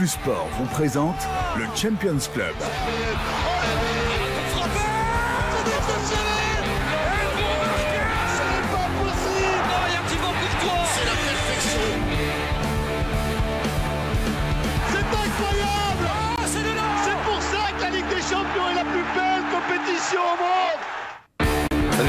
Plus 0.00 0.08
Sport 0.08 0.48
vous 0.58 0.64
présente 0.64 1.28
le 1.58 1.64
Champions 1.76 2.16
Club. 2.32 2.54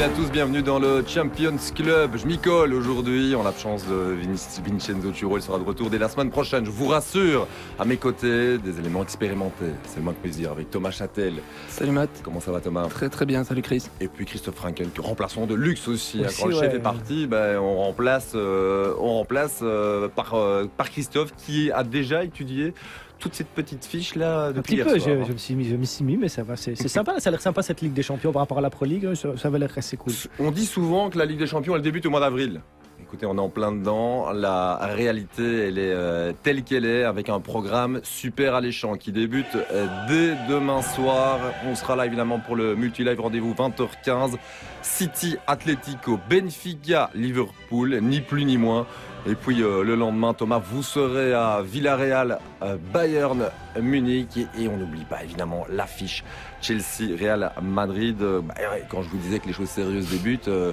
Salut 0.02 0.14
à 0.14 0.18
tous, 0.18 0.32
bienvenue 0.32 0.64
dans 0.64 0.80
le 0.80 1.04
Champions 1.06 1.58
Club. 1.76 2.18
Je 2.18 2.26
m'y 2.26 2.40
colle 2.40 2.74
aujourd'hui. 2.74 3.36
On 3.38 3.42
a 3.42 3.52
la 3.52 3.54
chance 3.56 3.86
de 3.88 3.94
Vin- 3.94 4.64
Vincenzo 4.66 5.12
Turo. 5.12 5.38
Il 5.38 5.44
sera 5.44 5.60
de 5.60 5.64
retour 5.64 5.92
dès 5.92 6.00
la 6.00 6.10
semaine 6.10 6.32
prochaine. 6.32 6.66
Je 6.66 6.72
vous 6.72 6.88
rassure, 6.88 7.46
à 7.78 7.86
mes 7.86 7.98
côtés, 7.98 8.58
des 8.58 8.80
éléments 8.80 9.04
expérimentés. 9.04 9.74
C'est 9.86 9.98
le 9.98 10.02
moins 10.02 10.16
que 10.16 10.28
dire 10.28 10.50
avec 10.54 10.72
Thomas 10.72 10.90
Châtel. 10.90 11.36
Salut 11.68 11.92
Matt. 11.92 12.10
Comment 12.24 12.40
ça 12.40 12.52
va 12.52 12.62
Thomas? 12.62 12.88
Très 12.88 13.10
très 13.10 13.28
bien, 13.28 13.44
salut 13.44 13.62
Chris. 13.62 13.90
Et 14.00 14.08
puis 14.08 14.26
Christophe 14.26 14.56
Frankel, 14.56 14.90
que 14.90 15.02
remplaçant 15.02 15.46
de 15.46 15.54
luxe 15.54 15.88
aussi. 15.88 16.24
hein. 16.26 16.30
Quand 16.36 16.48
le 16.48 16.56
chef 16.56 16.74
est 16.74 16.80
parti, 16.80 17.28
ben, 17.28 17.60
on 17.60 17.76
remplace, 17.78 18.32
euh, 18.34 18.96
on 19.00 19.14
remplace 19.18 19.60
euh, 19.62 20.08
par, 20.08 20.34
euh, 20.34 20.66
par 20.78 20.90
Christophe 20.90 21.32
qui 21.38 21.72
a 21.72 21.84
déjà 21.84 22.24
étudié 22.24 22.74
toute 23.22 23.36
cette 23.36 23.48
petite 23.48 23.86
fiche 23.86 24.16
là 24.16 24.48
Un 24.48 24.52
depuis 24.52 24.62
petit 24.62 24.76
hier 24.76 24.86
peu, 24.86 25.00
soir, 25.00 25.16
je, 25.16 25.22
hein. 25.22 25.26
je 25.28 25.32
me 25.32 25.38
suis 25.38 25.56
mis, 25.56 25.70
je 25.70 25.76
m'y 25.76 25.88
suis 25.88 26.04
mis, 26.04 26.18
mais 26.18 26.28
ça 26.28 26.44
va, 26.44 26.58
c'est 26.58 26.76
c'est 26.76 26.90
sympa, 26.90 27.20
ça 27.20 27.30
a 27.30 27.32
l'air 27.32 27.42
sympa 27.42 27.62
cette 27.62 27.80
Ligue 27.82 27.94
des 27.94 28.04
Champions 28.04 28.34
par 28.34 28.42
rapport 28.42 28.58
à 28.58 28.62
la 28.62 28.70
Pro 28.70 28.86
League, 28.86 29.14
ça, 29.14 29.38
ça 29.38 29.50
va 29.50 29.58
l'air 29.58 29.72
assez 29.78 29.96
cool. 29.96 30.14
On 30.40 30.52
dit 30.52 30.66
souvent 30.66 31.10
que 31.10 31.18
la 31.18 31.26
Ligue 31.26 31.40
des 31.40 31.48
Champions, 31.48 31.76
elle 31.76 31.82
débute 31.82 32.06
au 32.06 32.10
mois 32.10 32.20
d'avril. 32.20 32.62
Écoutez, 33.02 33.26
on 33.26 33.36
est 33.36 33.42
en 33.42 33.50
plein 33.50 33.74
dedans. 33.74 34.32
La 34.32 34.78
réalité, 34.84 35.68
elle 35.68 35.78
est 35.78 35.92
euh, 35.92 36.32
telle 36.44 36.64
qu'elle 36.64 36.86
est, 36.86 37.04
avec 37.04 37.28
un 37.28 37.42
programme 37.42 38.00
super 38.04 38.56
alléchant 38.56 38.96
qui 38.96 39.12
débute 39.12 39.54
euh, 39.56 39.88
dès 40.08 40.36
demain 40.50 40.82
soir. 40.82 41.40
On 41.68 41.76
sera 41.76 41.98
là 41.98 42.06
évidemment 42.06 42.40
pour 42.40 42.56
le 42.56 42.74
multi-live 42.74 43.20
rendez-vous 43.20 43.54
20h15. 43.54 44.36
City, 44.82 45.36
Atlético, 45.46 46.20
Benfica, 46.30 47.10
Liverpool, 47.14 48.00
ni 48.02 48.22
plus 48.22 48.46
ni 48.46 48.58
moins. 48.58 48.88
Et 49.28 49.36
puis 49.36 49.62
euh, 49.62 49.84
le 49.84 49.96
lendemain, 49.96 50.34
Thomas, 50.34 50.58
vous 50.60 50.82
serez 50.82 51.34
à 51.34 51.62
Villarreal, 51.64 52.40
euh, 52.64 52.78
Bayern, 52.92 53.44
Munich. 53.80 54.38
Et, 54.58 54.68
on 54.68 54.78
n'oublie 54.78 55.06
pas 55.06 55.24
évidemment 55.24 55.64
l'affiche 55.70 56.24
Chelsea, 56.62 57.16
Real 57.20 57.52
Madrid. 57.62 58.20
Euh, 58.22 58.42
bah, 58.42 58.56
ouais, 58.58 58.84
quand 58.90 59.02
je 59.04 59.10
vous 59.10 59.18
disais 59.18 59.40
que 59.40 59.48
les 59.48 59.54
choses 59.54 59.70
sérieuses 59.70 60.10
débutent. 60.10 60.48
euh, 60.48 60.72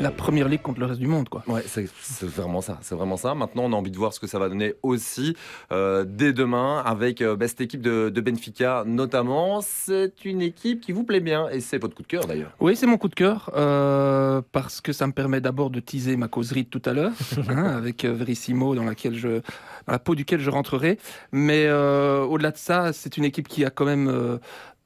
La 0.00 0.10
première 0.10 0.48
ligue 0.48 0.62
contre 0.62 0.80
le 0.80 0.86
reste 0.86 1.00
du 1.00 1.06
monde, 1.06 1.28
quoi. 1.28 1.42
Ouais, 1.46 1.62
c'est 1.66 1.86
vraiment 2.26 2.60
ça, 2.62 2.78
c'est 2.80 2.94
vraiment 2.94 3.16
ça. 3.18 3.34
Maintenant, 3.34 3.64
on 3.64 3.72
a 3.72 3.76
envie 3.76 3.90
de 3.90 3.96
voir 3.98 4.12
ce 4.14 4.20
que 4.20 4.26
ça 4.26 4.38
va 4.38 4.48
donner 4.48 4.74
aussi 4.82 5.36
euh, 5.70 6.04
dès 6.08 6.32
demain 6.32 6.82
avec 6.86 7.20
euh, 7.20 7.36
bah, 7.36 7.48
cette 7.48 7.60
équipe 7.60 7.82
de, 7.82 8.08
de 8.08 8.20
Benfica 8.22 8.84
notamment. 8.86 9.60
C'est 9.60 10.24
une 10.24 10.40
équipe 10.40 10.80
qui 10.80 10.92
vous 10.92 11.04
plaît 11.04 11.20
bien 11.20 11.48
et 11.50 11.60
c'est 11.60 11.78
votre 11.78 11.94
coup 11.94 12.02
de 12.02 12.08
cœur 12.08 12.24
d'ailleurs. 12.26 12.52
Oui, 12.60 12.76
c'est 12.76 12.86
mon 12.86 12.96
coup 12.96 13.08
de 13.08 13.14
cœur, 13.14 13.50
euh, 13.56 14.40
parce 14.52 14.80
que 14.80 14.92
ça 14.92 15.06
me 15.06 15.12
permet 15.12 15.40
d'abord 15.42 15.68
de 15.70 15.80
teaser 15.80 16.16
ma 16.16 16.28
causerie 16.28 16.64
de 16.64 16.68
tout 16.68 16.82
à 16.86 16.92
l'heure, 16.92 17.12
avec 17.64 18.04
euh, 18.04 18.12
Verissimo, 18.12 18.74
dans, 18.74 18.84
laquelle 18.84 19.14
je, 19.14 19.40
la 19.86 19.98
peau 19.98 20.14
duquel 20.14 20.40
je 20.40 20.50
rentrerai. 20.50 20.98
Mais 21.32 21.64
euh, 21.66 22.22
au-delà 22.22 22.50
de 22.50 22.56
ça, 22.56 22.92
c'est 22.92 23.16
une 23.16 23.24
équipe 23.24 23.48
qui 23.48 23.64
a 23.64 23.70
quand 23.70 23.84
même 23.84 24.08
euh, 24.08 24.38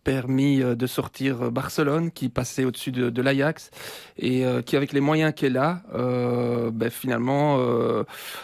permis 0.04 0.58
de 0.58 0.86
sortir 0.88 1.52
Barcelone, 1.52 2.10
qui 2.10 2.28
passait 2.28 2.64
au-dessus 2.64 2.90
de, 2.90 3.22
l'Ajax, 3.22 3.70
et 4.18 4.44
qui, 4.66 4.76
avec 4.76 4.92
les 4.92 5.00
moyens 5.00 5.32
qu'elle 5.32 5.56
a, 5.56 5.84
ben, 5.92 6.90
finalement, 6.90 7.64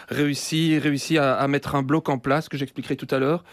réussit, 0.07 1.17
à 1.17 1.47
mettre 1.49 1.75
un 1.75 1.83
bloc 1.83 2.07
en 2.07 2.17
place, 2.17 2.47
que 2.47 2.57
j'expliquerai 2.57 2.95
tout 2.95 3.13
à 3.13 3.19
l'heure. 3.19 3.43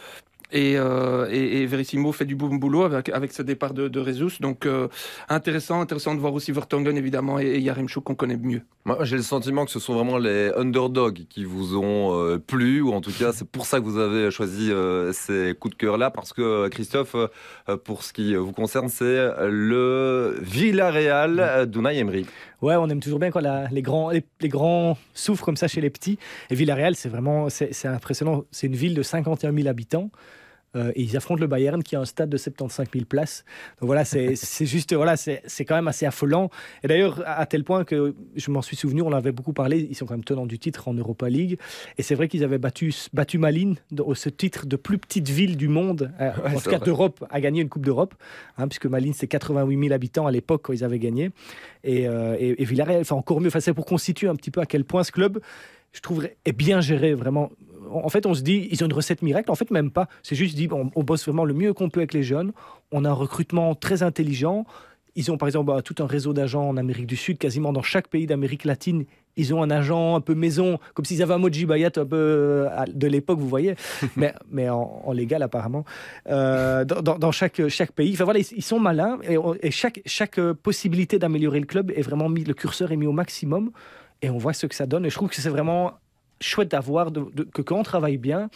Et, 0.53 0.75
euh, 0.77 1.27
Verissimo 1.69 2.13
fait 2.13 2.25
du 2.25 2.37
bon 2.37 2.55
boulot 2.55 2.85
avec, 2.85 3.33
ce 3.33 3.43
départ 3.43 3.75
de, 3.75 3.89
de. 3.89 4.03
Donc 4.41 4.67
euh, 4.67 4.89
intéressant, 5.29 5.81
intéressant 5.81 6.15
de 6.15 6.21
voir 6.21 6.33
aussi 6.33 6.53
Vertonghen 6.53 6.97
évidemment 6.97 7.39
et, 7.39 7.47
et 7.47 7.61
Yaremchuk 7.61 8.05
qu'on 8.05 8.15
connaît 8.15 8.37
mieux. 8.37 8.63
Moi, 8.85 8.99
j'ai 9.03 9.17
le 9.17 9.23
sentiment 9.23 9.65
que 9.65 9.71
ce 9.73 9.81
sont 9.81 9.95
vraiment 9.95 10.17
les 10.17 10.53
underdogs 10.57 11.25
qui 11.29 11.45
vous 11.45 11.77
ont 11.77 12.17
euh, 12.21 12.39
plu, 12.39 12.81
ou 12.81 12.93
en 12.93 13.01
tout 13.01 13.11
cas, 13.11 13.33
c'est 13.33 13.49
pour 13.49 13.67
ça 13.67 13.81
que 13.81 13.85
vous 13.85 13.99
avez 13.99 14.31
choisi 14.31 14.71
euh, 14.71 15.13
ces 15.13 15.55
coups 15.59 15.75
de 15.75 15.79
cœur-là, 15.79 16.11
parce 16.11 16.33
que 16.33 16.69
Christophe, 16.69 17.17
pour 17.85 18.05
ce 18.05 18.13
qui 18.13 18.37
vous 18.37 18.53
concerne, 18.53 18.89
c'est 18.89 19.29
le 19.49 20.37
Villarreal 20.41 21.69
d'Unai 21.69 21.99
Emery. 21.99 22.27
Ouais, 22.63 22.75
on 22.77 22.89
aime 22.89 23.01
toujours 23.01 23.19
bien 23.19 23.31
quand 23.31 23.43
les, 23.71 23.83
grands, 23.83 24.11
les, 24.11 24.25
les 24.41 24.49
grands 24.49 24.97
souffrent 25.15 25.45
comme 25.45 25.57
ça 25.57 25.69
chez 25.69 25.81
les 25.81 25.91
petits. 25.91 26.19
Et 26.51 26.55
Villarreal, 26.55 26.97
c'est 26.97 27.09
vraiment 27.09 27.49
c'est 27.51 27.87
impressionnant. 27.87 28.45
C'est 28.51 28.67
une 28.67 28.77
ville 28.77 28.95
de 28.95 29.03
51 29.03 29.53
000 29.53 29.69
habitants. 29.69 30.11
Euh, 30.75 30.93
et 30.95 31.03
ils 31.03 31.17
affrontent 31.17 31.41
le 31.41 31.47
Bayern 31.47 31.83
qui 31.83 31.97
a 31.97 32.01
un 32.01 32.05
stade 32.05 32.29
de 32.29 32.37
75 32.37 32.89
000 32.93 33.05
places. 33.07 33.45
Donc 33.81 33.87
voilà, 33.87 34.05
c'est 34.05 34.35
juste, 34.67 34.95
voilà, 34.95 35.17
c'est 35.17 35.65
quand 35.65 35.77
même 35.77 35.89
assez 35.89 36.07
affolant. 36.07 36.51
Et 36.83 36.89
d'ailleurs, 36.89 37.23
à 37.25 37.47
à 37.47 37.49
tel 37.49 37.63
point 37.63 37.85
que 37.85 38.13
je 38.35 38.51
m'en 38.51 38.61
suis 38.61 38.75
souvenu, 38.75 39.03
on 39.03 39.07
en 39.07 39.13
avait 39.13 39.31
beaucoup 39.31 39.53
parlé, 39.53 39.87
ils 39.89 39.95
sont 39.95 40.05
quand 40.05 40.15
même 40.15 40.25
tenants 40.25 40.47
du 40.47 40.59
titre 40.59 40.89
en 40.89 40.95
Europa 40.95 41.29
League. 41.29 41.59
Et 41.97 42.03
c'est 42.03 42.17
vrai 42.17 42.27
qu'ils 42.27 42.43
avaient 42.43 42.59
battu, 42.59 42.93
battu 43.13 43.39
Malines, 43.39 43.77
ce 44.15 44.29
titre 44.29 44.67
de 44.67 44.75
plus 44.75 44.99
petite 44.99 45.29
ville 45.29 45.57
du 45.57 45.69
monde, 45.69 46.11
euh, 46.21 46.33
Ouais, 46.45 46.57
en 46.57 46.61
tout 46.61 46.71
cas 46.71 46.81
d'Europe, 46.81 47.25
à 47.31 47.41
gagner 47.41 47.63
une 47.63 47.69
Coupe 47.69 47.85
d'Europe. 47.85 48.15
Hein, 48.59 48.67
puisque 48.67 48.87
Malines, 48.87 49.15
c'est 49.15 49.29
88 49.29 49.79
000 49.81 49.95
habitants 49.95 50.27
à 50.27 50.33
l'époque 50.33 50.63
quand 50.65 50.73
ils 50.73 50.83
avaient 50.83 50.99
gagné. 50.99 51.31
Et, 51.85 52.09
euh, 52.09 52.37
et, 52.39 52.61
et 52.61 52.65
Villarreal 52.65 53.05
fait 53.05 53.13
encore 53.13 53.41
mieux. 53.41 53.47
Enfin, 53.47 53.61
c'est 53.61 53.73
pour 53.73 53.87
constituer 53.87 54.27
un 54.27 54.35
petit 54.35 54.51
peu 54.51 54.61
à 54.61 54.67
quel 54.67 54.85
point 54.85 55.05
ce 55.05 55.13
club, 55.13 55.39
je 55.93 56.01
trouve, 56.01 56.29
est 56.45 56.53
bien 56.53 56.81
géré, 56.81 57.15
vraiment. 57.15 57.51
En 57.91 58.09
fait, 58.09 58.27
on 58.27 58.35
se 58.35 58.43
dit, 58.43 58.69
ils 58.71 58.83
ont 58.83 58.87
une 58.87 58.93
recette 58.93 59.23
miracle. 59.23 59.51
En 59.51 59.55
fait, 59.55 59.71
même 59.71 59.91
pas. 59.91 60.09
C'est 60.23 60.37
juste 60.37 60.57
dit, 60.57 60.69
on, 60.73 60.91
on 60.95 61.03
bosse 61.03 61.25
vraiment 61.25 61.45
le 61.45 61.55
mieux 61.55 61.73
qu'on 61.73 61.91
peut 61.91 62.01
avec 62.01 62.15
les 62.15 62.23
jeunes. 62.23 62.53
On 62.93 63.05
a 63.05 63.11
un 63.11 63.15
recrutement 63.15 63.75
très 63.75 64.03
intelligent. 64.03 64.65
Ils 65.19 65.31
ont 65.31 65.39
par 65.39 65.49
exemple 65.49 65.69
bah, 65.73 65.81
tout 65.81 65.95
un 66.03 66.07
réseau 66.07 66.35
d'agents 66.35 66.69
en 66.69 66.77
Amérique 66.77 67.07
du 67.07 67.17
Sud, 67.17 67.39
quasiment 67.39 67.73
dans 67.73 67.83
chaque 67.83 68.09
pays 68.09 68.27
d'Amérique 68.27 68.65
latine. 68.65 69.07
Ils 69.39 69.55
ont 69.55 69.63
un 69.63 69.71
agent 69.71 70.15
un 70.17 70.21
peu 70.21 70.35
maison, 70.35 70.79
comme 70.95 71.07
s'ils 71.07 71.23
avaient 71.23 71.33
un 71.33 71.39
Moji 71.39 71.65
Bayat 71.65 71.91
un 71.97 72.05
peu 72.05 72.17
euh, 72.17 72.69
de 72.93 73.07
l'époque, 73.07 73.39
vous 73.39 73.49
voyez, 73.49 73.77
mais, 74.17 74.35
mais 74.51 74.69
en, 74.69 75.03
en 75.05 75.13
légal 75.13 75.43
apparemment, 75.43 75.85
euh, 76.29 76.85
dans, 76.85 77.01
dans- 77.01 77.19
dans 77.19 77.33
chaque, 77.33 77.67
chaque 77.69 77.93
pays. 77.93 78.13
Enfin 78.13 78.25
voilà, 78.25 78.41
ils, 78.41 78.47
ils 78.57 78.63
sont 78.63 78.79
malins 78.79 79.19
et, 79.27 79.37
et 79.63 79.71
chaque, 79.71 80.01
chaque 80.05 80.39
euh, 80.39 80.53
possibilité 80.53 81.19
d'améliorer 81.19 81.61
le 81.61 81.67
club 81.67 81.91
est 81.97 82.03
vraiment 82.03 82.29
mis, 82.29 82.45
le 82.45 82.53
curseur 82.55 82.93
est 82.93 82.97
mis 82.97 83.07
au 83.07 83.13
maximum 83.13 83.71
et 84.21 84.29
on 84.29 84.37
voit 84.39 84.53
ce 84.53 84.67
que 84.67 84.75
ça 84.75 84.85
donne. 84.87 85.07
Et 85.07 85.11
je 85.11 85.15
trouve 85.15 85.31
que 85.31 85.37
c'est 85.37 85.49
vraiment 85.49 85.93
chouette 86.41 86.71
d'avoir 86.71 87.11
de- 87.11 87.27
de- 87.35 87.43
que 87.45 87.63
quand 87.63 87.79
on 87.79 87.83
travaille 87.83 88.19
bien, 88.19 88.49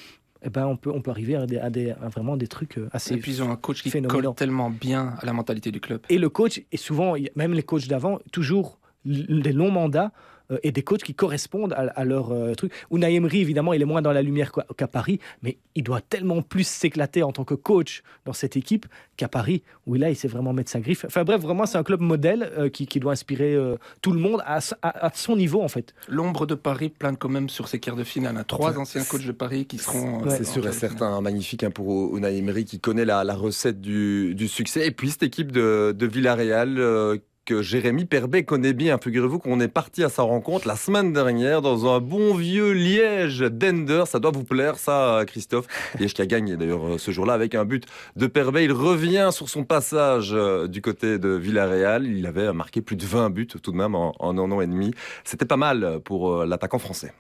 eh 0.43 0.49
ben 0.51 0.67
on 0.67 0.77
peut 0.77 0.91
on 0.91 1.03
peut 1.03 1.11
arriver 1.11 1.37
à, 1.37 1.47
des, 1.47 1.59
à 1.59 1.71
des- 1.71 1.91
à 1.91 2.09
vraiment 2.09 2.37
des 2.37 2.47
trucs 2.49 2.79
euh, 2.79 2.89
assez 2.93 3.15
Et 3.15 3.17
puis 3.19 3.33
ils 3.33 3.43
ont 3.43 3.51
un 3.51 3.57
coach 3.57 3.83
qui 3.83 3.91
colle 4.09 4.35
tellement 4.35 4.71
bien 4.71 5.15
à 5.21 5.27
la 5.27 5.33
mentalité 5.33 5.71
du 5.71 5.81
club. 5.81 6.01
et 6.09 6.19
le 6.19 6.29
coach, 6.29 6.63
et 6.73 6.77
souvent, 6.77 7.15
même 7.37 7.53
les 7.55 7.63
coachs 7.63 7.87
d'avant, 7.89 8.19
toujours 8.33 8.79
l- 9.07 9.43
des 9.43 9.53
longs 9.53 9.71
mandats 9.71 10.13
et 10.63 10.73
des 10.73 10.83
coachs 10.83 11.03
qui 11.03 11.15
correspondent 11.15 11.73
à, 11.75 11.83
à 11.95 12.05
leur 12.05 12.33
euh, 12.33 12.55
truc. 12.55 12.73
Unai 12.91 13.15
Emery, 13.15 13.41
évidemment, 13.41 13.73
il 13.73 13.83
est 13.83 13.87
moins 13.87 14.03
dans 14.03 14.13
la 14.13 14.23
lumière 14.23 14.53
qu'à 14.77 14.89
Paris, 14.89 15.21
mais 15.43 15.57
il 15.75 15.83
doit 15.85 16.01
tellement 16.01 16.43
plus 16.43 16.67
s'éclater 16.67 17.23
en 17.23 17.33
tant 17.33 17.45
que 17.45 17.55
coach 17.55 18.03
dans 18.25 18.33
cette 18.33 18.57
équipe 18.57 18.87
qu'à 19.17 19.29
Paris, 19.29 19.63
où 19.87 19.95
là, 19.95 20.11
il 20.11 20.17
sait 20.17 20.29
vraiment 20.29 20.53
mettre 20.53 20.71
sa 20.71 20.81
griffe. 20.81 21.05
Enfin 21.05 21.25
bref, 21.25 21.41
vraiment, 21.41 21.67
c'est 21.67 21.79
un 21.79 21.83
club 21.83 22.01
modèle 22.01 22.51
euh, 22.59 22.69
qui, 22.69 22.87
qui 22.87 23.01
doit 23.01 23.13
inspirer 23.13 23.55
euh, 23.55 23.77
tout 24.03 24.13
le 24.13 24.19
monde 24.21 24.41
à, 24.45 24.59
à- 24.83 25.07
à 25.07 25.11
son 25.15 25.37
niveau, 25.37 25.61
en 25.63 25.69
fait. 25.69 25.95
L'ombre 26.09 26.47
de 26.47 26.55
Paris 26.55 26.89
plane 26.89 27.17
quand 27.17 27.29
même 27.29 27.49
sur 27.49 27.69
ces 27.69 27.79
quarts 27.79 27.97
de 27.97 28.05
finale. 28.05 28.37
hein. 28.37 28.45
Trois 28.47 28.79
anciens 28.79 29.05
coachs 29.05 29.27
de 29.27 29.33
Paris 29.33 29.67
qui 29.67 29.79
seront. 29.79 30.27
euh, 30.27 30.35
C'est 30.37 30.45
sûr 30.45 30.67
et 30.67 30.73
certain, 30.73 31.21
magnifique 31.21 31.63
hein, 31.65 31.71
pour 31.71 32.17
Unai 32.17 32.37
Emery 32.39 32.65
qui 32.65 32.81
connaît 32.81 33.05
la, 33.05 33.25
la 33.25 33.35
recette 33.35 33.81
du, 33.81 34.35
du 34.35 34.49
succès. 34.49 34.87
Et 34.87 34.91
puis 34.91 35.11
cette 35.11 35.23
équipe 35.23 35.53
de, 35.53 35.95
de 35.97 36.07
Villarreal 36.07 36.79
euh, 36.79 37.19
que 37.45 37.63
Jérémy 37.63 38.05
Perbet 38.05 38.45
connaît 38.45 38.73
bien. 38.73 38.99
Figurez-vous 39.03 39.39
qu'on 39.39 39.61
est 39.61 39.69
parti 39.69 40.05
à 40.05 40.09
sa 40.09 40.23
rencontre 40.23 40.69
la 40.69 40.77
semaine 40.77 41.13
dernière 41.13 41.63
dans 41.63 41.93
un 41.93 42.01
bon 42.01 42.35
vieux 42.35 42.73
Liège 42.73 43.41
d'Ender. 43.41 44.05
Ça 44.07 44.19
doit 44.19 44.31
vous 44.31 44.45
plaire, 44.45 44.79
ça, 44.79 45.23
Christophe. 45.27 45.67
Liège 45.99 46.15
qui 46.15 46.23
a 46.23 46.27
gagné 46.27 46.57
d'ailleurs 46.57 46.95
euh, 46.95 46.99
ce 46.99 47.11
jour-là 47.11 47.33
avec 47.33 47.55
un 47.55 47.65
but 47.65 47.87
de 48.17 48.27
Perbet. 48.27 48.65
Il 48.65 48.73
revient 48.73 49.31
sur 49.33 49.49
son 49.49 49.65
passage 49.65 50.31
euh, 50.33 50.69
du 50.69 50.83
côté 50.83 51.19
de 51.19 51.31
Villarreal. 51.31 52.07
Il 52.07 52.27
avait 52.27 52.53
marqué 52.53 52.83
plus 52.83 52.97
de 52.97 53.05
20 53.05 53.31
buts 53.31 53.47
tout 53.47 53.71
de 53.71 53.77
même 53.77 53.95
en, 53.95 54.15
en 54.19 54.39
un 54.39 54.51
an 54.51 54.61
et 54.61 54.67
demi. 54.67 54.93
C'était 55.25 55.47
pas 55.47 55.57
mal 55.57 56.01
pour 56.05 56.33
euh, 56.33 56.47
l'attaquant 56.47 56.79
français. 56.79 57.13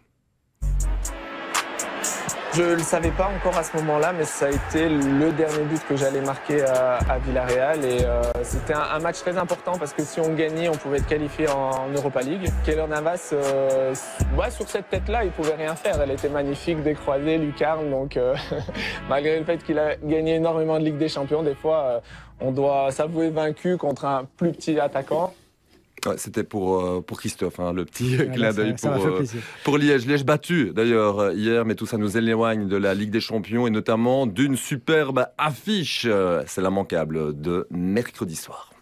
Je 2.52 2.62
ne 2.62 2.74
le 2.74 2.80
savais 2.80 3.12
pas 3.12 3.28
encore 3.28 3.56
à 3.56 3.62
ce 3.62 3.76
moment-là, 3.76 4.12
mais 4.12 4.24
ça 4.24 4.46
a 4.46 4.50
été 4.50 4.88
le 4.88 5.30
dernier 5.30 5.62
but 5.64 5.80
que 5.86 5.94
j'allais 5.94 6.20
marquer 6.20 6.62
à, 6.64 6.96
à 7.08 7.18
Villarreal. 7.18 7.84
Et 7.84 8.04
euh, 8.04 8.22
c'était 8.42 8.74
un, 8.74 8.98
match 8.98 9.20
très 9.20 9.38
important 9.38 9.78
parce 9.78 9.92
que 9.92 10.02
si 10.02 10.18
on 10.18 10.34
gagnait, 10.34 10.68
on 10.68 10.74
pouvait 10.74 10.98
être 10.98 11.06
qualifié 11.06 11.48
en, 11.48 11.88
Europa 11.94 12.22
League. 12.22 12.50
Keller 12.64 12.88
Navas, 12.88 13.30
euh, 13.32 13.94
sur 14.50 14.68
cette 14.68 14.88
tête-là, 14.88 15.24
il 15.24 15.30
pouvait 15.30 15.54
rien 15.54 15.76
faire. 15.76 16.00
Elle 16.02 16.10
était 16.10 16.28
magnifique, 16.28 16.82
décroisée, 16.82 17.38
lucarne. 17.38 17.88
Donc, 17.88 18.16
euh, 18.16 18.34
malgré 19.08 19.38
le 19.38 19.44
fait 19.44 19.58
qu'il 19.62 19.78
a 19.78 19.94
gagné 19.94 20.34
énormément 20.34 20.80
de 20.80 20.84
Ligue 20.84 20.98
des 20.98 21.08
Champions, 21.08 21.44
des 21.44 21.54
fois, 21.54 21.82
euh, 21.84 22.00
on 22.40 22.50
doit 22.50 22.90
s'avouer 22.90 23.30
vaincu 23.30 23.76
contre 23.76 24.06
un 24.06 24.24
plus 24.36 24.50
petit 24.50 24.80
attaquant. 24.80 25.32
Ouais, 26.06 26.14
C'était 26.16 26.44
pour, 26.44 26.80
euh, 26.80 27.00
pour 27.00 27.18
Christophe, 27.18 27.60
hein, 27.60 27.72
le 27.72 27.84
petit 27.84 28.16
clin 28.32 28.52
d'œil 28.52 28.74
pour, 28.74 29.06
euh, 29.06 29.22
pour 29.64 29.78
Liège. 29.78 30.06
Liège 30.06 30.24
battu 30.24 30.72
d'ailleurs 30.74 31.18
euh, 31.18 31.32
hier, 31.32 31.64
mais 31.64 31.74
tout 31.74 31.86
ça 31.86 31.98
nous 31.98 32.16
éloigne 32.16 32.68
de 32.68 32.76
la 32.76 32.94
Ligue 32.94 33.10
des 33.10 33.20
Champions 33.20 33.66
et 33.66 33.70
notamment 33.70 34.26
d'une 34.26 34.56
superbe 34.56 35.26
affiche. 35.38 36.06
C'est 36.46 36.60
l'immanquable 36.60 37.40
de 37.40 37.66
mercredi 37.70 38.36
soir. 38.36 38.72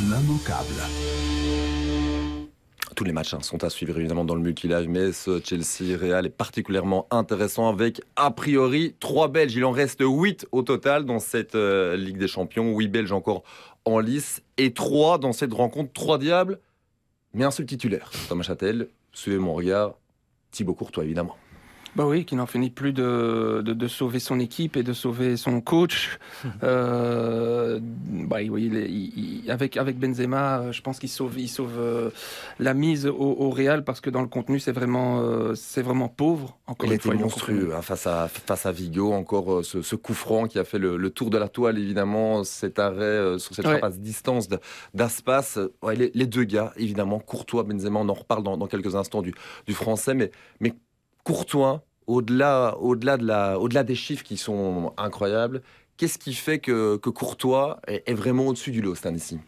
L'immanquable. 0.00 0.74
Tous 3.00 3.04
les 3.04 3.12
matchs 3.12 3.32
hein, 3.32 3.40
sont 3.40 3.64
à 3.64 3.70
suivre 3.70 3.98
évidemment 3.98 4.26
dans 4.26 4.34
le 4.34 4.42
multi-live, 4.42 4.86
mais 4.86 5.12
ce 5.12 5.40
Chelsea-Real 5.42 6.26
est 6.26 6.28
particulièrement 6.28 7.06
intéressant 7.10 7.70
avec 7.70 8.02
a 8.14 8.30
priori 8.30 8.94
trois 9.00 9.28
Belges. 9.28 9.54
Il 9.54 9.64
en 9.64 9.70
reste 9.70 10.02
8 10.02 10.48
au 10.52 10.60
total 10.60 11.06
dans 11.06 11.18
cette 11.18 11.54
euh, 11.54 11.96
Ligue 11.96 12.18
des 12.18 12.28
Champions, 12.28 12.76
8 12.76 12.88
Belges 12.88 13.12
encore 13.12 13.42
en 13.86 14.00
lice 14.00 14.42
et 14.58 14.74
3 14.74 15.16
dans 15.16 15.32
cette 15.32 15.54
rencontre, 15.54 15.90
3 15.94 16.18
diables, 16.18 16.60
mais 17.32 17.44
un 17.44 17.50
seul 17.50 17.64
titulaire. 17.64 18.10
Thomas 18.28 18.42
Châtel, 18.42 18.88
suivez 19.14 19.38
mon 19.38 19.54
regard, 19.54 19.94
Thibaut 20.50 20.74
Courtois 20.74 21.04
évidemment. 21.04 21.38
Bah 21.96 22.06
oui, 22.06 22.24
qui 22.24 22.36
n'en 22.36 22.46
finit 22.46 22.70
plus 22.70 22.92
de, 22.92 23.62
de, 23.64 23.72
de 23.72 23.88
sauver 23.88 24.20
son 24.20 24.38
équipe 24.38 24.76
et 24.76 24.84
de 24.84 24.92
sauver 24.92 25.36
son 25.36 25.60
coach. 25.60 26.18
Euh, 26.62 27.80
bah 27.82 28.38
oui, 28.48 28.66
il 28.66 28.76
est- 28.76 28.88
il- 28.90 29.42
il- 29.44 29.50
avec, 29.50 29.76
avec 29.76 29.98
Benzema, 29.98 30.60
euh, 30.60 30.72
je 30.72 30.82
pense 30.82 30.98
qu'il 30.98 31.08
sauve, 31.08 31.38
il 31.38 31.48
sauve 31.48 31.74
euh, 31.78 32.10
la 32.58 32.74
mise 32.74 33.06
au, 33.06 33.14
au 33.16 33.50
Real 33.50 33.84
parce 33.84 34.00
que 34.00 34.10
dans 34.10 34.22
le 34.22 34.28
contenu, 34.28 34.58
c'est 34.60 34.72
vraiment, 34.72 35.20
euh, 35.20 35.54
c'est 35.54 35.82
vraiment 35.82 36.08
pauvre. 36.08 36.58
Encore 36.66 36.86
Il 36.86 36.90
une 36.90 36.96
été 36.96 37.08
fois, 37.08 37.14
monstrueux 37.14 37.74
hein, 37.74 37.82
face, 37.82 38.06
à, 38.06 38.28
face 38.28 38.66
à 38.66 38.72
Vigo, 38.72 39.12
encore 39.12 39.64
ce, 39.64 39.82
ce 39.82 39.96
coup 39.96 40.14
franc 40.14 40.46
qui 40.46 40.58
a 40.58 40.64
fait 40.64 40.78
le, 40.78 40.96
le 40.96 41.10
tour 41.10 41.30
de 41.30 41.38
la 41.38 41.48
toile, 41.48 41.78
évidemment, 41.78 42.44
cet 42.44 42.78
arrêt 42.78 43.38
sur 43.38 43.54
cette 43.54 43.66
Ouais. 43.66 43.80
distance 43.98 44.48
d'Aspas. 44.94 45.58
Ouais, 45.82 45.96
les, 45.96 46.10
les 46.14 46.26
deux 46.26 46.44
gars, 46.44 46.72
évidemment, 46.76 47.18
Courtois, 47.18 47.62
Benzema, 47.64 48.00
on 48.00 48.08
en 48.08 48.14
reparle 48.14 48.42
dans, 48.42 48.56
dans 48.56 48.66
quelques 48.66 48.94
instants 48.96 49.22
du, 49.22 49.34
du 49.66 49.74
français, 49.74 50.14
mais, 50.14 50.30
mais 50.60 50.74
Courtois, 51.24 51.84
au-delà 52.06 52.76
au 52.78 52.96
-delà 52.96 53.16
de 53.16 53.26
la, 53.26 53.58
au 53.58 53.68
-delà 53.68 53.84
des 53.84 53.94
chiffres 53.94 54.24
qui 54.24 54.36
sont 54.36 54.92
incroyables, 54.96 55.62
qu'est-ce 55.96 56.18
qui 56.18 56.34
fait 56.34 56.58
que, 56.58 56.96
que 56.96 57.10
Courtois 57.10 57.80
est, 57.86 58.14
vraiment 58.14 58.46
au-dessus 58.46 58.70
du 58.70 58.80
lot, 58.80 58.96
ici 59.14 59.38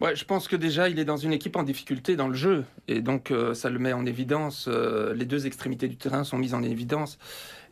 Ouais, 0.00 0.14
je 0.14 0.24
pense 0.24 0.46
que 0.46 0.54
déjà, 0.54 0.88
il 0.88 0.98
est 1.00 1.04
dans 1.04 1.16
une 1.16 1.32
équipe 1.32 1.56
en 1.56 1.64
difficulté 1.64 2.14
dans 2.14 2.28
le 2.28 2.34
jeu. 2.34 2.64
Et 2.86 3.00
donc, 3.00 3.32
euh, 3.32 3.52
ça 3.52 3.68
le 3.68 3.80
met 3.80 3.92
en 3.92 4.06
évidence. 4.06 4.66
Euh, 4.68 5.12
les 5.12 5.26
deux 5.26 5.46
extrémités 5.46 5.88
du 5.88 5.96
terrain 5.96 6.22
sont 6.22 6.38
mises 6.38 6.54
en 6.54 6.62
évidence. 6.62 7.18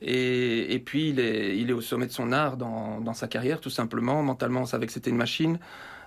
Et, 0.03 0.75
et 0.75 0.81
puis, 0.81 1.11
il 1.11 1.21
est, 1.21 1.57
il 1.57 1.71
est 1.71 1.73
au 1.73 1.81
sommet 1.81 2.07
de 2.07 2.13
son 2.13 2.33
art 2.33 2.57
dans, 2.57 3.01
dans 3.01 3.15
sa 3.15 3.29
carrière, 3.29 3.61
tout 3.61 3.71
simplement. 3.71 4.25
Mentalement, 4.25 4.63
on 4.63 4.67
savait 4.67 4.87
que 4.87 4.93
c'était 4.93 5.11
une 5.11 5.17
machine. 5.17 5.61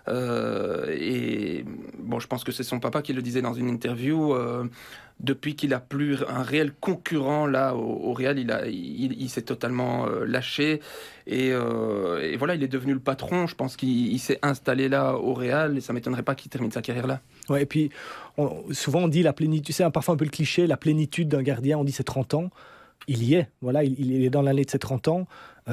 Euh, 0.07 0.95
et 0.97 1.65
bon, 1.99 2.19
je 2.19 2.27
pense 2.27 2.43
que 2.43 2.51
c'est 2.51 2.63
son 2.63 2.79
papa 2.79 3.01
qui 3.01 3.13
le 3.13 3.21
disait 3.21 3.41
dans 3.41 3.53
une 3.53 3.69
interview. 3.69 4.33
euh, 4.33 4.65
depuis 5.19 5.57
qu'il 5.57 5.73
a 5.73 5.81
plus 5.81 6.23
un 6.29 6.43
réel 6.43 6.71
concurrent 6.71 7.45
là 7.45 7.75
au, 7.75 8.13
Real, 8.13 8.39
il, 8.39 9.11
il, 9.19 9.29
s'est 9.29 9.41
totalement 9.41 10.07
euh, 10.07 10.23
lâché. 10.23 10.79
Et, 11.27 11.51
voilà, 12.37 12.55
il 12.55 12.63
est 12.63 12.69
devenu 12.69 12.93
le 12.93 13.01
patron. 13.01 13.45
Je 13.45 13.53
pense 13.53 13.75
qu'il 13.75 14.13
il 14.13 14.19
s'est 14.19 14.39
installé 14.43 14.87
là 14.87 15.15
au 15.17 15.33
Real 15.33 15.77
et 15.77 15.81
ça 15.81 15.91
m'étonnerait 15.91 16.23
pas 16.23 16.35
qu'il 16.35 16.49
termine 16.49 16.71
sa 16.71 16.81
carrière 16.81 17.05
là. 17.05 17.19
Ouais, 17.49 17.63
et 17.63 17.65
puis, 17.65 17.89
souvent 18.71 19.01
on 19.01 19.07
dit 19.09 19.21
la 19.21 19.33
plénitude, 19.33 19.65
tu 19.65 19.73
sais, 19.73 19.89
parfois 19.91 20.13
un 20.13 20.17
peu 20.17 20.23
le 20.23 20.31
cliché, 20.31 20.67
la 20.67 20.77
plénitude 20.77 21.27
d'un 21.27 21.43
gardien, 21.43 21.77
on 21.77 21.83
dit 21.83 21.91
c'est 21.91 22.03
30 22.03 22.35
ans. 22.35 22.49
Il 23.07 23.21
y 23.23 23.33
est, 23.33 23.49
voilà, 23.61 23.83
il, 23.83 24.23
est 24.23 24.29
dans 24.29 24.41
l'année 24.41 24.63
de 24.63 24.69
ses 24.69 24.79
30 24.79 25.07
ans, 25.09 25.27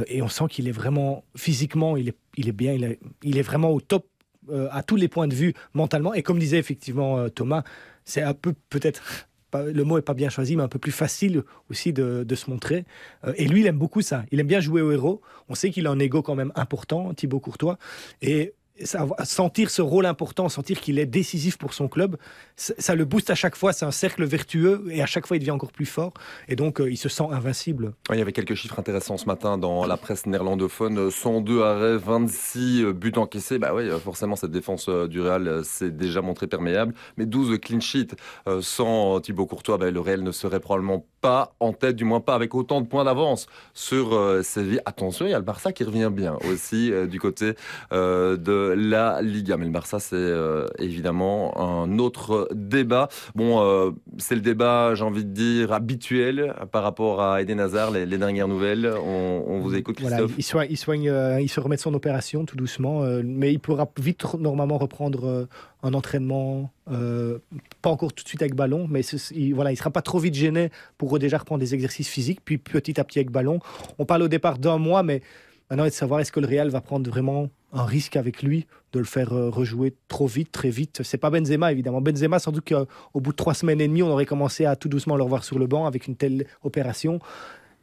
et 0.07 0.23
on 0.23 0.29
sent 0.29 0.45
qu'il 0.49 0.69
est 0.69 0.73
vraiment, 0.73 1.23
physiquement, 1.37 1.97
il 1.97 2.09
est, 2.09 2.17
il 2.37 2.49
est 2.49 2.53
bien, 2.53 2.97
il 3.23 3.39
est 3.39 3.43
vraiment 3.43 3.71
au 3.71 3.81
top 3.81 4.07
euh, 4.51 4.69
à 4.71 4.83
tous 4.83 4.97
les 4.97 5.09
points 5.09 5.29
de 5.29 5.35
vue, 5.35 5.55
mentalement. 5.75 6.15
Et 6.15 6.23
comme 6.23 6.39
disait 6.39 6.59
effectivement 6.59 7.19
euh, 7.19 7.29
Thomas, 7.29 7.63
c'est 8.05 8.23
un 8.23 8.35
peu 8.35 8.55
peut-être, 8.71 9.29
le 9.55 9.83
mot 9.85 9.99
est 9.99 10.03
pas 10.03 10.15
bien 10.15 10.29
choisi, 10.29 10.57
mais 10.57 10.63
un 10.63 10.69
peu 10.69 10.79
plus 10.79 10.93
facile 10.93 11.43
aussi 11.71 11.93
de, 11.93 12.25
de 12.25 12.35
se 12.35 12.51
montrer. 12.51 12.85
Euh, 13.25 13.33
et 13.37 13.47
lui, 13.47 13.61
il 13.61 13.67
aime 13.67 13.79
beaucoup 13.79 14.03
ça. 14.03 14.25
Il 14.31 14.41
aime 14.41 14.47
bien 14.47 14.61
jouer 14.61 14.83
au 14.83 14.93
héros. 14.93 15.21
On 15.49 15.55
sait 15.55 15.71
qu'il 15.71 15.87
a 15.87 15.91
un 15.91 15.99
ego 15.99 16.23
quand 16.23 16.35
même 16.35 16.53
important, 16.55 17.13
Thibaut 17.15 17.41
Courtois. 17.41 17.79
Et 18.23 18.55
sentir 18.85 19.71
ce 19.71 19.83
rôle 19.83 20.07
important, 20.07 20.49
sentir 20.49 20.81
qu'il 20.81 20.99
est 20.99 21.07
décisif 21.07 21.57
pour 21.59 21.75
son 21.75 21.89
club, 21.89 22.17
ça, 22.57 22.95
le 22.95 23.05
booste 23.05 23.31
à 23.31 23.35
chaque 23.35 23.57
fois. 23.57 23.73
C'est 23.73 23.85
un 23.85 23.91
cercle 23.91 24.25
vertueux 24.25 24.85
et 24.91 25.03
à 25.03 25.07
chaque 25.07 25.27
fois, 25.27 25.37
il 25.37 25.41
devient 25.41 25.53
encore 25.53 25.73
plus 25.73 25.87
fort. 25.87 26.15
Et 26.49 26.57
donc, 26.57 26.81
euh, 26.81 26.91
il 26.91 26.97
se 26.97 27.09
sent 27.09 27.27
invincible. 27.31 27.93
Il 28.11 28.19
y 28.19 28.23
avait 28.23 28.33
quelques 28.33 28.55
chiffres 28.55 28.79
intéressants 28.79 29.17
ce 29.17 29.27
matin 29.27 29.59
dans 29.59 29.87
la 29.87 29.97
presse 29.97 30.27
néerlandophone. 30.27 31.11
102 31.11 31.63
arrêts, 31.63 31.97
26 31.97 32.93
buts 32.93 33.13
encaissés. 33.17 33.59
Bah 33.59 33.73
oui, 33.75 33.89
forcément, 34.03 34.37
cette 34.37 34.51
défense 34.51 34.89
euh, 34.89 35.09
du 35.09 35.21
Real 35.21 35.49
euh, 35.49 35.63
s'est 35.63 35.91
déjà 35.91 36.23
montrée 36.23 36.47
perméable. 36.47 36.95
Mais 37.17 37.27
12 37.27 37.59
clean 37.61 37.81
sheets 37.81 38.15
euh, 38.49 38.61
sans 38.63 39.21
Thibaut 39.21 39.47
Courtois, 39.47 39.79
bah, 39.79 39.91
le 39.91 40.01
Real 40.01 40.23
ne 40.23 40.33
serait 40.33 40.61
probablement 40.61 41.05
pas 41.27 41.57
en 41.59 41.73
tête, 41.73 41.97
du 41.97 42.05
moins 42.05 42.21
pas 42.21 42.37
avec 42.37 42.55
autant 42.55 42.81
de 42.81 42.87
points 42.87 43.03
d'avance 43.03 43.49
sur 43.75 44.15
euh, 44.15 44.43
Séville. 44.45 44.81
Attention, 44.87 45.27
il 45.27 45.31
y 45.31 45.35
a 45.35 45.39
le 45.39 45.45
Barça 45.45 45.73
qui 45.73 45.83
revient 45.83 46.11
bien 46.13 46.39
aussi 46.49 46.93
euh, 46.93 47.09
du 47.09 47.19
côté 47.19 47.55
euh, 47.93 48.37
de 48.75 48.91
la 48.91 49.21
Liga. 49.23 49.57
Mais 49.57 49.65
le 49.67 49.71
Barça, 49.71 50.01
c'est 50.01 50.17
euh, 50.17 50.67
évidemment 50.79 51.57
un 51.61 51.99
autre 51.99 52.49
débat. 52.53 53.09
Bon, 53.35 53.61
euh, 53.63 53.91
c'est 54.19 54.35
le 54.35 54.41
débat, 54.41 54.95
j'ai 54.95 55.05
envie 55.05 55.25
de 55.25 55.31
dire, 55.31 55.73
habituel 55.73 56.55
par 56.73 56.83
rapport 56.83 57.23
à 57.23 57.43
Eden 57.43 57.61
Hazard, 57.61 57.91
les, 57.91 58.07
les 58.07 58.19
dernières 58.19 58.49
nouvelles. 58.49 58.87
On, 59.05 59.45
on 59.47 59.61
vous 59.61 59.75
écoute, 59.75 60.01
Voilà, 60.01 60.17
Christophe. 60.17 60.39
il, 60.39 60.43
soigne, 60.43 60.67
il, 60.71 60.77
soigne, 60.77 61.09
euh, 61.09 61.41
il 61.41 61.49
se 61.49 61.61
remet 61.61 61.77
de 61.77 61.81
son 61.81 61.95
opération 61.95 62.45
tout 62.45 62.57
doucement, 62.57 63.03
euh, 63.03 63.23
mais 63.25 63.53
il 63.53 63.59
pourra 63.61 63.89
vite 64.01 64.25
normalement 64.39 64.79
reprendre 64.79 65.27
euh, 65.29 65.47
un 65.83 65.95
entraînement, 65.95 66.71
euh, 66.91 67.39
pas 67.83 67.91
encore 67.91 68.13
tout 68.13 68.25
de 68.25 68.29
suite 68.29 68.43
avec 68.43 68.55
ballon, 68.55 68.87
mais 68.91 69.03
ce- 69.03 69.33
il, 69.35 69.53
voilà, 69.55 69.73
il 69.73 69.77
sera 69.77 69.91
pas 69.91 70.03
trop 70.03 70.19
vite 70.19 70.35
gêné 70.35 70.71
pour 70.99 71.19
déjà 71.19 71.39
reprendre 71.39 71.61
des 71.61 71.75
exercices 71.75 72.09
physiques, 72.09 72.41
puis 72.45 72.59
petit 72.59 72.99
à 73.01 73.05
petit 73.05 73.19
avec 73.19 73.31
ballon. 73.31 73.61
On 73.99 74.05
parle 74.05 74.23
au 74.23 74.29
départ 74.29 74.59
d'un 74.59 74.79
mois, 74.79 75.03
mais 75.03 75.23
maintenant 75.71 75.85
est 75.85 75.91
de 75.91 75.95
savoir 75.95 76.21
est-ce 76.21 76.33
que 76.33 76.41
le 76.41 76.47
Real 76.47 76.69
va 76.69 76.81
prendre 76.81 77.11
vraiment 77.11 77.49
un 77.73 77.85
risque 77.85 78.17
avec 78.17 78.43
lui 78.43 78.67
de 78.93 78.99
le 78.99 79.05
faire 79.05 79.33
euh, 79.33 79.51
rejouer 79.51 79.95
trop 80.09 80.27
vite, 80.27 80.53
très 80.53 80.71
vite? 80.71 81.03
C'est 81.03 81.19
pas 81.19 81.31
Benzema 81.31 81.73
évidemment. 81.73 82.01
Benzema, 82.01 82.39
sans 82.39 82.53
doute 82.53 82.69
qu'au 82.69 83.21
bout 83.21 83.33
de 83.33 83.37
trois 83.37 83.55
semaines 83.55 83.81
et 83.81 83.89
demie, 83.89 84.03
on 84.03 84.11
aurait 84.11 84.27
commencé 84.27 84.65
à 84.65 84.77
tout 84.77 84.89
doucement 84.89 85.17
le 85.17 85.23
revoir 85.23 85.45
sur 85.45 85.59
le 85.59 85.67
banc 85.67 85.87
avec 85.87 86.07
une 86.07 86.17
telle 86.17 86.47
opération. 86.63 87.21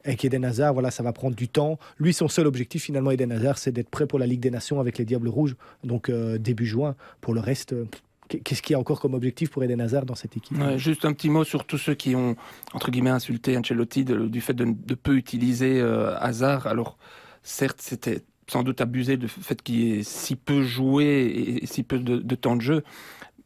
Avec 0.05 0.25
Eden 0.25 0.43
Hazard, 0.43 0.74
voilà, 0.74 0.91
ça 0.91 1.01
va 1.01 1.13
prendre 1.13 1.34
du 1.34 1.48
temps. 1.48 1.79
Lui, 1.98 2.13
son 2.13 2.27
seul 2.27 2.46
objectif, 2.46 2.84
finalement, 2.84 3.12
Eden 3.12 3.31
Hazard, 3.31 3.57
c'est 3.57 3.72
d'être 3.72 3.89
prêt 3.89 4.05
pour 4.05 4.19
la 4.19 4.27
Ligue 4.27 4.41
des 4.41 4.51
Nations 4.51 4.81
avec 4.81 4.98
les 4.98 5.05
Diables 5.05 5.29
Rouges, 5.29 5.55
donc 5.86 6.10
euh, 6.10 6.38
début 6.38 6.65
juin. 6.65 6.98
Pour 7.22 7.34
le 7.34 7.39
reste, 7.39 7.72
euh, 7.72 7.86
qu'est-ce 8.27 8.62
qu'il 8.62 8.74
y 8.74 8.75
a 8.75 8.79
encore 8.79 9.00
comme 9.00 9.13
objectif 9.13 9.50
pour 9.50 9.63
Eden 9.63 9.79
Hazard 9.79 10.05
dans 10.05 10.15
cette 10.15 10.36
équipe? 10.36 10.57
Juste 10.75 11.05
un 11.05 11.13
petit 11.13 11.29
mot 11.29 11.46
sur 11.46 11.63
tous 11.63 11.77
ceux 11.77 11.93
qui 11.93 12.17
ont, 12.17 12.36
entre 12.74 12.91
guillemets, 12.91 13.12
insulté 13.12 13.57
Ancelotti 13.57 14.03
du 14.03 14.41
fait 14.41 14.53
de, 14.53 14.65
de 14.65 14.96
peu 14.96 15.15
utiliser 15.15 15.79
Hazard. 16.19 16.67
Alors, 16.67 16.98
certes, 17.43 17.81
c'était 17.81 18.21
sans 18.50 18.63
doute 18.63 18.81
abusé 18.81 19.17
du 19.17 19.27
fait 19.27 19.62
qu'il 19.62 20.00
ait 20.00 20.03
si 20.03 20.35
peu 20.35 20.63
joué 20.63 21.59
et, 21.62 21.65
si 21.65 21.83
peu 21.83 22.00
de, 22.00 22.17
de 22.17 22.35
temps 22.35 22.55
de 22.55 22.62
jeu, 22.62 22.83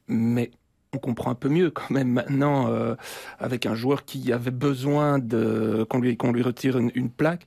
mais 0.08 0.52
on 0.94 1.00
comprend 1.00 1.32
un 1.32 1.36
peu 1.36 1.50
mieux 1.50 1.70
quand 1.70 1.90
même 1.92 2.10
maintenant 2.10 2.70
euh, 2.70 2.96
avec 3.40 3.66
un 3.66 3.76
joueur 3.76 4.06
qui 4.06 4.32
avait 4.32 4.52
besoin 4.52 5.20
de 5.20 5.86
qu'on 5.90 6.00
lui 6.00 6.16
qu'on 6.18 6.32
lui 6.32 6.42
retire 6.42 6.78
une, 6.78 6.92
une 6.96 7.10
plaque. 7.10 7.46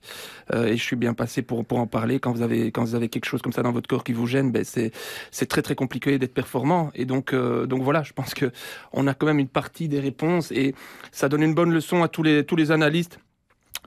Euh, 0.53 0.67
et 0.67 0.77
je 0.77 0.83
suis 0.83 0.95
bien 0.95 1.13
passé 1.13 1.41
pour 1.41 1.65
pour 1.65 1.79
en 1.79 1.87
parler. 1.87 2.19
Quand 2.19 2.31
vous 2.31 2.43
avez 2.43 2.71
quand 2.71 2.83
vous 2.83 2.95
avez 2.95 3.09
quelque 3.09 3.25
chose 3.25 3.41
comme 3.41 3.53
ça 3.53 3.63
dans 3.63 3.71
votre 3.71 3.87
corps 3.87 4.03
qui 4.03 4.13
vous 4.13 4.27
gêne 4.27 4.51
ben 4.51 4.63
c'est 4.63 4.91
c'est 5.31 5.47
très 5.47 5.61
très 5.61 5.75
compliqué 5.75 6.19
d'être 6.19 6.33
performant. 6.33 6.91
Et 6.93 7.05
donc 7.05 7.33
euh, 7.33 7.65
donc 7.65 7.81
voilà 7.81 8.03
je 8.03 8.13
pense 8.13 8.33
que 8.33 8.51
on 8.93 9.07
a 9.07 9.13
quand 9.13 9.25
même 9.25 9.39
une 9.39 9.47
partie 9.47 9.87
des 9.87 9.99
réponses 9.99 10.51
et 10.51 10.75
ça 11.11 11.27
donne 11.27 11.41
une 11.43 11.55
bonne 11.55 11.71
leçon 11.71 12.03
à 12.03 12.07
tous 12.07 12.23
les 12.23 12.45
tous 12.45 12.55
les 12.55 12.71
analystes 12.71 13.19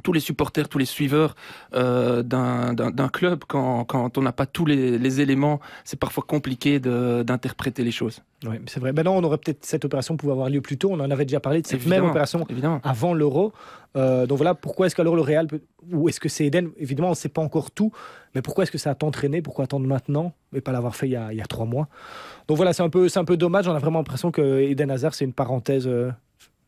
tous 0.03 0.13
les 0.13 0.21
supporters, 0.21 0.69
tous 0.69 0.79
les 0.79 0.85
suiveurs 0.85 1.35
euh, 1.75 2.23
d'un 2.23 3.09
club, 3.13 3.45
quand, 3.47 3.85
quand 3.85 4.19
on 4.19 4.23
n'a 4.23 4.33
pas 4.33 4.47
tous 4.47 4.67
les, 4.67 4.99
les 4.99 5.21
éléments, 5.21 5.61
c'est 5.85 5.99
parfois 5.99 6.25
compliqué 6.27 6.81
d'interpréter 6.81 7.85
les 7.85 7.91
choses. 7.93 8.21
Ouais, 8.47 8.61
c'est 8.67 8.81
vrai. 8.81 8.93
Maintenant, 8.93 9.15
on 9.17 9.25
aurait 9.25 9.39
peut-être 9.39 9.65
cette 9.65 9.85
opération 9.85 10.17
pouvait 10.17 10.33
avoir 10.33 10.51
lieu 10.51 10.61
plus 10.61 10.77
tôt. 10.77 10.91
On 10.93 11.01
en 11.01 11.11
avait 11.11 11.25
déjà 11.25 11.41
parlé 11.41 11.63
de 11.63 11.67
cette 11.67 11.81
Évidemment. 11.81 12.03
même 12.03 12.11
opération 12.11 12.45
Évidemment. 12.51 12.81
avant 12.85 13.15
l'Euro. 13.15 13.53
Euh, 13.97 14.27
donc 14.27 14.37
voilà, 14.39 14.55
pourquoi 14.55 14.87
est-ce 14.87 14.95
qu'alors 14.97 15.15
le 15.15 15.23
Real 15.23 15.47
peut- 15.47 15.63
ou 15.93 16.09
est-ce 16.09 16.19
que 16.21 16.29
c'est 16.29 16.45
Eden? 16.47 16.71
Évidemment, 16.77 17.09
on 17.09 17.13
ne 17.13 17.17
sait 17.17 17.29
pas 17.29 17.41
encore 17.41 17.71
tout, 17.71 17.93
mais 18.35 18.43
pourquoi 18.43 18.65
est-ce 18.65 18.73
que 18.73 18.77
ça 18.79 18.91
a 18.91 18.95
tant 18.95 19.11
traîné? 19.13 19.41
Pourquoi 19.41 19.65
attendre 19.65 19.87
maintenant 19.87 20.35
et 20.55 20.61
pas 20.61 20.73
l'avoir 20.73 20.97
fait 20.97 21.07
il 21.07 21.13
y, 21.13 21.17
a, 21.17 21.33
il 21.33 21.39
y 21.39 21.41
a 21.41 21.47
trois 21.47 21.65
mois? 21.65 21.89
Donc 22.49 22.57
voilà, 22.57 22.73
c'est 22.73 22.83
un 22.83 22.91
peu, 22.91 23.09
c'est 23.09 23.21
un 23.21 23.25
peu 23.25 23.37
dommage. 23.37 23.69
On 23.69 23.75
a 23.75 23.79
vraiment 23.79 24.01
l'impression 24.01 24.31
que 24.33 24.61
Eden 24.61 24.91
Hazard 24.91 25.15
c'est 25.15 25.25
une 25.25 25.33
parenthèse. 25.33 25.87
euh, 25.87 26.11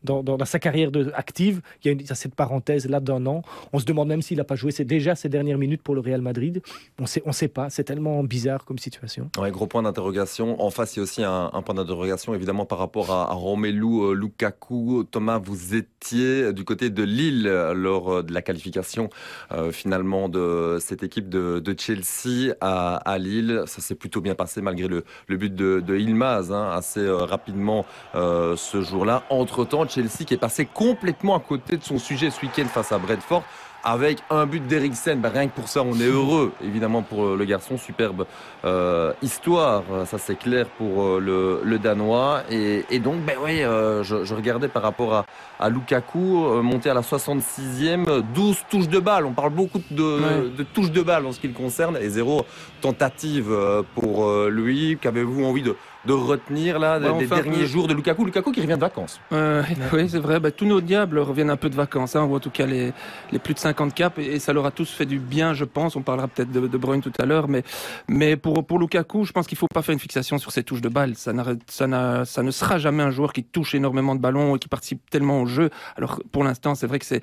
dans, 0.03 0.45
sa 0.45 0.59
carrière 0.59 0.91
de, 0.91 1.11
active. 1.15 1.61
Il 1.83 2.01
y, 2.01 2.11
a 2.11 2.15
cette 2.15 2.35
parenthèse 2.35 2.87
là 2.87 2.99
d'un 2.99 3.25
an. 3.25 3.41
On 3.73 3.79
se 3.79 3.85
demande 3.85 4.07
même 4.07 4.21
s'il 4.21 4.37
n'a 4.37 4.43
pas 4.43 4.55
joué 4.55 4.71
c'est 4.71 4.85
déjà 4.85 5.15
ses 5.15 5.29
dernières 5.29 5.57
minutes 5.57 5.81
pour 5.81 5.95
le 5.95 6.01
Real 6.01 6.21
Madrid. 6.21 6.61
On 6.99 7.05
on 7.25 7.31
sait 7.31 7.47
pas. 7.47 7.69
C'est 7.69 7.83
tellement 7.83 8.23
bizarre 8.23 8.65
comme 8.65 8.77
situation. 8.77 9.29
Ouais, 9.37 9.51
gros 9.51 9.67
point 9.67 9.83
d'interrogation. 9.83 10.61
En 10.61 10.69
face, 10.69 10.95
il 10.95 10.99
y 10.99 11.01
a 11.01 11.03
aussi 11.03 11.23
un, 11.23 11.49
point 11.65 11.75
d'interrogation 11.75 12.33
évidemment 12.33 12.65
par 12.65 12.77
rapport 12.77 13.11
à, 13.11 13.31
à 13.31 13.33
Romelu 13.33 13.83
euh, 13.83 14.13
Lukaku. 14.13 15.05
Thomas, 15.09 15.39
vous 15.39 15.75
étiez 15.75 16.53
du 16.53 16.63
côté 16.63 16.89
de 16.89 17.03
Lille 17.03 17.47
lors 17.73 18.23
de 18.23 18.33
la 18.33 18.41
qualification 18.41 19.09
euh, 19.51 19.71
finalement 19.71 20.29
de 20.29 20.77
cette 20.79 21.03
équipe 21.03 21.29
de, 21.29 21.75
Chelsea 21.77 22.53
à, 22.61 23.17
Lille. 23.17 23.63
Ça 23.65 23.81
s'est 23.81 23.95
plutôt 23.95 24.21
bien 24.21 24.35
passé 24.35 24.61
malgré 24.61 24.87
le, 24.87 25.03
but 25.37 25.53
de, 25.53 25.97
Ilmaz 25.97 26.51
hein, 26.51 26.69
assez 26.71 26.99
euh, 26.99 27.17
rapidement 27.17 27.85
euh, 28.15 28.55
ce 28.55 28.81
jour-là. 28.81 29.23
Entre-temps, 29.29 29.86
Chelsea 29.87 30.25
qui 30.25 30.33
est 30.33 30.37
passé 30.37 30.65
complètement 30.65 31.35
à 31.35 31.39
côté 31.39 31.77
de 31.77 31.83
son 31.83 31.97
sujet 31.97 32.29
ce 32.29 32.41
week-end 32.41 32.65
face 32.65 32.91
à 32.91 32.97
Bradford 32.97 33.43
avec 33.83 34.19
un 34.29 34.45
but 34.45 34.65
d'Eriksen. 34.67 35.19
Ben, 35.19 35.29
rien 35.29 35.47
que 35.47 35.55
pour 35.55 35.69
ça, 35.69 35.81
on 35.81 35.93
est 35.99 36.07
heureux, 36.07 36.51
évidemment, 36.61 37.03
pour 37.03 37.35
le 37.35 37.45
garçon. 37.45 37.77
Superbe 37.77 38.25
euh, 38.65 39.13
histoire, 39.21 39.83
ça 40.05 40.17
c'est 40.17 40.37
clair 40.37 40.65
pour 40.77 41.03
euh, 41.03 41.19
le, 41.19 41.61
le, 41.63 41.79
Danois. 41.79 42.41
Et, 42.49 42.83
et 42.89 42.99
donc, 42.99 43.21
ben 43.25 43.35
oui, 43.41 43.63
euh, 43.63 44.03
je, 44.03 44.25
je, 44.25 44.33
regardais 44.33 44.67
par 44.67 44.81
rapport 44.81 45.13
à, 45.13 45.25
à 45.59 45.69
Lukaku, 45.69 46.45
euh, 46.45 46.61
monté 46.61 46.89
à 46.89 46.93
la 46.93 47.01
66e, 47.01 48.23
12 48.33 48.57
touches 48.69 48.89
de 48.89 48.99
balle. 48.99 49.25
On 49.25 49.33
parle 49.33 49.51
beaucoup 49.51 49.81
de, 49.91 50.03
ouais. 50.03 50.49
de 50.49 50.63
touches 50.63 50.91
de 50.91 51.01
balle 51.01 51.25
en 51.25 51.31
ce 51.31 51.39
qui 51.39 51.47
le 51.47 51.53
concerne, 51.53 51.97
et 51.97 52.09
zéro 52.09 52.45
tentative 52.81 53.51
euh, 53.51 53.83
pour 53.95 54.29
lui. 54.49 54.97
Qu'avez-vous 54.99 55.45
envie 55.45 55.61
de 55.63 55.75
de 56.07 56.13
retenir 56.13 56.79
là 56.79 56.99
des 56.99 57.27
derniers 57.27 57.65
jours 57.65 57.87
de 57.87 57.93
Lukaku 57.93 58.25
Lukaku 58.25 58.51
qui 58.51 58.61
revient 58.61 58.75
de 58.75 58.79
vacances. 58.79 59.19
Euh, 59.33 59.61
oui, 59.93 60.07
c'est 60.09 60.19
vrai. 60.19 60.39
Bah, 60.39 60.51
tous 60.51 60.65
nos 60.65 60.79
diables 60.79 61.19
reviennent 61.19 61.49
un 61.49 61.57
peu 61.57 61.69
de 61.69 61.75
vacances, 61.75 62.15
hein, 62.15 62.23
ou 62.23 62.35
en 62.35 62.39
tout 62.39 62.49
cas 62.49 62.65
les, 62.65 62.93
les 63.31 63.39
plus 63.39 63.53
de 63.53 63.59
50 63.59 63.93
caps, 63.93 64.17
et, 64.17 64.35
et, 64.35 64.39
ça 64.39 64.53
leur 64.53 64.65
a 64.65 64.71
tous 64.71 64.89
fait 64.89 65.05
du 65.05 65.19
bien, 65.19 65.53
je 65.53 65.65
pense. 65.65 65.95
On 65.97 66.01
parlera 66.01 66.29
peut-être 66.29 66.51
de, 66.51 66.65
de 66.65 66.77
Bruyne 66.77 67.01
tout 67.01 67.11
à 67.19 67.25
l'heure, 67.25 67.49
mais, 67.49 67.63
mais 68.07 68.37
pour, 68.37 68.65
pour 68.65 68.79
Lukaku, 68.79 69.25
je 69.25 69.33
pense 69.33 69.47
qu'il 69.47 69.57
faut 69.57 69.67
pas 69.67 69.81
faire 69.81 69.93
une 69.93 69.99
fixation 69.99 70.37
sur 70.37 70.51
ses 70.51 70.63
touches 70.63 70.81
de 70.81 70.89
balle. 70.89 71.15
Ça, 71.15 71.33
ça, 71.67 72.25
ça 72.25 72.43
ne 72.43 72.51
sera 72.51 72.77
jamais 72.77 73.03
un 73.03 73.11
joueur 73.11 73.33
qui 73.33 73.43
touche 73.43 73.75
énormément 73.75 74.15
de 74.15 74.21
ballons 74.21 74.55
et 74.55 74.59
qui 74.59 74.69
participe 74.69 75.09
tellement 75.09 75.41
au 75.41 75.45
jeu. 75.45 75.69
Alors 75.97 76.21
pour 76.31 76.45
l'instant, 76.45 76.73
c'est 76.73 76.87
vrai 76.87 76.99
que 76.99 77.05
c'est 77.05 77.21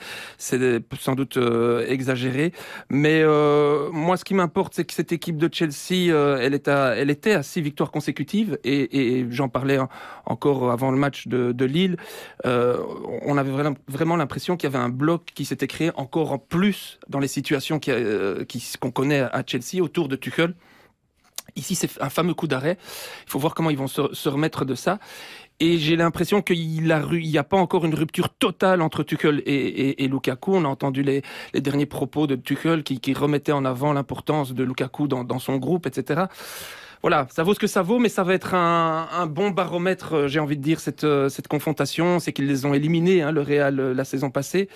sans 1.00 1.14
doute 1.14 1.38
euh, 1.38 1.87
exagéré, 1.88 2.53
mais 2.91 3.23
euh, 3.23 3.91
moi, 3.93 4.19
ce 4.19 4.25
qui 4.25 4.35
m'importe, 4.35 4.75
c'est 4.75 4.85
que 4.85 4.93
cette 4.93 5.12
équipe 5.12 5.38
de 5.38 5.49
Chelsea, 5.50 6.12
elle, 6.41 6.53
est 6.53 6.69
à, 6.69 6.95
elle 6.97 7.11
était 7.11 7.33
à 7.33 7.43
six 7.43 7.62
victoires 7.62 7.91
consécutives 7.91 8.59
et 8.62 8.74
et, 8.75 9.26
j'en 9.31 9.49
parlais 9.49 9.78
encore 10.26 10.71
avant 10.71 10.90
le 10.90 10.99
match 10.99 11.26
de, 11.28 11.64
Lille, 11.64 11.97
euh, 12.45 12.78
on 13.23 13.38
avait 13.38 13.52
vraiment, 13.88 14.16
l'impression 14.16 14.57
qu'il 14.57 14.71
y 14.71 14.75
avait 14.75 14.85
un 14.85 14.90
bloc 14.90 15.26
qui 15.35 15.45
s'était 15.45 15.66
créé 15.66 15.90
encore 15.97 16.33
en 16.33 16.38
plus 16.38 16.99
dans 17.09 17.19
les 17.19 17.28
situations 17.28 17.81
qu'on 17.81 17.93
euh, 17.93 18.45
qu'on 18.81 18.90
connaît 18.90 19.21
à 19.21 19.43
Chelsea 19.47 19.83
autour 19.83 20.09
de 20.09 20.16
Tuchel. 20.16 20.54
Ici, 21.57 21.75
c'est 21.75 22.02
un 22.02 22.11
fameux 22.11 22.35
coup 22.35 22.49
d'arrêt. 22.49 22.78
Il 23.26 23.31
faut 23.31 23.38
voir 23.38 23.54
comment 23.54 23.71
ils 23.71 23.78
vont 23.78 23.87
se, 23.87 24.28
remettre 24.28 24.64
de 24.64 24.75
ça. 24.75 24.99
Et 25.61 25.78
j'ai 25.78 25.95
l'impression 25.95 26.43
qu'il 26.43 26.83
n'y 26.83 27.38
a 27.38 27.45
pas 27.45 27.57
encore 27.57 27.85
une 27.85 27.95
rupture 27.95 28.28
totale 28.28 28.83
entre 28.83 29.04
Tuchel 29.04 29.40
et, 29.47 30.09
Lukaku. 30.09 30.57
On 30.57 30.64
a 30.64 30.69
entendu 30.69 31.02
les, 31.02 31.23
derniers 31.54 31.87
propos 31.87 32.26
de 32.26 32.35
Tuchel 32.35 32.83
qui, 32.83 32.99
qui 32.99 33.14
remettaient 33.14 33.52
en 33.52 33.64
avant 33.64 33.93
l'importance 33.93 34.52
de 34.52 34.64
Lukaku 34.64 35.07
dans 35.07 35.38
son 35.38 35.57
groupe, 35.59 35.87
etc 35.87 36.25
voilà, 37.05 37.27
ça 37.31 37.43
vaut 37.43 37.53
ce 37.53 37.59
que 37.59 37.67
ça 37.67 37.83
vaut, 37.83 37.99
mais 37.99 38.09
ça 38.09 38.23
va 38.23 38.33
être 38.33 38.55
un, 38.55 39.27
bon 39.27 39.51
baromètre, 39.51 40.27
j'ai 40.27 40.41
envie 40.41 40.57
de 40.57 40.63
dire, 40.63 40.81
cette, 40.81 41.07
cette 41.29 41.49
confrontation. 41.49 42.19
C'est 42.19 42.33
qu'ils 42.33 42.47
les 42.47 42.65
ont 42.65 42.73
éliminés, 42.73 43.21
hein, 43.21 43.31
le 43.31 43.43
Real, 43.43 43.77
la 43.77 44.05
saison 44.07 44.31
passée. 44.31 44.71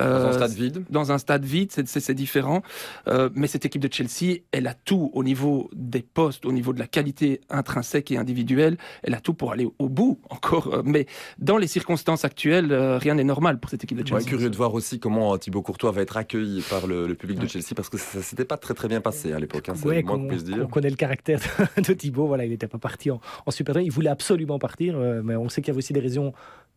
Euh, 0.00 0.22
dans 0.22 0.28
un 0.28 0.32
stade 0.32 0.52
vide 0.52 0.84
Dans 0.90 1.12
un 1.12 1.18
stade 1.18 1.44
vide, 1.44 1.70
c'est 1.72 2.14
différent. 2.14 2.62
Euh, 3.08 3.28
mais 3.34 3.46
cette 3.46 3.66
équipe 3.66 3.82
de 3.82 3.92
Chelsea, 3.92 4.40
elle 4.52 4.66
a 4.66 4.74
tout 4.74 5.10
au 5.14 5.22
niveau 5.22 5.70
des 5.74 6.02
postes, 6.02 6.46
au 6.46 6.52
niveau 6.52 6.72
de 6.72 6.78
la 6.78 6.86
qualité 6.86 7.40
intrinsèque 7.50 8.10
et 8.10 8.16
individuelle. 8.16 8.76
Elle 9.02 9.14
a 9.14 9.20
tout 9.20 9.34
pour 9.34 9.52
aller 9.52 9.68
au 9.78 9.88
bout 9.88 10.18
encore. 10.30 10.82
Mais 10.84 11.06
dans 11.38 11.58
les 11.58 11.66
circonstances 11.66 12.24
actuelles, 12.24 12.72
euh, 12.72 12.98
rien 12.98 13.14
n'est 13.14 13.24
normal 13.24 13.58
pour 13.58 13.70
cette 13.70 13.84
équipe 13.84 13.98
de 13.98 14.06
Chelsea. 14.06 14.22
Ouais, 14.22 14.28
curieux 14.28 14.50
de 14.50 14.56
voir 14.56 14.74
aussi 14.74 14.98
comment 14.98 15.36
Thibaut 15.36 15.62
Courtois 15.62 15.90
va 15.90 16.02
être 16.02 16.16
accueilli 16.16 16.62
par 16.62 16.86
le, 16.86 17.06
le 17.06 17.14
public 17.14 17.38
de 17.38 17.46
Chelsea 17.46 17.74
parce 17.76 17.88
que 17.88 17.98
ça 17.98 18.22
s'était 18.22 18.44
pas 18.44 18.56
très 18.56 18.74
très 18.74 18.88
bien 18.88 19.00
passé 19.00 19.32
à 19.32 19.38
l'époque. 19.38 19.68
Hein, 19.68 19.74
ouais, 19.84 20.04
on, 20.08 20.28
on, 20.62 20.66
connaît 20.68 20.90
le 20.90 20.96
caractère 20.96 21.40
de 21.76 21.92
Thibaut. 21.92 22.26
Voilà, 22.26 22.44
il 22.44 22.50
n'était 22.50 22.68
pas 22.68 22.78
parti 22.78 23.10
en, 23.10 23.20
en 23.46 23.50
Super 23.50 23.78
Il 23.80 23.90
voulait 23.90 24.10
absolument 24.10 24.58
partir, 24.58 24.96
euh, 24.96 25.22
mais 25.22 25.36
on 25.36 25.48
sait 25.48 25.60
qu'il 25.60 25.68
y 25.68 25.72
avait 25.72 25.78
aussi 25.78 25.92
des 25.92 26.00
raisons 26.00 26.32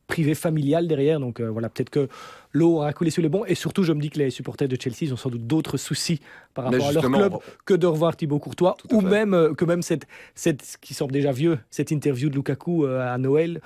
privées 0.07 0.35
familiales 0.35 0.88
derrière. 0.88 1.19
Donc 1.19 1.39
euh, 1.39 1.50
voilà, 1.50 1.69
peut-être 1.69 1.89
que 1.89 2.07
l'eau 2.53 2.81
a 2.81 2.93
coulé 2.93 3.09
sur 3.09 3.21
les 3.21 3.29
bons. 3.29 3.45
Et 3.45 3.55
surtout, 3.55 3.83
je 3.83 3.93
me 3.93 4.00
dis 4.00 4.09
que 4.09 4.19
les 4.19 4.29
supporters 4.29 4.67
de 4.67 4.77
Chelsea 4.79 5.12
ont 5.12 5.17
sans 5.17 5.29
doute 5.29 5.47
d'autres 5.47 5.77
soucis 5.77 6.19
par 6.53 6.65
rapport 6.65 6.88
à 6.88 6.91
leur 6.91 7.03
club 7.03 7.33
que 7.65 7.74
de 7.74 7.88
revoir 7.88 8.15
Thibaut 8.15 8.39
Courtois 8.39 8.77
ou 8.91 9.01
fait. 9.01 9.07
même 9.07 9.33
euh, 9.33 9.53
que 9.53 9.65
même 9.65 9.81
cette, 9.81 10.07
cette 10.33 10.77
qui 10.81 10.93
semble 10.93 11.12
déjà 11.12 11.31
vieux, 11.31 11.59
cette 11.69 11.91
interview 11.91 12.29
de 12.29 12.35
Lukaku 12.35 12.85
euh, 12.85 13.13
à 13.13 13.17
Noël 13.17 13.62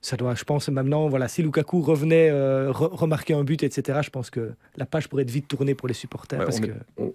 ça 0.00 0.16
doit, 0.16 0.34
je 0.34 0.44
pense 0.44 0.68
maintenant, 0.68 1.08
voilà, 1.08 1.26
si 1.26 1.42
Lukaku 1.42 1.82
revenait 1.82 2.30
euh, 2.30 2.70
re 2.70 2.88
remarquer 2.92 3.34
un 3.34 3.42
but, 3.42 3.62
etc., 3.62 3.98
je 4.02 4.10
pense 4.10 4.30
que 4.30 4.52
la 4.76 4.86
page 4.86 5.08
pourrait 5.08 5.24
être 5.24 5.30
vite 5.30 5.48
tournée 5.48 5.74
pour 5.74 5.88
les 5.88 5.94
supporters. 5.94 6.38
Ouais, 6.38 6.44
parce 6.44 6.60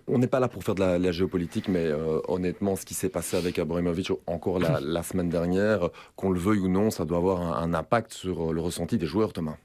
on 0.07 0.17
n'est 0.17 0.25
que... 0.25 0.31
pas 0.31 0.39
là 0.41 0.49
pour 0.49 0.63
faire 0.63 0.75
de 0.75 0.81
la, 0.81 0.99
la 0.99 1.11
géopolitique, 1.11 1.69
mais 1.69 1.85
euh, 1.85 2.19
honnêtement, 2.27 2.75
ce 2.75 2.85
qui 2.85 2.93
s'est 2.93 3.09
passé 3.09 3.37
avec 3.37 3.57
Abramovich 3.57 4.11
encore 4.27 4.59
la, 4.59 4.79
la 4.83 5.03
semaine 5.03 5.29
dernière, 5.29 5.89
qu'on 6.15 6.31
le 6.31 6.39
veuille 6.39 6.59
ou 6.59 6.67
non, 6.67 6.91
ça 6.91 7.05
doit 7.05 7.17
avoir 7.17 7.41
un, 7.41 7.63
un 7.63 7.73
impact 7.73 8.13
sur 8.13 8.51
le 8.51 8.59
ressenti 8.59 8.97
des 8.97 9.05
joueurs, 9.05 9.31
Thomas. 9.31 9.55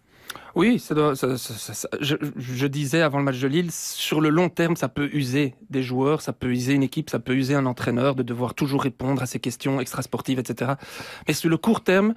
Oui, 0.55 0.79
ça 0.79 0.95
doit, 0.95 1.15
ça, 1.15 1.37
ça, 1.37 1.75
ça, 1.75 1.89
je, 2.01 2.17
je, 2.37 2.67
disais 2.67 3.03
avant 3.03 3.19
le 3.19 3.25
match 3.25 3.39
de 3.39 3.47
Lille, 3.47 3.71
sur 3.71 4.21
le 4.21 4.29
long 4.29 4.49
terme, 4.49 4.77
ça 4.77 4.89
peut 4.89 5.09
user 5.13 5.55
des 5.71 5.83
joueurs, 5.83 6.21
ça 6.21 6.33
peut 6.33 6.49
user 6.49 6.73
une 6.73 6.83
équipe, 6.83 7.11
ça 7.11 7.19
peut 7.19 7.35
user 7.35 7.55
un 7.55 7.67
entraîneur 7.67 8.15
de 8.15 8.23
devoir 8.23 8.55
toujours 8.55 8.83
répondre 8.83 9.23
à 9.23 9.27
ces 9.27 9.39
questions 9.39 9.81
extrasportives, 9.81 10.39
etc. 10.39 10.73
Mais 11.27 11.35
sur 11.35 11.51
le 11.51 11.57
court 11.59 11.83
terme, 11.83 12.15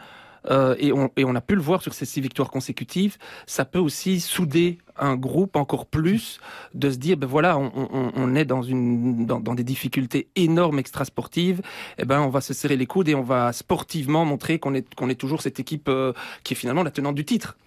euh, 0.50 0.76
et, 0.80 0.92
on, 0.92 1.36
a 1.36 1.42
pu 1.42 1.56
le 1.56 1.62
voir 1.62 1.82
sur 1.82 1.94
ces 1.94 2.06
six 2.06 2.22
victoires 2.22 2.50
consécutives, 2.50 3.18
ça 3.46 3.66
peut 3.66 3.80
aussi 3.80 4.20
souder 4.20 4.80
un 4.98 5.16
groupe 5.16 5.56
encore 5.56 5.86
plus 5.86 6.40
de 6.74 6.90
se 6.90 6.98
dire 6.98 7.18
ben 7.18 7.28
voilà 7.28 7.58
on, 7.58 8.36
est 8.36 8.46
dans 8.46 9.56
des 9.56 9.64
difficultés 9.64 10.28
énormes 10.36 10.80
extrasportives. 10.80 11.60
Et 11.98 12.04
eh 12.04 12.06
ben 12.06 12.22
on 12.22 12.30
va 12.30 12.42
se 12.42 12.54
serrer 12.54 12.78
les 12.78 12.86
coudes 12.86 13.10
et 13.10 13.16
on 13.16 13.22
va 13.22 13.54
sportivement 13.54 14.26
montrer 14.26 14.60
qu'on 14.60 14.74
est 14.74 15.20
toujours 15.20 15.42
cette 15.42 15.60
équipe 15.60 15.90
euh, 15.90 16.14
qui 16.44 16.54
est 16.54 16.58
finalement 16.58 16.84
la 16.84 16.92
tenante 16.92 17.16
du 17.16 17.26
titre. 17.26 17.58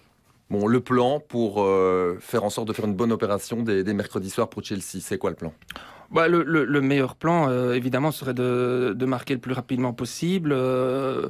Bon, 0.49 0.67
le 0.67 0.79
plan 0.79 1.19
pour 1.19 1.63
euh, 1.63 2.17
faire 2.19 2.43
en 2.43 2.51
sorte 2.51 2.67
de 2.67 2.73
faire 2.73 2.85
une 2.85 2.93
bonne 2.93 3.11
opération 3.11 3.63
des 3.63 3.93
mercredis 3.93 4.29
soirs 4.29 4.49
pour 4.49 4.63
Chelsea, 4.63 4.99
c'est 5.01 5.17
quoi 5.17 5.31
le 5.31 5.35
plan? 5.35 5.53
Bah, 6.11 6.27
le, 6.27 6.43
le, 6.43 6.65
le, 6.65 6.81
meilleur 6.81 7.15
plan, 7.15 7.49
euh, 7.49 7.73
évidemment, 7.73 8.11
serait 8.11 8.33
de, 8.33 8.93
de, 8.95 9.05
marquer 9.05 9.33
le 9.33 9.39
plus 9.39 9.53
rapidement 9.53 9.93
possible. 9.93 10.51
Euh, 10.53 11.29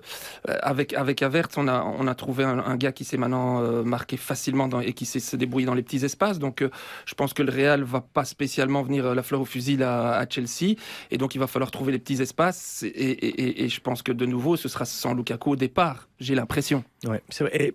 avec 0.62 0.94
avec 0.94 1.22
Avert, 1.22 1.48
on 1.58 1.68
a 1.68 1.84
on 1.84 2.08
a 2.08 2.16
trouvé 2.16 2.44
un, 2.44 2.60
un 2.60 2.76
gars 2.76 2.92
qui 2.92 3.04
s'est 3.04 3.18
maintenant 3.18 3.62
euh, 3.62 3.84
marqué 3.84 4.18
facilement 4.18 4.68
dans, 4.68 4.82
et 4.82 4.94
qui 4.94 5.06
sait 5.06 5.20
se 5.20 5.36
débrouiller 5.36 5.66
dans 5.66 5.74
les 5.74 5.84
petits 5.84 6.04
espaces. 6.04 6.40
Donc, 6.40 6.62
euh, 6.62 6.70
je 7.06 7.14
pense 7.16 7.34
que 7.34 7.44
le 7.44 7.52
Real 7.52 7.84
va 7.84 8.02
pas 8.02 8.26
spécialement 8.26 8.84
venir 8.84 9.16
la 9.16 9.24
fleur 9.24 9.42
au 9.42 9.46
fusil 9.46 9.82
à, 9.84 10.18
à, 10.18 10.30
Chelsea, 10.30 10.76
et 11.12 11.18
donc 11.18 11.36
il 11.36 11.40
va 11.40 11.48
falloir 11.48 11.72
trouver 11.72 11.92
les 11.92 12.00
petits 12.00 12.22
espaces. 12.22 12.84
Et, 12.84 12.90
et, 12.90 13.64
et, 13.66 13.70
je 13.70 13.82
pense 13.82 14.02
que 14.02 14.12
de 14.12 14.26
nouveau, 14.26 14.56
ce 14.58 14.68
sera 14.70 14.86
sans 14.86 15.14
Lukaku 15.14 15.52
au 15.52 15.56
départ. 15.56 16.08
J'ai 16.20 16.36
l'impression. 16.36 16.84
Ouais, 17.06 17.22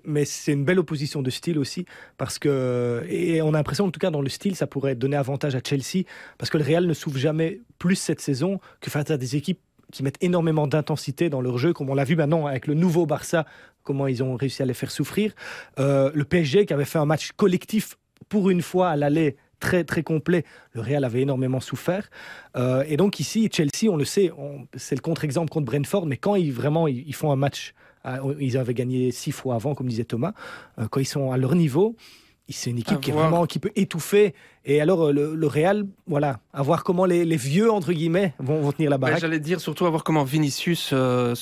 mais 0.05 0.25
c'est 0.25 0.53
une 0.53 0.65
belle 0.65 0.79
opposition 0.79 1.23
de 1.23 1.31
style 1.31 1.59
aussi, 1.59 1.87
parce 2.17 2.39
que 2.39 3.05
et 3.09 3.43
on 3.43 3.51
a 3.51 3.59
l'impression, 3.59 3.85
en 3.85 3.91
tout 3.91 4.01
cas 4.01 4.11
dans 4.11 4.23
le 4.23 4.29
style, 4.29 4.57
ça 4.57 4.67
pourrait 4.67 4.95
donner 4.95 5.17
avantage 5.17 5.55
à 5.55 5.61
Chelsea, 5.65 6.05
parce 6.37 6.51
que 6.51 6.59
le 6.59 6.65
Real 6.65 6.87
ne 6.87 6.95
s'ouvre 6.95 7.19
jamais 7.19 7.61
plus 7.79 7.97
cette 7.97 8.21
saison 8.21 8.61
que 8.81 8.91
face 8.91 9.11
à 9.11 9.17
des 9.17 9.37
équipes 9.37 9.61
qui 9.93 10.03
mettent 10.03 10.23
énormément 10.23 10.67
d'intensité 10.67 11.31
dans 11.31 11.41
leur 11.41 11.59
jeu, 11.59 11.73
comme 11.73 11.91
on 11.91 11.95
l'a 11.95 12.05
vu 12.05 12.17
maintenant 12.17 12.47
avec 12.47 12.67
le 12.67 12.75
nouveau 12.75 13.07
Barça, 13.07 13.47
comment 13.83 14.07
ils 14.07 14.23
ont 14.23 14.37
réussi 14.37 14.63
à 14.63 14.67
les 14.67 14.75
faire 14.75 14.91
souffrir. 14.91 15.33
Euh, 15.79 16.11
le 16.15 16.25
PSG 16.25 16.67
qui 16.67 16.73
avait 16.73 16.85
fait 16.85 16.99
un 16.99 17.07
match 17.07 17.33
collectif 17.33 17.97
pour 18.29 18.51
une 18.51 18.63
fois 18.63 18.91
à 18.91 18.97
l'aller 18.97 19.37
très 19.59 19.85
très 19.85 20.03
complet. 20.03 20.45
Le 20.73 20.81
Real 20.81 21.05
avait 21.05 21.21
énormément 21.21 21.61
souffert. 21.61 22.09
Euh, 22.57 22.83
et 22.89 22.97
donc 22.97 23.21
ici, 23.21 23.49
Chelsea, 23.53 23.91
on 23.91 23.97
le 23.97 24.05
sait, 24.05 24.33
c'est 24.75 24.95
le 24.95 25.01
contre-exemple 25.01 25.51
contre 25.51 25.67
Brentford, 25.67 26.07
mais 26.07 26.17
quand 26.17 26.35
ils 26.35 26.53
vraiment 26.53 26.89
ils, 26.89 27.15
font 27.15 27.31
un 27.31 27.37
match, 27.37 27.75
ils 28.39 28.57
avaient 28.57 28.75
gagné 28.75 29.11
six 29.11 29.33
fois 29.33 29.55
avant, 29.55 29.75
comme 29.75 29.89
disait 29.89 30.05
Thomas, 30.05 30.33
euh, 30.79 30.89
quand 30.89 31.01
ils 31.01 31.07
sont 31.07 31.33
à 31.33 31.37
leur 31.37 31.55
niveau, 31.55 31.97
c'est 32.49 32.71
une 32.71 32.79
équipe 32.79 33.01
qui, 33.01 33.11
est 33.11 33.15
vraiment, 33.15 33.47
qui 33.47 33.59
peut 33.59 33.71
étouffer. 33.77 34.35
Et 34.67 34.81
alors, 34.81 35.07
euh, 35.07 35.13
le, 35.13 35.35
le 35.35 35.47
Real, 35.47 35.87
voilà, 36.07 36.41
à 36.53 36.63
voir 36.63 36.85
comment 36.85 37.07
les, 37.07 37.25
les 37.25 37.37
vieux, 37.37 37.71
entre 37.73 37.93
guillemets, 37.93 38.35
vont, 38.39 38.61
vont 38.61 38.73
tenir 38.73 38.91
la 38.91 38.97
Ouais, 38.97 39.01
baraque. 39.01 39.21
J'allais 39.21 39.41
dire 39.41 39.59
surtout 39.61 39.87
à 39.87 39.91
voir 39.91 40.05
comment 40.05 40.23
Vinicius, 40.25 40.91
euh, 40.93 41.35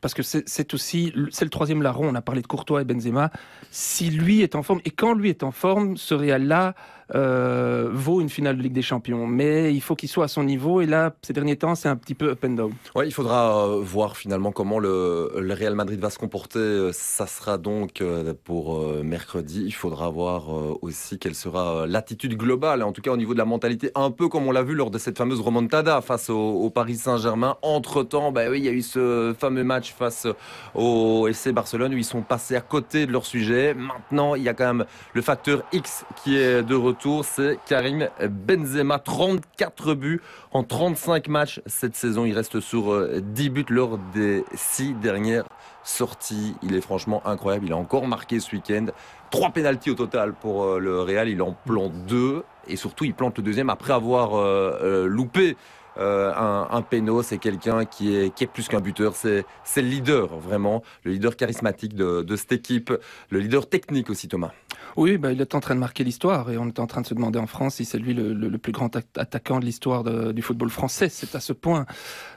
parce 0.00 0.14
que 0.14 0.22
c'est 0.22 0.74
aussi 0.74 1.12
c'est 1.30 1.44
le 1.44 1.50
troisième 1.50 1.82
larron. 1.82 2.08
On 2.08 2.14
a 2.14 2.22
parlé 2.22 2.42
de 2.42 2.46
Courtois 2.46 2.82
et 2.82 2.84
Benzema. 2.84 3.30
Si 3.72 4.10
lui 4.10 4.42
est 4.42 4.54
en 4.54 4.62
forme 4.62 4.80
et 4.84 4.90
quand 4.90 5.14
lui 5.14 5.30
est 5.30 5.42
en 5.42 5.50
forme, 5.50 5.96
ce 5.96 6.14
Real 6.14 6.46
là 6.46 6.74
euh, 7.12 7.88
vaut 7.92 8.20
une 8.20 8.28
finale 8.28 8.56
de 8.56 8.62
Ligue 8.62 8.72
des 8.72 8.82
Champions. 8.82 9.26
Mais 9.26 9.74
il 9.74 9.80
faut 9.80 9.96
qu'il 9.96 10.08
soit 10.08 10.26
à 10.26 10.28
son 10.28 10.44
niveau. 10.44 10.80
Et 10.80 10.86
là, 10.86 11.12
ces 11.22 11.32
derniers 11.32 11.56
temps, 11.56 11.74
c'est 11.74 11.88
un 11.88 11.96
petit 11.96 12.14
peu 12.14 12.30
up 12.30 12.44
and 12.44 12.50
down. 12.50 12.72
Ouais, 12.94 13.08
il 13.08 13.12
faudra 13.12 13.66
euh, 13.66 13.80
voir 13.82 14.16
finalement 14.16 14.52
comment 14.52 14.78
le, 14.78 15.32
le 15.40 15.54
Real 15.54 15.74
Madrid 15.74 15.98
va 15.98 16.10
se 16.10 16.18
comporter. 16.18 16.90
Ça 16.92 17.26
sera 17.26 17.58
donc 17.58 18.00
euh, 18.00 18.32
pour 18.44 18.76
euh, 18.78 19.02
mercredi. 19.02 19.64
Il 19.66 19.74
faudra 19.74 20.08
voir 20.08 20.56
euh, 20.56 20.78
aussi 20.82 21.18
quelle 21.18 21.34
sera 21.34 21.78
euh, 21.82 21.86
l'attitude 21.88 22.36
globale, 22.36 22.59
en 22.62 22.92
tout 22.92 23.02
cas 23.02 23.10
au 23.10 23.16
niveau 23.16 23.32
de 23.32 23.38
la 23.38 23.44
mentalité, 23.44 23.90
un 23.94 24.10
peu 24.10 24.28
comme 24.28 24.46
on 24.46 24.52
l'a 24.52 24.62
vu 24.62 24.74
lors 24.74 24.90
de 24.90 24.98
cette 24.98 25.16
fameuse 25.16 25.40
remontada 25.40 26.00
face 26.00 26.30
au, 26.30 26.70
Paris 26.70 26.96
Saint-Germain. 26.96 27.56
Entre-temps, 27.62 28.32
bah 28.32 28.42
oui, 28.50 28.58
il 28.58 28.64
y 28.64 28.68
a 28.68 28.72
eu 28.72 28.82
ce 28.82 29.34
fameux 29.38 29.64
match 29.64 29.92
face 29.92 30.26
au 30.74 31.26
FC 31.28 31.52
Barcelone 31.52 31.94
où 31.94 31.96
ils 31.96 32.04
sont 32.04 32.22
passés 32.22 32.56
à 32.56 32.60
côté 32.60 33.06
de 33.06 33.12
leur 33.12 33.24
sujet. 33.24 33.74
Maintenant, 33.74 34.34
il 34.34 34.42
y 34.42 34.48
a 34.48 34.54
quand 34.54 34.66
même 34.66 34.84
le 35.14 35.22
facteur 35.22 35.62
X 35.72 36.04
qui 36.22 36.36
est 36.36 36.62
de 36.62 36.74
retour, 36.74 37.24
c'est 37.24 37.58
Karim 37.66 38.08
Benzema, 38.20 38.98
34 38.98 39.94
buts 39.94 40.20
en 40.52 40.62
35 40.62 41.28
matchs 41.28 41.60
cette 41.66 41.96
saison. 41.96 42.24
Il 42.24 42.34
reste 42.34 42.60
sur 42.60 42.92
euh, 42.92 43.20
10 43.20 43.50
buts 43.50 43.64
lors 43.68 43.98
des 44.14 44.44
6 44.54 44.94
dernières 44.94 45.44
sorties. 45.82 46.54
Il 46.62 46.74
est 46.74 46.80
franchement 46.80 47.22
incroyable. 47.26 47.66
Il 47.66 47.72
a 47.72 47.76
encore 47.76 48.06
marqué 48.06 48.40
ce 48.40 48.54
week-end. 48.54 48.86
3 49.30 49.50
pénalties 49.50 49.90
au 49.90 49.94
total 49.94 50.32
pour 50.32 50.64
euh, 50.64 50.78
le 50.78 51.00
Real. 51.02 51.28
Il 51.28 51.42
en 51.42 51.54
plante 51.64 51.92
2 52.06 52.44
et 52.68 52.76
surtout 52.76 53.04
il 53.04 53.14
plante 53.14 53.38
le 53.38 53.44
deuxième 53.44 53.70
après 53.70 53.92
avoir 53.92 54.34
euh, 54.34 54.78
euh, 54.82 55.06
loupé. 55.06 55.56
Euh, 56.00 56.32
un, 56.34 56.68
un 56.70 56.82
c'est 57.22 57.38
quelqu'un 57.38 57.84
qui 57.84 58.14
est, 58.14 58.30
plus 58.52 58.68
qu'un 58.68 58.80
buteur, 58.80 59.14
c'est 59.14 59.44
le 59.76 59.82
leader 59.82 60.38
vraiment, 60.38 60.82
le 61.04 61.12
leader 61.12 61.36
charismatique 61.36 61.94
de, 61.94 62.22
cette 62.36 62.52
équipe, 62.52 62.92
le 63.30 63.38
leader 63.38 63.68
technique 63.68 64.10
aussi 64.10 64.28
Thomas. 64.28 64.52
Oui, 64.96 65.18
bah, 65.18 65.30
il 65.32 65.40
est 65.40 65.54
en 65.54 65.60
train 65.60 65.74
de 65.74 65.80
marquer 65.80 66.02
l'histoire 66.02 66.50
et 66.50 66.58
on 66.58 66.66
est 66.66 66.80
en 66.80 66.86
train 66.86 67.00
de 67.00 67.06
se 67.06 67.14
demander 67.14 67.38
en 67.38 67.46
France 67.46 67.76
si 67.76 67.84
c'est 67.84 67.98
lui 67.98 68.12
le, 68.12 68.32
plus 68.58 68.72
grand 68.72 68.94
atta- 68.96 69.20
attaquant 69.20 69.60
de 69.60 69.64
l'histoire 69.64 70.02
du 70.32 70.42
football 70.42 70.70
français. 70.70 71.08
C'est 71.08 71.34
à 71.36 71.40
ce 71.40 71.52
point. 71.52 71.86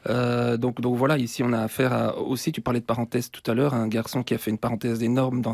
Euh, 0.09 0.57
donc, 0.57 0.79
voilà, 0.95 1.17
ici 1.17 1.41
on 1.43 1.51
a 1.53 1.59
affaire 1.61 1.93
à 1.93 2.17
aussi. 2.17 2.51
Tu 2.51 2.61
parlais 2.61 2.79
de 2.79 2.85
parenthèse 2.85 3.31
tout 3.31 3.49
à 3.49 3.55
l'heure, 3.55 3.73
un 3.73 3.87
garçon 3.87 4.23
qui 4.23 4.33
a 4.33 4.37
fait 4.37 4.51
une 4.51 4.59
parenthèse 4.59 5.01
énorme 5.01 5.41
dans 5.41 5.53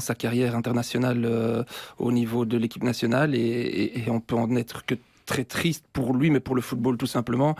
sa 0.00 0.14
carrière 0.16 0.56
internationale 0.56 1.24
euh, 1.24 1.62
au 1.98 2.10
niveau 2.10 2.44
de 2.44 2.56
l'équipe 2.56 2.82
nationale 2.82 3.34
et, 3.34 3.38
et- 3.38 3.98
et 4.06 4.10
on 4.10 4.20
peut 4.20 4.36
en 4.36 4.56
être 4.56 4.84
que 4.84 4.94
très 5.26 5.44
triste 5.44 5.84
pour 5.92 6.14
lui, 6.14 6.30
mais 6.30 6.40
pour 6.40 6.54
le 6.54 6.60
football 6.62 6.96
tout 6.96 7.06
simplement. 7.06 7.56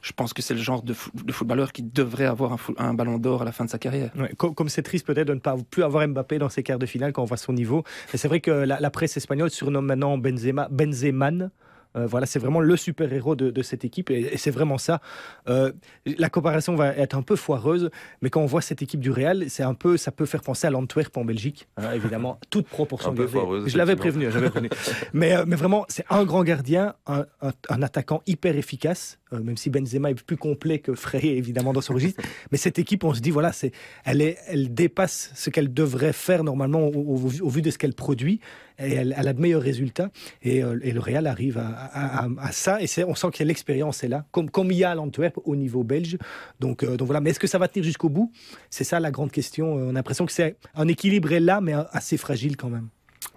Je 0.00 0.12
pense 0.12 0.32
que 0.32 0.42
c'est 0.42 0.54
le 0.54 0.60
genre 0.60 0.82
de, 0.82 0.94
fo- 0.94 1.10
de 1.24 1.32
footballeur 1.32 1.72
qui 1.72 1.82
devrait 1.82 2.26
avoir 2.26 2.56
un, 2.78 2.94
ballon 2.94 3.18
d'or 3.18 3.42
à 3.42 3.44
la 3.44 3.52
fin 3.52 3.64
de 3.64 3.70
sa 3.70 3.78
carrière. 3.78 4.10
Comme 4.36 4.68
c'est 4.68 4.82
triste 4.82 5.06
peut-être 5.06 5.28
de 5.28 5.34
ne 5.34 5.40
pas 5.40 5.56
plus 5.70 5.82
avoir 5.82 6.06
Mbappé 6.06 6.38
dans 6.38 6.48
ses 6.48 6.62
quarts 6.62 6.78
de 6.78 6.86
finale 6.86 7.12
quand 7.12 7.22
on 7.22 7.26
voit 7.26 7.36
son 7.36 7.52
niveau. 7.52 7.84
C'est 8.14 8.28
vrai 8.28 8.40
que 8.40 8.50
la, 8.50 8.80
la 8.80 8.90
presse 8.90 9.16
espagnole 9.16 9.50
surnomme 9.50 9.86
maintenant 9.86 10.18
Benzema 10.18 10.68
Benzeman. 10.70 11.50
Euh, 11.96 12.06
voilà, 12.06 12.26
c'est 12.26 12.38
vraiment 12.38 12.60
le 12.60 12.76
super-héros 12.76 13.34
de, 13.36 13.50
de 13.50 13.62
cette 13.62 13.84
équipe 13.84 14.10
et, 14.10 14.20
et 14.32 14.36
c'est 14.38 14.50
vraiment 14.50 14.78
ça. 14.78 15.00
Euh, 15.48 15.72
la 16.06 16.30
comparaison 16.30 16.74
va 16.74 16.88
être 16.96 17.14
un 17.16 17.22
peu 17.22 17.36
foireuse, 17.36 17.90
mais 18.22 18.30
quand 18.30 18.40
on 18.40 18.46
voit 18.46 18.62
cette 18.62 18.82
équipe 18.82 19.00
du 19.00 19.10
Real, 19.10 19.44
c'est 19.48 19.62
un 19.62 19.74
peu, 19.74 19.96
ça 19.96 20.10
peut 20.12 20.26
faire 20.26 20.40
penser 20.42 20.66
à 20.66 20.70
l'Antwerp 20.70 21.16
en 21.16 21.24
Belgique, 21.24 21.68
hein, 21.76 21.92
évidemment, 21.94 22.38
toute 22.50 22.66
proportion 22.66 23.10
Un 23.10 23.14
peu 23.14 23.26
foireuse, 23.26 23.68
Je 23.70 23.76
l'avais 23.78 23.96
prévenu, 23.96 24.30
j'avais 24.30 24.50
prévenu. 24.50 24.70
mais, 25.12 25.34
euh, 25.36 25.44
mais 25.46 25.56
vraiment, 25.56 25.84
c'est 25.88 26.04
un 26.10 26.24
grand 26.24 26.42
gardien, 26.44 26.94
un, 27.06 27.26
un- 27.40 27.52
un 27.68 27.82
attaquant 27.82 28.22
hyper 28.26 28.56
efficace, 28.56 29.18
même 29.40 29.56
si 29.56 29.70
Benzema 29.70 30.10
est 30.10 30.22
plus 30.22 30.36
complet 30.36 30.78
que 30.78 30.94
Frey 30.94 31.26
évidemment 31.28 31.72
dans 31.72 31.80
son 31.80 31.94
registre. 31.94 32.22
mais 32.52 32.58
cette 32.58 32.78
équipe, 32.78 33.04
on 33.04 33.14
se 33.14 33.20
dit 33.20 33.30
voilà, 33.30 33.52
c'est, 33.52 33.72
elle 34.04 34.20
est, 34.20 34.36
elle 34.48 34.72
dépasse 34.74 35.30
ce 35.34 35.50
qu'elle 35.50 35.72
devrait 35.72 36.12
faire 36.12 36.44
normalement 36.44 36.80
au, 36.88 37.16
au- 37.16 37.30
au 37.42 37.48
vu 37.48 37.62
de 37.62 37.70
ce 37.70 37.78
qu'elle 37.78 37.94
produit. 37.94 38.40
Et 38.78 38.94
elle, 38.94 39.14
elle 39.16 39.28
a 39.28 39.32
de 39.32 39.40
meilleurs 39.40 39.62
résultats. 39.62 40.10
Et, 40.42 40.64
euh, 40.64 40.78
et 40.82 40.92
le 40.92 40.98
Real 41.00 41.26
arrive 41.26 41.58
à, 41.58 41.68
à- 41.68 42.24
à- 42.24 42.28
à 42.38 42.52
ça. 42.52 42.80
Et 42.80 42.86
c'est- 42.86 43.04
on 43.04 43.14
sent 43.14 43.28
que 43.32 43.44
l'expérience 43.44 44.02
est 44.02 44.08
là, 44.08 44.24
comme, 44.32 44.50
comme 44.50 44.72
il 44.72 44.78
y 44.78 44.84
a 44.84 44.90
à 44.90 44.94
l'Antwerp 44.94 45.38
au 45.44 45.54
niveau 45.56 45.84
belge. 45.84 46.16
Donc, 46.58 46.82
euh, 46.82 46.96
donc 46.96 47.06
voilà. 47.06 47.20
Mais 47.20 47.30
est-ce 47.30 47.38
que 47.40 47.46
ça 47.46 47.58
va 47.58 47.68
tenir 47.68 47.84
jusqu'au 47.84 48.08
bout? 48.08 48.32
C'est 48.70 48.84
ça 48.84 48.98
la 48.98 49.10
grande 49.10 49.30
question. 49.30 49.78
Euh, 49.78 49.82
On 49.86 49.90
a 49.90 49.92
l'impression 49.92 50.26
que 50.26 50.32
c'est 50.32 50.56
un 50.74 50.88
équilibre 50.88 51.32
est 51.32 51.40
là, 51.40 51.60
mais 51.60 51.74
assez 51.92 52.16
fragile 52.16 52.56
quand 52.56 52.70
même. 52.70 52.88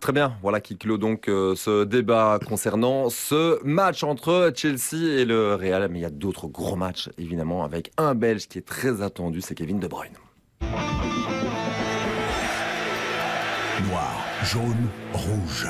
Très 0.05 0.13
bien, 0.13 0.37
voilà 0.43 0.61
qui 0.61 0.77
clôt 0.77 0.99
donc 0.99 1.27
euh, 1.27 1.55
ce 1.55 1.83
débat 1.83 2.37
concernant 2.47 3.09
ce 3.09 3.59
match 3.65 4.03
entre 4.03 4.53
Chelsea 4.55 4.97
et 5.01 5.25
le 5.25 5.55
Real. 5.55 5.89
Mais 5.89 5.97
il 5.97 6.01
y 6.03 6.05
a 6.05 6.11
d'autres 6.11 6.47
gros 6.47 6.75
matchs, 6.75 7.09
évidemment, 7.17 7.63
avec 7.63 7.91
un 7.97 8.13
Belge 8.13 8.47
qui 8.47 8.59
est 8.59 8.67
très 8.67 9.01
attendu, 9.01 9.41
c'est 9.41 9.55
Kevin 9.55 9.79
De 9.79 9.87
Bruyne. 9.87 10.13
Noir, 13.89 14.15
jaune, 14.43 14.89
rouge. 15.11 15.69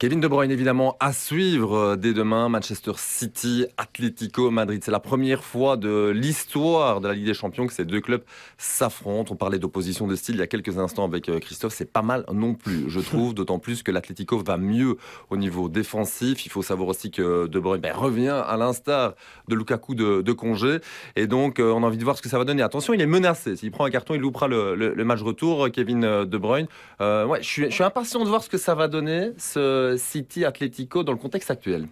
Kevin 0.00 0.18
De 0.18 0.28
Bruyne, 0.28 0.50
évidemment, 0.50 0.96
à 0.98 1.12
suivre 1.12 1.76
euh, 1.76 1.96
dès 1.96 2.14
demain. 2.14 2.48
Manchester 2.48 2.92
City, 2.96 3.66
Atlético 3.76 4.50
Madrid. 4.50 4.80
C'est 4.82 4.90
la 4.90 4.98
première 4.98 5.44
fois 5.44 5.76
de 5.76 6.08
l'histoire 6.08 7.02
de 7.02 7.08
la 7.08 7.12
Ligue 7.12 7.26
des 7.26 7.34
Champions 7.34 7.66
que 7.66 7.74
ces 7.74 7.84
deux 7.84 8.00
clubs 8.00 8.22
s'affrontent. 8.56 9.34
On 9.34 9.36
parlait 9.36 9.58
d'opposition 9.58 10.06
de 10.06 10.16
style 10.16 10.36
il 10.36 10.38
y 10.38 10.42
a 10.42 10.46
quelques 10.46 10.78
instants 10.78 11.04
avec 11.04 11.28
euh, 11.28 11.38
Christophe. 11.38 11.74
C'est 11.74 11.92
pas 11.92 12.00
mal 12.00 12.24
non 12.32 12.54
plus, 12.54 12.88
je 12.88 12.98
trouve. 12.98 13.34
D'autant 13.40 13.58
plus 13.58 13.82
que 13.82 13.90
l'Atlético 13.90 14.38
va 14.38 14.56
mieux 14.56 14.96
au 15.28 15.36
niveau 15.36 15.68
défensif. 15.68 16.46
Il 16.46 16.48
faut 16.48 16.62
savoir 16.62 16.88
aussi 16.88 17.10
que 17.10 17.46
De 17.46 17.60
Bruyne 17.60 17.82
ben, 17.82 17.94
revient 17.94 18.42
à 18.46 18.56
l'instar 18.56 19.12
de 19.48 19.54
Lukaku 19.54 19.94
de, 19.94 20.22
de 20.22 20.32
congé. 20.32 20.78
Et 21.16 21.26
donc, 21.26 21.60
euh, 21.60 21.72
on 21.72 21.82
a 21.82 21.86
envie 21.86 21.98
de 21.98 22.04
voir 22.04 22.16
ce 22.16 22.22
que 22.22 22.30
ça 22.30 22.38
va 22.38 22.46
donner. 22.46 22.62
Attention, 22.62 22.94
il 22.94 23.02
est 23.02 23.06
menacé. 23.06 23.54
S'il 23.54 23.70
prend 23.70 23.84
un 23.84 23.90
carton, 23.90 24.14
il 24.14 24.22
loupera 24.22 24.48
le, 24.48 24.74
le- 24.76 24.94
le 24.94 25.04
match 25.04 25.20
retour, 25.20 25.70
Kevin 25.70 26.00
De 26.00 26.38
Bruyne. 26.38 26.68
Euh, 27.02 27.26
ouais, 27.26 27.42
je 27.42 27.46
suis, 27.48 27.64
je 27.66 27.74
suis 27.74 27.84
impatient 27.84 28.24
de 28.24 28.28
voir 28.30 28.42
ce 28.42 28.48
que 28.48 28.56
ça 28.56 28.74
va 28.74 28.88
donner, 28.88 29.32
ce 29.36 29.89
City 29.96 30.44
Atlético, 30.44 31.02
dans 31.02 31.12
le 31.12 31.18
contexte 31.18 31.50
actuel. 31.50 31.88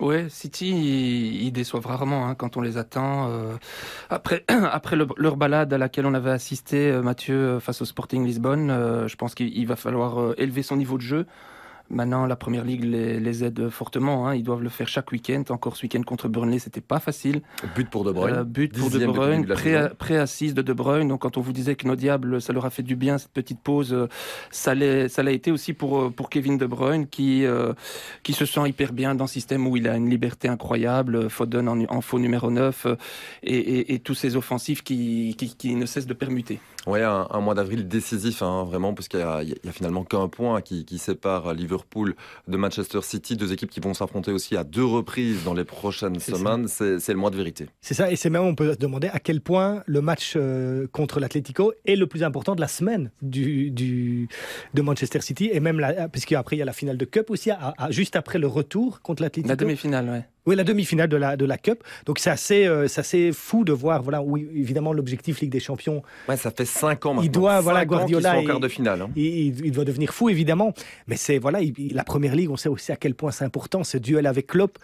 Ouais, 0.00 0.26
City, 0.28 0.70
ils, 0.70 1.44
ils 1.44 1.52
déçoivent 1.52 1.86
rarement 1.86 2.26
hein, 2.26 2.34
quand 2.34 2.56
on 2.56 2.60
les 2.62 2.78
attend. 2.78 3.28
euh. 3.30 3.54
après 4.10 4.44
après 4.48 4.96
le- 4.96 5.06
leur 5.16 5.36
balade 5.36 5.72
à 5.72 5.78
laquelle 5.78 6.06
on 6.06 6.14
avait 6.14 6.30
assisté, 6.32 6.90
euh, 6.90 7.00
Mathieu, 7.00 7.34
euh, 7.36 7.60
face 7.60 7.80
au 7.80 7.84
Sporting 7.84 8.24
Lisbonne, 8.26 8.70
je 9.06 9.14
pense 9.16 9.34
qu'il 9.36 9.56
il 9.56 9.66
va 9.66 9.76
falloir 9.76 10.34
élever 10.36 10.62
son 10.64 10.76
niveau 10.76 10.96
de 10.96 11.02
jeu. 11.02 11.26
Maintenant, 11.90 12.24
la 12.26 12.34
première 12.36 12.64
ligue 12.64 12.82
les, 12.84 13.20
les 13.20 13.44
aide 13.44 13.68
fortement. 13.68 14.26
hein. 14.26 14.34
Ils 14.34 14.42
doivent 14.42 14.62
le 14.62 14.68
faire 14.70 14.88
chaque 14.88 15.12
week-end. 15.12 15.42
Encore 15.50 15.76
ce 15.76 15.82
week-end 15.82 16.02
contre 16.02 16.28
Burnley, 16.28 16.58
c'était 16.58 16.80
pas 16.80 16.98
facile. 16.98 17.42
But 17.76 17.90
pour 17.90 18.04
De 18.04 18.10
Bruyne. 18.12 18.34
Euh, 18.36 18.44
but 18.44 18.72
pour 18.80 18.90
De 18.98 19.04
Bruyne, 19.12 19.42
de 19.42 19.94
pré-assise 19.94 20.54
de 20.54 20.62
De 20.62 20.72
Bruyne. 20.72 21.08
Donc, 21.08 21.20
quand 21.20 21.36
on 21.36 21.40
vous 21.42 21.52
disait 21.52 21.74
que 21.76 21.86
nos 21.86 21.94
diables, 21.96 22.40
ça 22.40 22.52
leur 22.52 22.64
a 22.64 22.70
fait 22.70 22.82
du 22.82 22.96
bien 22.96 23.18
cette 23.18 23.32
petite 23.32 23.60
pause, 23.60 23.92
euh, 23.92 24.08
ça 24.50 24.74
l'a 24.74 25.30
été 25.32 25.50
aussi 25.52 25.72
pour 25.74 26.00
euh, 26.00 26.10
pour 26.10 26.30
Kevin 26.30 26.56
De 26.58 26.66
Bruyne, 26.66 27.06
qui 27.06 27.44
euh, 27.44 27.72
qui 28.22 28.32
se 28.32 28.46
sent 28.46 28.66
hyper 28.68 28.92
bien 28.92 29.14
dans 29.14 29.24
un 29.24 29.28
système 29.28 29.66
où 29.66 29.76
il 29.76 29.86
a 29.88 29.96
une 29.96 30.08
liberté 30.08 30.48
incroyable. 30.48 31.28
Foden 31.28 31.68
en, 31.68 31.78
en 31.88 32.00
faux 32.00 32.18
numéro 32.18 32.50
9 32.50 32.86
euh, 32.86 32.96
et, 33.42 33.56
et- 33.56 33.94
et 33.94 33.98
tous 33.98 34.14
ces 34.14 34.36
offensifs 34.36 34.82
qui, 34.82 35.34
qui 35.38 35.54
qui 35.54 35.74
ne 35.74 35.86
cessent 35.86 36.06
de 36.06 36.14
permuter. 36.14 36.60
Ouais, 36.86 37.02
un, 37.02 37.26
un 37.30 37.40
mois 37.40 37.54
d'avril 37.54 37.88
décisif, 37.88 38.42
hein, 38.42 38.64
vraiment, 38.64 38.92
parce 38.92 39.08
qu'il 39.08 39.20
y, 39.20 39.22
a- 39.22 39.72
finalement 39.72 40.04
qu'un 40.04 40.28
point 40.28 40.60
qui, 40.60 40.84
qui 40.84 40.98
sépare 40.98 41.54
Liverpool 41.54 42.14
de 42.46 42.56
Manchester 42.58 43.00
City, 43.00 43.36
deux 43.36 43.52
équipes 43.54 43.70
qui 43.70 43.80
vont 43.80 43.94
s'affronter 43.94 44.32
aussi 44.32 44.54
à 44.56 44.64
deux 44.64 44.84
reprises 44.84 45.44
dans 45.44 45.54
les 45.54 45.64
prochaines 45.64 46.20
semaines. 46.20 46.68
C'est 46.68 47.08
le 47.08 47.18
mois 47.18 47.30
de 47.30 47.36
vérité. 47.36 47.68
C'est 47.80 47.94
ça, 47.94 48.10
et 48.12 48.16
c'est 48.16 48.28
même, 48.28 48.42
on 48.42 48.54
peut 48.54 48.74
se 48.74 48.78
demander 48.78 49.08
à 49.08 49.18
quel 49.18 49.40
point 49.40 49.82
le 49.86 50.02
match 50.02 50.34
euh, 50.36 50.86
contre 50.92 51.20
l'Atlético 51.20 51.72
est 51.86 51.96
le 51.96 52.06
plus 52.06 52.22
important 52.22 52.54
de 52.54 52.60
la 52.60 52.68
semaine 52.68 53.10
du, 53.22 53.70
du- 53.70 54.28
de 54.74 54.82
Manchester 54.82 55.20
City, 55.22 55.48
et 55.52 55.60
même, 55.60 55.80
la- 55.80 56.08
il 56.52 56.58
y 56.58 56.62
a 56.62 56.64
la 56.66 56.72
finale 56.74 56.98
de 56.98 57.04
Cup 57.06 57.30
aussi, 57.30 57.50
à- 57.50 57.72
à- 57.78 57.90
juste 57.90 58.14
après 58.16 58.38
le 58.38 58.46
retour 58.46 59.00
contre 59.00 59.22
l'Atlético. 59.22 59.48
La 59.48 59.56
demi-finale, 59.56 60.08
ouais. 60.10 60.24
Oui, 60.46 60.56
la 60.56 60.64
demi-finale 60.64 61.08
de 61.08 61.16
la, 61.16 61.36
de 61.36 61.44
la 61.44 61.56
Cup. 61.58 61.82
Donc 62.06 62.18
c'est 62.18 62.30
assez, 62.30 62.66
euh, 62.66 62.86
c'est 62.88 63.00
assez 63.00 63.32
fou 63.32 63.64
de 63.64 63.72
voir, 63.72 64.02
voilà, 64.02 64.22
oui, 64.22 64.46
évidemment, 64.54 64.92
l'objectif 64.92 65.40
Ligue 65.40 65.50
des 65.50 65.60
Champions, 65.60 66.02
Ouais, 66.28 66.36
ça 66.36 66.50
fait 66.50 66.64
cinq 66.66 67.06
ans 67.06 67.14
maintenant. 67.14 67.22
Il 67.24 67.30
doit, 67.30 67.60
voilà, 67.60 67.84
Guardiola 67.86 68.42
sont 68.42 68.50
en 68.50 68.60
de 68.60 68.68
finale. 68.68 69.02
hein. 69.02 69.10
il, 69.16 69.24
il- 69.24 69.66
il 69.66 69.72
doit 69.72 69.84
devenir 69.84 70.12
fou, 70.12 70.28
évidemment. 70.28 70.74
Mais 71.06 71.16
c'est, 71.16 71.38
voilà, 71.38 71.60
il- 71.62 71.72
il- 71.78 71.94
la 71.94 72.04
Première 72.04 72.34
Ligue, 72.34 72.50
on 72.50 72.56
sait 72.56 72.68
aussi 72.68 72.92
à 72.92 72.96
quel 72.96 73.14
point 73.14 73.30
c'est 73.30 73.44
important, 73.44 73.84
ce 73.84 73.96
duel 73.98 74.26
avec 74.26 74.46
Klopp. 74.46 74.78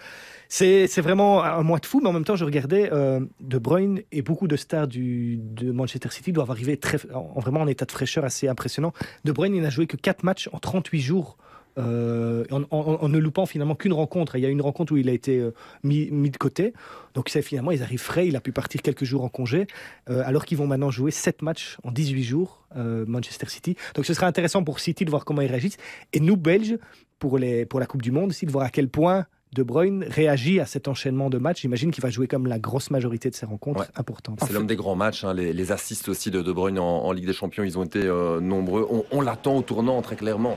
C'est, 0.49 0.87
c'est 0.89 1.01
vraiment 1.01 1.45
un 1.45 1.63
mois 1.63 1.79
de 1.79 1.87
fou, 1.87 2.01
mais 2.03 2.09
en 2.09 2.13
même 2.13 2.25
temps, 2.25 2.35
je 2.37 2.45
regardais 2.45 2.91
euh, 2.93 3.21
De 3.41 3.59
Bruyne 3.59 4.01
et 4.11 4.23
beaucoup 4.23 4.49
de 4.49 4.57
stars 4.57 4.89
du, 4.89 5.37
de 5.39 5.71
Manchester 5.71 6.09
City 6.11 6.33
doivent 6.33 6.51
arriver 6.51 6.77
très, 6.77 6.99
en, 7.15 7.39
vraiment 7.39 7.61
en 7.61 7.67
état 7.69 7.85
de 7.85 7.93
fraîcheur 7.93 8.25
assez 8.25 8.49
impressionnant. 8.49 8.93
De 9.25 9.31
Bruyne, 9.33 9.55
il 9.55 9.63
n'a 9.63 9.71
joué 9.71 9.87
que 9.87 9.97
4 9.97 10.25
matchs 10.25 10.49
en 10.53 10.59
38 10.59 11.01
jours 11.01 11.37
euh, 11.81 12.45
en, 12.51 12.63
en- 12.71 12.99
en 13.01 13.09
ne 13.09 13.19
loupant 13.19 13.47
finalement 13.47 13.75
qu'une 13.75 13.93
rencontre. 13.93 14.37
Il 14.37 14.43
y 14.43 14.47
a 14.47 14.49
une 14.49 14.61
rencontre 14.63 14.93
où 14.93 14.97
il 14.97 15.09
a 15.09 15.13
été 15.13 15.39
euh, 15.39 15.53
mis, 15.83 16.11
mis 16.11 16.31
de 16.31 16.37
côté. 16.37 16.73
Donc 17.15 17.29
c'est 17.29 17.43
finalement, 17.43 17.71
ils 17.73 17.83
arrivent 17.83 18.01
frais. 18.01 18.29
Il 18.29 18.37
a 18.37 18.41
pu 18.41 18.53
partir 18.53 18.83
quelques 18.83 19.05
jours 19.05 19.25
en 19.25 19.29
congé, 19.29 19.67
euh, 20.09 20.23
alors 20.25 20.45
qu'ils 20.45 20.59
vont 20.59 20.67
maintenant 20.67 20.91
jouer 20.91 21.11
7 21.11 21.43
matchs 21.43 21.79
en 21.83 21.91
18 21.91 22.23
jours, 22.23 22.67
Manchester 22.77 23.47
City. 23.49 23.77
Donc 23.97 24.05
ce 24.07 24.15
sera 24.15 24.27
intéressant 24.29 24.63
pour 24.63 24.79
City 24.79 25.05
de 25.05 25.11
voir 25.11 25.25
comment 25.25 25.41
ils 25.43 25.49
réagissent. 25.51 25.79
Et 26.13 26.21
nous, 26.21 26.37
Belges, 26.37 26.79
pour, 27.19 27.37
les, 27.39 27.67
pour 27.67 27.81
la 27.81 27.87
Coupe 27.87 28.03
du 28.03 28.13
Monde 28.13 28.31
aussi, 28.31 28.47
de 28.47 28.51
voir 28.53 28.65
à 28.65 28.71
quel 28.71 28.89
point 28.89 29.27
De 29.55 29.63
Bruyne 29.65 30.05
réagit 30.09 30.61
à 30.61 30.67
cet 30.67 30.87
enchaînement 30.87 31.29
de 31.31 31.39
matchs. 31.39 31.63
J'imagine 31.63 31.91
qu'il 31.91 32.03
va 32.03 32.11
jouer 32.11 32.29
comme 32.29 32.47
la 32.47 32.61
grosse 32.61 32.91
majorité 32.91 33.29
de 33.29 33.35
ses 33.35 33.47
rencontres 33.47 33.81
Ouais. 33.81 33.87
importantes. 33.97 34.39
C'est 34.47 34.53
l'homme 34.53 34.69
des 34.69 34.77
grands 34.77 34.95
matchs. 34.95 35.25
hein. 35.25 35.35
Les, 35.35 35.53
les 35.53 35.73
assists 35.73 36.09
aussi 36.09 36.31
de 36.31 36.41
De 36.43 36.53
Bruyne 36.53 36.79
en, 36.79 37.05
en 37.05 37.11
Ligue 37.13 37.27
des 37.27 37.33
Champions, 37.33 37.65
ils 37.65 37.77
ont 37.77 37.83
été 37.83 38.01
euh, 38.05 38.39
nombreux. 38.41 38.87
On, 38.89 39.05
on 39.11 39.21
l'attend 39.21 39.57
au 39.57 39.63
tournant 39.63 40.01
très 40.03 40.15
clairement. 40.17 40.57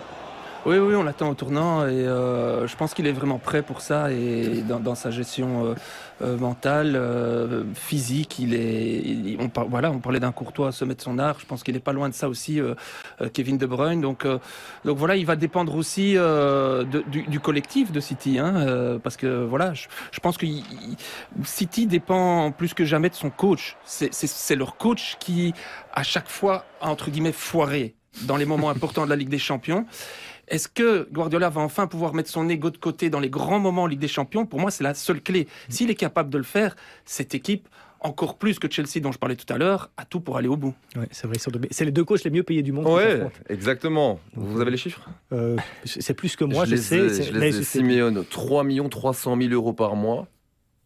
Oui, 0.65 0.77
oui, 0.77 0.95
on 0.95 1.03
l'attend 1.03 1.29
au 1.29 1.33
tournant 1.33 1.85
et 1.85 1.91
euh, 1.91 2.67
je 2.67 2.75
pense 2.77 2.93
qu'il 2.93 3.05
est 3.05 3.11
vraiment 3.11 3.37
prêt 3.37 3.61
pour 3.63 3.81
ça 3.81 4.13
et 4.13 4.61
dans, 4.65 4.79
dans 4.79 4.95
sa 4.95 5.11
gestion 5.11 5.65
euh, 5.65 5.75
euh, 6.21 6.37
mentale, 6.37 6.93
euh, 6.95 7.65
physique, 7.75 8.39
il 8.39 8.53
est. 8.53 9.01
il- 9.03 9.37
on, 9.41 9.49
par- 9.49 9.67
voilà, 9.67 9.91
on 9.91 9.99
parlait 9.99 10.21
d'un 10.21 10.31
courtois 10.31 10.71
sommet 10.71 10.95
de 10.95 11.01
son 11.01 11.19
art. 11.19 11.37
Je 11.41 11.45
pense 11.45 11.63
qu'il 11.63 11.73
n'est 11.73 11.81
pas 11.81 11.91
loin 11.91 12.07
de 12.07 12.13
ça 12.13 12.29
aussi, 12.29 12.61
euh, 12.61 12.75
euh, 13.19 13.27
Kevin 13.27 13.57
De 13.57 13.65
Bruyne. 13.65 13.99
Donc, 13.99 14.25
donc 14.85 14.97
voilà, 14.97 15.17
il 15.17 15.25
va 15.25 15.35
dépendre 15.35 15.75
aussi 15.75 16.13
de- 16.13 17.03
du, 17.09 17.23
du 17.23 17.39
collectif 17.41 17.91
de 17.91 17.99
City, 17.99 18.39
hein, 18.39 18.97
parce 19.03 19.17
que 19.17 19.43
voilà, 19.43 19.73
je, 19.73 19.87
je 20.11 20.19
pense 20.21 20.37
que 20.37 20.45
City 21.43 21.87
dépend 21.87 22.51
plus 22.51 22.73
que 22.73 22.85
jamais 22.85 23.09
de 23.09 23.15
son 23.15 23.29
coach. 23.29 23.75
C'est 23.83 24.55
leur 24.55 24.77
coach 24.77 25.17
qui, 25.19 25.53
à 25.93 26.03
chaque 26.03 26.29
fois, 26.29 26.63
a 26.79 26.89
entre 26.89 27.11
guillemets 27.11 27.33
foiré 27.33 27.95
dans 28.21 28.37
les 28.37 28.45
moments 28.45 28.69
importants 28.69 29.03
de 29.05 29.09
la 29.09 29.15
Ligue 29.17 29.29
des 29.29 29.39
Champions. 29.39 29.85
Est-ce 30.47 30.67
que 30.67 31.07
Guardiola 31.11 31.49
va 31.49 31.61
enfin 31.61 31.87
pouvoir 31.87 32.13
mettre 32.13 32.29
son 32.29 32.47
ego 32.49 32.69
de 32.69 32.77
côté 32.77 33.09
dans 33.09 33.19
les 33.19 33.29
grands 33.29 33.59
moments 33.59 33.83
en 33.83 33.87
Ligue 33.87 33.99
des 33.99 34.07
Champions? 34.07 34.45
Pour 34.45 34.59
moi, 34.59 34.71
c'est 34.71 34.83
la 34.83 34.93
seule 34.93 35.21
clé. 35.21 35.47
S'il 35.69 35.89
est 35.89 35.95
capable 35.95 36.29
de 36.29 36.37
le 36.37 36.43
faire, 36.43 36.75
cette 37.05 37.33
équipe, 37.33 37.67
encore 38.01 38.37
plus 38.37 38.59
que 38.59 38.69
Chelsea 38.69 38.99
dont 39.01 39.11
je 39.11 39.17
parlais 39.17 39.37
tout 39.37 39.51
à 39.51 39.57
l'heure, 39.57 39.89
a 39.95 40.05
tout 40.05 40.19
pour 40.19 40.37
aller 40.37 40.49
au 40.49 40.57
bout. 40.57 40.73
Ouais, 40.95 41.07
c'est 41.11 41.27
vrai, 41.27 41.37
c'est 41.71 41.85
les 41.85 41.91
deux 41.91 42.03
coachs 42.03 42.23
les 42.25 42.29
mieux 42.29 42.43
payés 42.43 42.61
du 42.61 42.73
monde. 42.73 42.85
Ouais, 42.87 43.23
exactement. 43.49 44.19
Vous 44.35 44.59
avez 44.59 44.71
les 44.71 44.77
chiffres? 44.77 45.09
Euh, 45.31 45.57
c'est 45.85 46.13
plus 46.13 46.35
que 46.35 46.43
moi, 46.43 46.65
je, 46.65 46.71
les 46.71 46.77
sais. 46.77 46.97
ai, 46.97 47.23
je 47.23 47.33
les 47.33 47.59
ai. 47.59 47.63
Simeone, 47.63 48.25
3 48.25 48.65
300 48.89 49.37
000 49.37 49.53
euros 49.53 49.73
par 49.73 49.95
mois. 49.95 50.27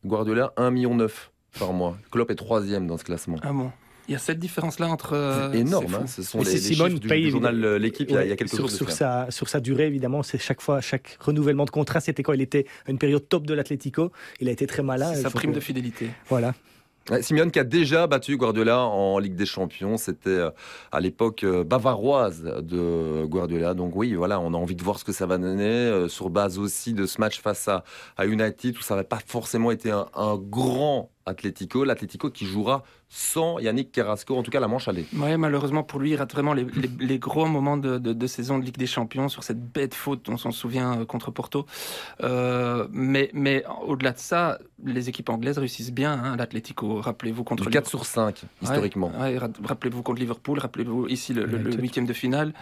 Guardiola, 0.06 0.54
1 0.58 0.70
million 0.70 0.96
9 0.96 1.32
par 1.60 1.74
mois. 1.74 1.98
Klopp 2.12 2.30
est 2.30 2.36
troisième 2.36 2.86
dans 2.86 2.98
ce 2.98 3.04
classement. 3.04 3.38
Ah 3.41 3.52
bon 3.52 3.72
Il 4.10 4.13
y 4.13 4.15
a 4.15 4.20
cette 4.20 4.39
différence-là 4.39 4.88
entre. 4.88 5.13
euh, 5.13 5.52
C'est 5.52 5.60
énorme, 5.60 5.93
hein. 5.96 6.08
ce 6.08 6.24
sont 6.24 6.39
les, 6.41 6.52
les 6.52 6.58
Simone 6.58 6.88
chiffres 6.91 7.00
du, 7.02 7.08
paye, 7.08 7.24
du 7.26 7.32
journal 7.32 7.54
évidemment. 7.56 7.74
euh, 7.76 7.80
L'équipe 7.80 8.08
il, 8.10 8.13
y 8.15 8.17
a- 8.17 8.24
il 8.24 8.28
y 8.28 8.30
a 8.30 8.32
Ouais, 8.32 8.36
quelques 8.38 8.50
sur, 8.52 8.60
jours. 8.67 8.70
sur 8.72 8.91
sa, 8.91 9.28
sur 9.30 9.50
sa 9.50 9.60
durée, 9.60 9.86
évidemment, 9.88 10.24
c'est 10.24 10.38
chaque 10.38 10.62
fois, 10.62 10.80
chaque 10.82 11.17
renouvellement 11.20 11.65
de 11.65 11.72
contrat, 11.72 12.00
c'était 12.00 12.24
quand 12.24 12.34
il 12.34 12.41
était 12.41 12.65
à 12.88 12.91
une 12.91 12.98
période 13.00 13.28
top 13.28 13.46
de 13.46 13.54
l'Atlético. 13.54 14.12
Il 14.39 14.48
a 14.48 14.52
été 14.52 14.65
très 14.65 14.82
malin. 14.84 15.13
Sa 15.13 15.30
prime 15.30 15.52
que- 15.52 15.56
de 15.56 15.60
fidélité. 15.60 16.10
Voilà. 16.30 16.54
Simeone 17.22 17.52
qui 17.52 17.60
a 17.60 17.63
déjà 17.63 18.06
battu 18.06 18.36
Guardiola 18.36 18.82
en 18.82 19.17
Ligue 19.20 19.36
des 19.36 19.46
Champions, 19.46 19.96
c'était 19.96 20.30
euh, 20.30 20.50
à 20.91 21.00
l'époque 21.00 21.46
bavaroise 21.65 22.43
de 22.43 23.24
Guardiola. 23.26 23.74
Donc 23.74 23.96
oui, 23.96 24.13
voilà, 24.13 24.39
on 24.41 24.54
a 24.54 24.58
envie 24.58 24.76
de 24.76 24.84
voir 24.84 25.00
ce 25.00 25.06
que 25.06 25.13
ça 25.13 25.26
va 25.26 25.38
donner 25.38 26.10
sur 26.10 26.30
base 26.30 26.60
aussi 26.60 26.93
de 26.93 27.06
ce 27.06 27.22
match 27.22 27.39
face 27.39 27.67
à, 27.70 27.84
à 28.17 28.26
United 28.26 28.78
où 28.78 28.82
ça 28.82 28.96
n'avait 28.96 29.08
pas 29.08 29.20
forcément 29.26 29.72
été 29.72 29.89
un, 29.91 30.08
un 30.15 30.36
grand 30.38 31.10
Atlético. 31.27 31.83
L'Atlético 31.83 32.29
qui 32.31 32.45
jouera 32.45 32.83
sans 33.09 33.59
Yannick 33.59 33.91
Carrasco, 33.91 34.35
en 34.35 34.43
tout 34.43 34.51
cas 34.51 34.59
la 34.59 34.67
manche 34.67 34.87
allée. 34.87 35.05
Ouais, 35.15 35.37
malheureusement 35.37 35.83
pour 35.83 35.99
lui, 35.99 36.11
il 36.11 36.15
rate 36.17 36.33
vraiment 36.33 36.53
les, 36.53 36.65
les- 36.75 36.89
les 36.99 37.19
gros 37.19 37.45
moments 37.45 37.77
de, 37.77 37.97
de- 37.99 38.11
de 38.13 38.27
saison 38.27 38.59
de 38.59 38.65
Ligue 38.65 38.77
des 38.77 38.87
Champions 38.87 39.29
sur 39.29 39.43
cette 39.43 39.61
bête 39.71 39.93
faute 39.93 40.25
dont 40.25 40.33
on 40.33 40.37
s'en 40.37 40.51
souvient 40.51 40.99
euh, 41.01 41.05
contre 41.05 41.31
Porto. 41.31 41.65
Euh, 42.23 42.87
mais 42.91 43.29
mais 43.33 43.63
au-delà 43.85 44.11
de 44.11 44.17
ça, 44.17 44.59
les 44.83 45.09
équipes 45.09 45.29
anglaises 45.29 45.57
réussissent 45.57 45.93
bien. 45.93 46.11
Hein, 46.13 46.35
L'Atlético, 46.37 46.99
rappelez-vous 47.01 47.43
contre 47.43 47.63
Du 47.63 47.69
le- 47.69 47.73
4 47.73 47.87
sur 47.87 48.05
5, 48.05 48.41
historiquement. 48.61 49.11
Ouais, 49.15 49.31
ouais, 49.33 49.37
ra- 49.37 49.47
rappelez-vous 49.63 50.03
contre 50.03 50.19
Liverpool, 50.19 50.59
rappelez-vous 50.59 51.07
ici 51.07 51.33
le, 51.33 51.45
huitième 51.79 52.05
de 52.05 52.13
finale. 52.13 52.53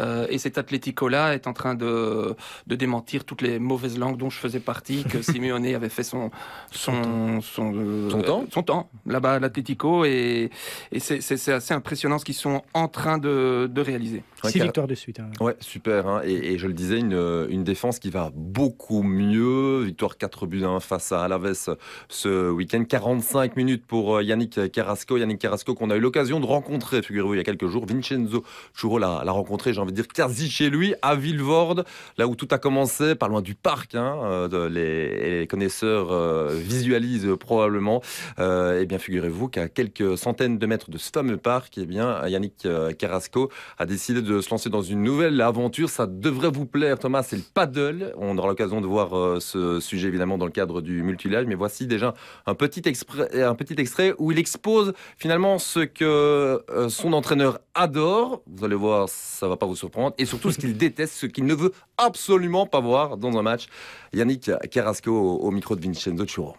Euh, 0.00 0.26
et 0.28 0.38
cet 0.38 0.58
Atlético-là 0.58 1.34
est 1.34 1.46
en 1.46 1.52
train 1.52 1.74
de, 1.76 2.34
de 2.66 2.74
démentir 2.74 3.24
toutes 3.24 3.42
les 3.42 3.58
mauvaises 3.60 3.96
langues 3.96 4.16
dont 4.16 4.28
je 4.28 4.38
faisais 4.38 4.58
partie, 4.60 5.04
que 5.04 5.22
Simeone 5.22 5.64
avait 5.66 5.88
fait 5.88 6.02
son, 6.02 6.30
son, 6.72 7.40
son, 7.40 7.72
euh, 7.74 8.10
Son 8.18 8.22
temps 8.22 8.44
son 8.50 8.62
temps 8.62 8.90
là-bas 9.06 9.34
à 9.34 9.38
l'Atlético. 9.38 10.04
Et, 10.04 10.50
et 10.92 11.00
c'est- 11.00 11.20
c'est 11.20 11.36
c'est 11.36 11.52
assez 11.52 11.74
impressionnant 11.74 12.18
ce 12.18 12.24
qu'ils 12.24 12.34
sont 12.34 12.62
en 12.74 12.88
train 12.88 13.18
de, 13.18 13.68
de 13.72 13.80
réaliser. 13.80 14.22
Ouais, 14.42 14.50
Six 14.50 14.58
Car- 14.58 14.66
victoires 14.66 14.86
de 14.88 14.94
suite. 14.94 15.20
hein. 15.20 15.30
Ouais, 15.40 15.56
super. 15.60 16.06
hein. 16.06 16.20
Et, 16.24 16.52
et 16.52 16.58
je 16.58 16.66
le 16.66 16.72
disais, 16.74 16.98
une, 16.98 17.46
une 17.48 17.64
défense 17.64 17.98
qui 17.98 18.10
va 18.10 18.30
beaucoup 18.34 19.02
mieux. 19.02 19.82
Victoire 19.84 20.16
4 20.18 20.46
buts 20.46 20.64
à 20.64 20.68
1 20.68 20.80
face 20.80 21.12
à 21.12 21.22
Alaves 21.24 21.76
ce 22.08 22.50
week-end. 22.50 22.84
45 22.84 23.56
minutes 23.56 23.84
pour 23.86 24.16
euh, 24.16 24.22
Yannick 24.22 24.70
Carrasco. 24.72 25.16
Yannick 25.16 25.38
Carrasco 25.38 25.74
qu'on 25.74 25.90
a 25.90 25.96
eu 25.96 26.00
l'occasion 26.00 26.40
de 26.40 26.46
rencontrer, 26.46 27.02
figurez-vous, 27.02 27.34
il 27.34 27.38
y 27.38 27.40
a 27.40 27.44
quelques 27.44 27.66
jours. 27.68 27.86
Vincenzo 27.86 28.44
Churo 28.78 28.98
l'a 28.98 29.22
l'a 29.24 29.32
rencontré, 29.32 29.72
j'ai 29.72 29.80
envie 29.80 29.92
de 29.92 29.96
dire, 29.96 30.08
quasi 30.08 30.50
chez 30.50 30.70
lui, 30.70 30.94
à 31.02 31.14
Villevorde, 31.14 31.84
là 32.18 32.26
où 32.26 32.34
tout 32.36 32.48
a 32.50 32.58
commencé, 32.58 33.14
pas 33.14 33.28
loin 33.28 33.40
du 33.42 33.54
parc. 33.54 33.94
Hein, 33.94 34.18
euh, 34.24 34.48
de- 34.48 34.66
les, 34.68 35.40
les 35.40 35.46
connaisseurs 35.46 36.12
euh, 36.12 36.50
visualisent 36.54 37.28
probablement. 37.40 38.02
Euh, 38.38 38.80
eh 38.80 38.86
bien, 38.86 38.98
figurez-vous 38.98 39.48
qu'à 39.48 39.68
quelques 39.68 40.16
centaines 40.18 40.58
de 40.58 40.66
mètres 40.66 40.90
de 40.90 40.98
ce 40.98 41.10
fameux 41.12 41.36
parc, 41.36 41.78
eh 41.78 41.86
bien, 41.86 42.26
Yannick 42.26 42.66
euh, 42.66 42.92
Carrasco 42.92 43.50
a 43.78 43.86
décidé 43.86 44.22
de 44.22 44.40
se 44.40 44.50
lancer 44.50 44.70
dans 44.70 44.82
une 44.82 45.02
nouvelle 45.02 45.40
aventure. 45.40 45.90
Ça 45.90 46.06
devrait 46.06 46.50
vous 46.50 46.66
plaire, 46.66 46.98
Thomas, 46.98 47.22
c'est 47.22 47.36
le 47.36 47.42
paddle. 47.42 48.12
On 48.16 48.36
aura 48.38 48.48
l'occasion 48.48 48.80
de 48.80 48.86
voir 48.86 49.16
euh, 49.16 49.40
ce 49.40 49.80
sujet 49.80 50.08
évidemment 50.08 50.38
dans 50.38 50.46
le 50.46 50.52
cadre 50.52 50.80
du 50.80 51.02
multilive. 51.02 51.44
Mais 51.46 51.54
voici 51.54 51.86
déjà 51.86 52.14
un 52.46 52.54
petit, 52.54 52.82
extrait 52.84 54.14
où 54.18 54.30
il 54.30 54.38
expose 54.38 54.92
finalement 55.16 55.58
ce 55.58 55.80
que 55.80 56.62
son 56.88 57.12
entraîneur 57.12 57.58
adore. 57.74 58.42
Vous 58.46 58.64
allez 58.64 58.76
voir, 58.76 59.08
ça 59.08 59.48
va 59.48 59.56
pas 59.56 59.66
vous 59.66 59.76
surprendre. 59.76 60.14
Et 60.18 60.26
surtout 60.26 60.50
ce 60.50 60.58
qu'il 60.58 60.76
déteste, 60.76 61.14
ce 61.14 61.26
qu'il 61.26 61.44
ne 61.46 61.54
veut 61.54 61.72
absolument 61.98 62.66
pas 62.66 62.80
voir 62.80 63.16
dans 63.16 63.36
un 63.38 63.42
match. 63.42 63.66
Yannick 64.12 64.50
Carrasco 64.70 65.12
au, 65.12 65.50
micro 65.50 65.76
de 65.76 65.80
Vincenzo 65.80 66.26
Churo. 66.26 66.56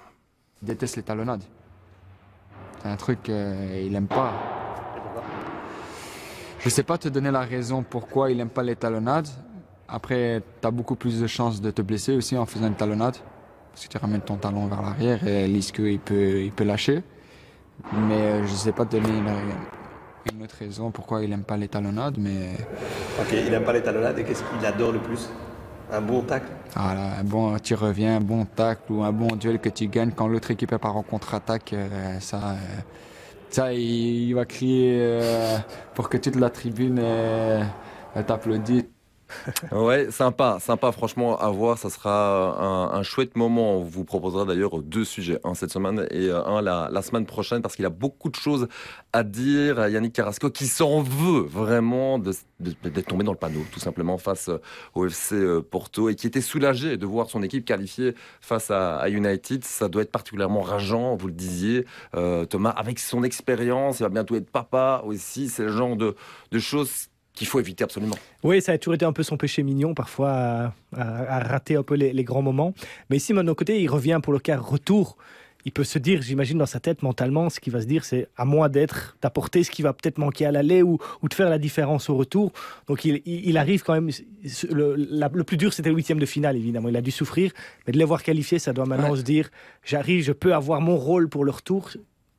Il 0.65 0.69
déteste 0.69 0.95
les 0.95 1.03
talonnades. 1.03 1.43
C'est 2.81 2.87
un 2.87 2.95
truc 2.95 3.21
qu'il 3.21 3.91
n'aime 3.91 4.07
pas. 4.07 4.33
Je 6.57 6.69
sais 6.69 6.81
pas 6.81 6.97
te 6.97 7.07
donner 7.07 7.29
la 7.29 7.41
raison 7.41 7.83
pourquoi 7.87 8.31
il 8.31 8.37
n'aime 8.37 8.49
pas 8.49 8.63
les 8.63 8.75
talonnades. 8.75 9.27
Après, 9.87 10.41
tu 10.59 10.67
as 10.67 10.71
beaucoup 10.71 10.95
plus 10.95 11.21
de 11.21 11.27
chances 11.27 11.61
de 11.61 11.69
te 11.69 11.83
blesser 11.83 12.13
aussi 12.13 12.35
en 12.35 12.47
faisant 12.47 12.65
une 12.65 12.73
talonnade. 12.73 13.15
Parce 13.71 13.85
que 13.85 13.91
tu 13.91 13.97
ramènes 13.99 14.21
ton 14.21 14.37
talon 14.37 14.65
vers 14.65 14.81
l'arrière 14.81 15.27
et 15.27 15.45
risque 15.45 15.77
il 15.77 15.99
peut, 15.99 16.41
il 16.41 16.51
peut 16.51 16.63
lâcher. 16.63 17.03
Mais 17.93 18.15
euh, 18.15 18.47
je 18.47 18.53
sais 18.53 18.71
pas 18.71 18.85
te 18.85 18.97
donner 18.97 19.19
une, 20.33 20.41
autre 20.41 20.55
raison 20.57 20.89
pourquoi 20.89 21.23
il 21.23 21.29
n'aime 21.29 21.43
pas 21.43 21.57
les 21.57 21.67
talonnades. 21.67 22.17
Mais 22.17 22.55
Ok, 23.21 23.33
il 23.33 23.51
n'aime 23.51 23.65
pas 23.65 23.73
les 23.73 23.83
talonnades 23.83 24.17
et 24.17 24.23
qu'est-ce 24.23 24.41
qu'il 24.43 24.65
adore 24.65 24.93
le 24.93 24.99
plus? 24.99 25.29
Un 25.91 26.01
bon 26.01 26.21
tacle 26.21 26.47
voilà, 26.75 27.19
un 27.19 27.23
bon 27.23 27.57
tu 27.57 27.73
reviens, 27.73 28.17
un 28.17 28.21
bon 28.21 28.43
tacle 28.43 28.91
ou 28.91 29.03
un 29.03 29.13
bon 29.13 29.35
duel 29.37 29.59
que 29.59 29.69
tu 29.69 29.87
gagnes 29.87 30.11
quand 30.11 30.27
l'autre 30.27 30.51
équipe 30.51 30.73
est 30.73 30.77
pas 30.77 30.89
en 30.89 31.03
contre-attaque, 31.03 31.71
euh, 31.71 32.19
ça, 32.19 32.37
euh, 32.37 32.81
ça 33.49 33.73
il, 33.73 34.33
va 34.33 34.43
crier 34.43 34.97
euh, 34.99 35.57
pour 35.93 36.09
que 36.09 36.17
toute 36.17 36.35
la 36.35 36.49
tribune 36.49 37.01
t'applaudisse. 38.27 38.94
Ouais, 39.71 40.11
sympa, 40.11 40.57
sympa 40.59 40.91
franchement 40.91 41.37
à 41.37 41.49
voir. 41.49 41.77
Ça 41.77 41.89
sera 41.89 42.59
un, 42.59 42.97
un 42.97 43.03
chouette 43.03 43.35
moment. 43.35 43.77
On 43.77 43.83
vous 43.83 44.03
proposera 44.03 44.45
d'ailleurs 44.45 44.81
deux 44.81 45.05
sujets, 45.05 45.39
un 45.43 45.53
cette 45.53 45.71
semaine 45.71 46.07
et 46.11 46.27
euh, 46.29 46.43
un 46.45 46.61
la, 46.61 47.01
semaine 47.01 47.25
prochaine, 47.25 47.61
parce 47.61 47.75
qu'il 47.75 47.85
a 47.85 47.89
beaucoup 47.89 48.29
de 48.29 48.35
choses 48.35 48.67
à 49.13 49.23
dire. 49.23 49.79
à 49.79 49.89
Yannick 49.89 50.13
Carrasco 50.13 50.49
qui 50.49 50.67
s'en 50.67 51.01
veut 51.01 51.41
vraiment 51.41 52.19
d'être 52.19 53.07
tombé 53.07 53.23
dans 53.23 53.31
le 53.31 53.37
panneau, 53.37 53.61
tout 53.71 53.79
simplement 53.79 54.17
face 54.17 54.49
euh, 54.49 54.61
au 54.93 55.05
FC 55.05 55.35
euh, 55.35 55.61
Porto, 55.61 56.09
et 56.09 56.15
qui 56.15 56.27
était 56.27 56.41
soulagé 56.41 56.97
de 56.97 57.05
voir 57.05 57.29
son 57.29 57.43
équipe 57.43 57.65
qualifiée 57.65 58.15
face 58.41 58.71
à, 58.71 59.07
United. 59.09 59.63
Ça 59.63 59.87
doit 59.87 60.01
être 60.01 60.11
particulièrement 60.11 60.61
rageant, 60.61 61.15
vous 61.15 61.27
le 61.27 61.33
disiez, 61.33 61.85
euh, 62.15 62.45
Thomas, 62.45 62.69
avec 62.71 62.99
son 62.99 63.23
expérience. 63.23 63.99
Il 63.99 64.03
va 64.03 64.09
bientôt 64.09 64.35
être 64.35 64.49
papa 64.49 65.03
aussi. 65.05 65.49
C'est 65.49 65.63
le 65.63 65.71
genre 65.71 65.95
de, 65.95 66.15
de 66.51 66.59
choses 66.59 67.09
qu'il 67.35 67.47
faut 67.47 67.59
éviter 67.59 67.83
absolument. 67.83 68.15
Oui, 68.43 68.61
ça 68.61 68.71
a 68.71 68.77
toujours 68.77 68.95
été 68.95 69.05
un 69.05 69.13
peu 69.13 69.23
son 69.23 69.37
péché 69.37 69.61
mignon, 69.63 69.93
parfois 69.93 70.31
à, 70.31 70.73
à- 70.95 71.35
à 71.37 71.39
rater 71.39 71.75
un 71.75 71.83
peu 71.83 71.95
les, 71.95 72.13
les 72.13 72.23
grands 72.23 72.41
moments. 72.41 72.73
Mais 73.09 73.17
ici, 73.17 73.33
de 73.33 73.41
notre 73.41 73.57
côté, 73.59 73.81
il 73.81 73.87
revient 73.89 74.19
pour 74.23 74.33
le 74.33 74.39
cas 74.39 74.57
retour. 74.57 75.17
Il 75.67 75.71
peut 75.71 75.83
se 75.83 75.97
dire, 75.97 76.21
j'imagine 76.21 76.59
dans 76.59 76.67
sa 76.67 76.79
tête 76.79 77.01
mentalement, 77.01 77.49
ce 77.49 77.59
qu'il 77.59 77.73
va 77.73 77.81
se 77.81 77.87
dire, 77.87 78.05
c'est 78.05 78.27
à 78.37 78.45
moi 78.45 78.69
d'être, 78.69 79.17
d'apporter 79.23 79.63
ce 79.63 79.71
qui 79.71 79.81
va 79.81 79.93
peut-être 79.93 80.19
manquer 80.19 80.45
à 80.45 80.51
l'aller 80.51 80.83
ou, 80.83 80.99
ou 81.23 81.27
de 81.27 81.33
faire 81.33 81.49
la 81.49 81.57
différence 81.57 82.07
au 82.07 82.15
retour. 82.15 82.51
Donc 82.87 83.03
il, 83.03 83.23
il- 83.25 83.49
il 83.49 83.57
arrive 83.57 83.81
quand 83.81 83.93
même. 83.93 84.11
Le, 84.71 84.93
la- 84.95 85.31
le 85.33 85.43
plus 85.43 85.57
dur, 85.57 85.73
c'était 85.73 85.89
le 85.89 85.95
huitième 85.95 86.19
de 86.19 86.25
finale, 86.27 86.55
évidemment. 86.55 86.87
Il 86.89 86.95
a 86.97 87.01
dû 87.01 87.09
souffrir, 87.09 87.51
mais 87.87 87.93
de 87.93 87.97
les 87.97 88.05
voir 88.05 88.21
qualifiés, 88.21 88.59
ça 88.59 88.73
doit 88.73 88.85
maintenant 88.85 89.11
Ouais. 89.13 89.17
se 89.17 89.23
dire, 89.23 89.49
j'arrive, 89.83 90.23
je 90.23 90.33
peux 90.33 90.53
avoir 90.53 90.81
mon 90.81 90.97
rôle 90.97 91.29
pour 91.29 91.43
le 91.43 91.49
retour. 91.51 91.89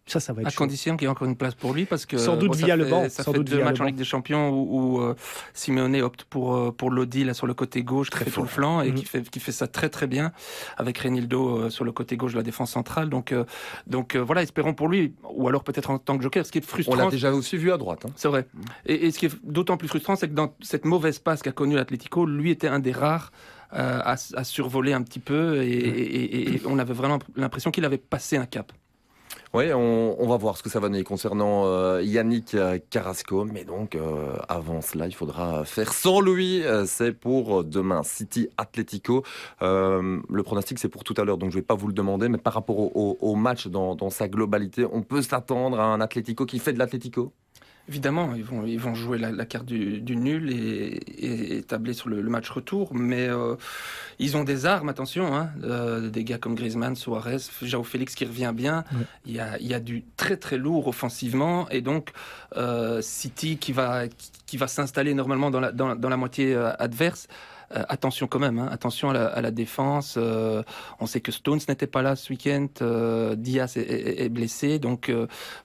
Ça, 0.09 0.21
ça 0.21 0.33
va 0.33 0.43
être 0.43 0.47
À 0.47 0.51
chaud. 0.51 0.59
condition 0.59 0.97
qu'il 0.97 1.07
y 1.07 1.09
ait 1.09 1.11
encore 1.11 1.27
une 1.27 1.35
place 1.37 1.57
pour 1.57 1.75
lui, 1.75 1.85
parce 1.85 2.07
que 2.07 2.17
Sans 2.17 2.37
doute 2.37 2.55
ça 2.55 2.65
via 2.65 2.77
le 2.77 2.85
fait- 2.85 2.91
banc, 2.91 3.09
Ça 3.09 3.25
sans 3.25 3.33
fait 3.33 3.39
doute 3.39 3.49
deux 3.49 3.57
via 3.57 3.65
le 3.65 3.71
matchs 3.73 3.81
en. 3.81 3.85
Ligue 3.87 3.97
des 3.97 4.05
Champions 4.05 4.51
où, 4.51 4.99
où, 4.99 5.01
euh, 5.01 5.17
Simeone 5.53 6.01
opte 6.01 6.23
pour 6.25 6.55
euh, 6.55 6.71
pour 6.71 6.91
Lodi 6.93 7.25
là 7.25 7.35
sur 7.35 7.49
le 7.49 7.55
côté 7.55 7.83
gauche, 7.83 8.11
qui 8.11 8.19
fait 8.19 8.31
tout 8.31 8.41
le 8.43 8.47
flanc 8.47 8.83
et 8.83 8.95
qui 8.95 9.05
fait 9.05 9.29
qui 9.29 9.41
fait 9.41 9.51
ça 9.51 9.67
très 9.67 9.89
très 9.89 10.07
bien 10.07 10.31
avec 10.77 10.99
Renildo 10.99 11.59
euh, 11.59 11.71
sur 11.71 11.85
le 11.85 11.91
côté 11.91 12.17
gauche 12.17 12.33
de 12.33 12.37
la 12.37 12.45
défense 12.45 12.71
centrale. 12.71 13.09
Donc 13.11 13.33
euh, 13.33 13.45
donc 13.89 14.15
euh, 14.15 14.21
voilà, 14.23 14.43
espérons 14.43 14.75
pour 14.75 14.87
lui, 14.89 15.13
ou 15.29 15.49
alors 15.49 15.65
peut-être 15.65 15.91
en 15.91 15.99
tant 15.99 16.17
que 16.17 16.23
joker. 16.23 16.47
Ce 16.47 16.53
qui 16.53 16.59
est 16.59 16.65
On 16.65 16.69
frustrant, 16.69 16.95
l'a 16.97 17.11
déjà 17.11 17.33
aussi 17.33 17.57
vu 17.57 17.73
à 17.73 17.77
droite. 17.77 18.05
hein. 18.07 18.11
c'est 18.15 18.29
vrai. 18.29 18.47
Et, 18.87 19.07
et 19.07 19.11
ce 19.11 19.19
qui 19.19 19.27
est 19.27 19.33
d'autant 19.43 19.77
plus 19.77 19.89
frustrant, 19.89 20.15
c'est 20.15 20.29
que 20.29 20.35
dans 20.35 20.55
cette 20.61 20.85
mauvaise 20.85 21.19
passe 21.19 21.43
qu'a 21.43 21.51
connue 21.51 21.75
l'Atlético, 21.75 22.27
lui 22.27 22.53
était 22.53 22.69
un 22.69 22.79
des 22.79 22.93
rares 22.93 23.33
euh, 23.73 24.01
à, 24.05 24.13
à 24.35 24.45
survoler 24.45 24.93
un 24.93 25.03
petit 25.03 25.19
peu 25.19 25.63
et, 25.65 25.69
et- 25.69 26.25
et- 26.53 26.55
et 26.55 26.63
on 26.67 26.79
avait 26.79 26.95
vraiment 26.95 27.19
l'impression 27.35 27.73
qu'il 27.73 27.85
avait 27.85 27.99
passé 27.99 28.37
un 28.37 28.47
cap. 28.47 28.71
Oui, 29.57 29.73
on, 29.73 30.27
va 30.29 30.37
voir 30.37 30.59
ce 30.59 30.63
que 30.63 30.69
ça 30.69 30.81
va 30.81 30.89
donner 30.89 31.03
concernant 31.03 31.65
euh, 31.65 32.03
Yannick 32.03 32.55
euh, 32.55 32.79
Carrasco. 32.91 33.47
Mais 33.47 33.65
donc, 33.65 33.95
euh, 33.95 34.37
avant 34.51 34.83
cela, 34.83 35.07
il 35.07 35.15
faudra 35.15 35.65
faire 35.65 35.95
sans 35.95 36.21
lui. 36.21 36.63
C'est 36.85 37.13
pour 37.13 37.65
demain, 37.65 38.03
City 38.03 38.51
Atlético. 38.59 39.25
Euh, 39.63 40.21
le 40.29 40.43
pronostic, 40.43 40.79
c'est 40.79 40.91
pour 40.91 41.05
tout 41.05 41.15
à 41.17 41.25
l'heure, 41.25 41.39
donc 41.39 41.53
je 41.53 41.57
ne 41.57 41.63
vais 41.63 41.67
pas 41.67 41.75
vous 41.75 41.87
le 41.87 41.95
demander. 41.95 42.29
Mais 42.29 42.37
par 42.37 42.53
rapport 42.53 42.95
au 42.95 43.35
match 43.35 43.67
dans, 43.69 43.95
dans 43.95 44.11
sa 44.11 44.29
globalité, 44.29 44.85
on 44.93 45.01
peut 45.01 45.23
s'attendre 45.23 45.81
à 45.81 45.87
un 45.87 46.03
Atlético 46.03 46.45
qui 46.45 46.59
fait 46.59 46.75
de 46.75 46.79
l'Atlético? 46.79 47.33
Évidemment, 47.89 48.35
ils 48.35 48.43
vont, 48.43 48.67
ils 48.67 48.81
vont 48.81 48.95
jouer 48.95 49.17
la, 49.17 49.31
la 49.31 49.45
carte 49.45 49.65
du, 49.65 50.01
du 50.01 50.17
nul 50.17 50.51
et, 50.51 50.55
et, 50.57 51.59
et 51.59 51.63
tabler 51.63 51.93
sur 51.93 52.09
le, 52.09 52.21
le 52.21 52.31
match 52.31 52.51
retour, 52.51 52.93
mais 52.93 53.29
euh, 53.29 53.55
ils 54.19 54.37
ont 54.37 54.43
des 54.43 54.67
armes, 54.67 54.89
attention, 54.89 55.37
hein, 55.37 55.51
euh, 55.63 56.11
des 56.11 56.25
gars 56.25 56.39
comme 56.39 56.57
Griezmann, 56.57 56.97
Suarez, 56.97 57.39
Jao 57.63 57.85
Félix 57.85 58.17
qui 58.17 58.25
revient 58.25 58.53
bien. 58.53 58.83
Il, 59.25 59.35
y 59.35 59.41
a, 59.41 59.57
il 59.59 59.69
y 59.69 59.75
a 59.75 59.79
du 59.79 60.05
très 60.17 60.37
très 60.37 60.57
lourd 60.57 60.89
offensivement, 60.89 61.69
et 61.71 61.81
donc 61.81 62.11
euh, 62.57 63.01
City 63.03 63.57
qui 63.57 63.73
va, 63.73 64.09
qui, 64.09 64.33
qui 64.47 64.57
va 64.57 64.67
s'installer 64.67 65.15
normalement 65.15 65.53
dans 65.53 65.61
la, 65.61 65.71
dans, 65.71 65.95
dans 65.95 66.09
la 66.09 66.17
moitié 66.17 66.57
adverse. 66.81 67.29
Euh, 67.75 67.83
attention 67.89 68.27
quand 68.27 68.39
même, 68.39 68.59
hein, 68.59 68.69
attention 68.71 69.11
à 69.11 69.41
la, 69.41 69.51
défense. 69.51 70.15
euh, 70.17 70.63
on 71.01 71.07
sait 71.07 71.21
que 71.21 71.33
Stones 71.33 71.61
n'était 71.69 71.87
pas 71.87 72.03
là 72.03 72.15
ce 72.15 72.31
week-end, 72.33 72.69
euh, 72.83 73.35
Diaz 73.35 73.77
est, 73.77 74.29
blessé, 74.29 74.79
donc 74.79 75.13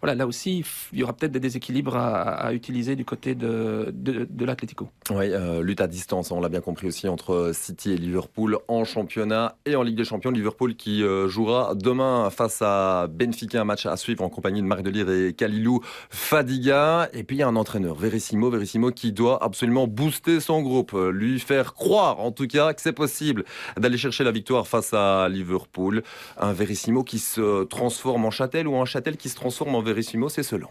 voilà, 0.01 0.15
là 0.15 0.27
aussi, 0.27 0.63
il 0.93 0.99
y 0.99 1.03
aura 1.03 1.13
peut-être 1.13 1.31
des 1.31 1.39
déséquilibres 1.39 1.95
à, 1.95 2.53
utiliser 2.53 2.95
du 2.95 3.05
côté 3.05 3.35
de, 3.35 3.93
de, 3.93 4.45
l'Atlético. 4.45 4.89
Oui, 5.09 5.31
lutte 5.61 5.81
à 5.81 5.87
distance, 5.87 6.31
on 6.31 6.41
l'a 6.41 6.49
bien 6.49 6.61
compris 6.61 6.87
aussi 6.87 7.07
entre 7.07 7.51
City 7.53 7.91
et 7.91 7.97
Liverpool 7.97 8.57
en 8.67 8.83
championnat 8.83 9.55
et 9.65 9.75
en 9.75 9.83
Ligue 9.83 9.97
des 9.97 10.03
Champions. 10.03 10.31
Liverpool 10.31 10.75
qui 10.75 11.03
jouera 11.27 11.75
demain 11.75 12.29
face 12.29 12.61
à 12.61 13.07
Benfica, 13.07 13.61
un 13.61 13.65
match 13.65 13.85
à 13.85 13.97
suivre 13.97 14.23
en 14.23 14.29
compagnie 14.29 14.61
de 14.61 14.67
Marc 14.67 14.83
Delire 14.83 15.09
et 15.09 15.33
Kalilou 15.33 15.81
Fadiga. 16.09 17.09
Et 17.13 17.23
puis 17.23 17.37
il 17.37 17.39
y 17.39 17.43
a 17.43 17.47
un 17.47 17.55
entraîneur, 17.55 17.95
Verissimo, 17.95 18.49
Verissimo 18.49 18.91
qui 18.91 19.11
doit 19.11 19.43
absolument 19.43 19.87
booster 19.87 20.39
son 20.39 20.61
groupe, 20.61 20.95
lui 21.11 21.39
faire 21.39 21.73
croire 21.73 21.90
en 21.97 22.31
tout 22.31 22.47
cas 22.47 22.73
que 22.73 22.81
c'est 22.81 22.93
possible 22.93 23.45
d'aller 23.77 23.97
chercher 23.97 24.23
la 24.23 24.31
victoire 24.31 24.67
face 24.67 24.93
à 24.93 25.27
Liverpool. 25.29 26.03
Un 26.37 26.53
Verissimo 26.53 27.03
qui 27.03 27.19
se 27.19 27.63
transforme 27.63 28.25
en 28.25 28.31
Châtel 28.31 28.67
ou 28.67 28.75
un 28.77 28.85
Châtel 28.85 29.17
qui 29.17 29.29
se 29.29 29.35
transforme 29.35 29.75
en 29.75 29.81
Verissimo, 29.81 30.29
c'est 30.29 30.43
selon. 30.43 30.67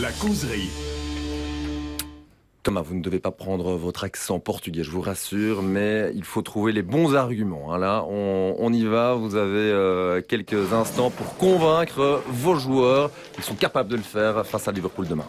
La 0.00 0.12
causerie. 0.12 0.68
Thomas, 2.62 2.82
vous 2.82 2.96
ne 2.96 3.00
devez 3.00 3.20
pas 3.20 3.30
prendre 3.30 3.76
votre 3.76 4.02
accent 4.02 4.40
portugais, 4.40 4.82
je 4.82 4.90
vous 4.90 5.00
rassure, 5.00 5.62
mais 5.62 6.10
il 6.16 6.24
faut 6.24 6.42
trouver 6.42 6.72
les 6.72 6.82
bons 6.82 7.14
arguments. 7.14 7.72
hein. 7.72 7.78
Là, 7.78 8.04
on, 8.08 8.56
on 8.58 8.72
y 8.72 8.84
va. 8.84 9.14
Vous 9.14 9.36
avez 9.36 9.70
euh, 9.70 10.20
quelques 10.20 10.72
instants 10.72 11.10
pour 11.10 11.36
convaincre 11.36 12.22
vos 12.26 12.56
joueurs. 12.56 13.10
Ils 13.38 13.44
sont 13.44 13.54
capables 13.54 13.88
de 13.88 13.96
le 13.96 14.02
faire 14.02 14.44
face 14.44 14.66
à 14.66 14.72
Liverpool 14.72 15.06
demain. 15.06 15.26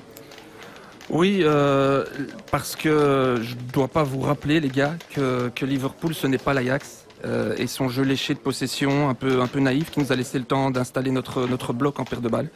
Oui, 1.10 1.40
euh, 1.42 2.04
parce 2.52 2.76
que 2.76 3.40
je 3.42 3.56
ne 3.56 3.72
dois 3.72 3.88
pas 3.88 4.04
vous 4.04 4.20
rappeler, 4.20 4.60
les 4.60 4.68
gars, 4.70 4.96
que, 5.12 5.50
que 5.56 5.66
Liverpool, 5.66 6.14
ce 6.14 6.28
n'est 6.28 6.38
pas 6.38 6.54
l'Ajax. 6.54 7.06
euh, 7.26 7.56
et 7.58 7.68
son 7.68 7.90
jeu 7.90 8.04
léché 8.04 8.34
de 8.34 8.40
possession, 8.40 9.10
un 9.10 9.14
peu, 9.14 9.42
un 9.42 9.48
peu 9.48 9.60
naïf, 9.60 9.90
qui 9.90 10.00
nous 10.00 10.12
a 10.12 10.16
laissé 10.16 10.38
le 10.38 10.46
temps 10.46 10.70
d'installer 10.70 11.12
notre, 11.12 11.48
notre 11.48 11.74
bloc 11.74 12.00
en 12.00 12.06
paire 12.06 12.22
de 12.22 12.30
balles. 12.30 12.50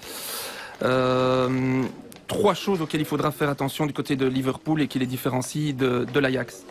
Euh, 0.84 1.84
trois 2.28 2.54
choses 2.54 2.82
auxquelles 2.82 3.02
il 3.02 3.06
faudra 3.08 3.32
faire 3.32 3.50
attention 3.50 3.86
du 3.86 3.94
côté 3.94 4.16
de 4.16 4.26
Liverpool 4.28 4.82
et 4.82 4.88
qui 4.88 5.00
les 5.00 5.06
différencient 5.06 5.74
de, 5.74 6.06
de 6.12 6.20
l'Ajax. 6.20 6.64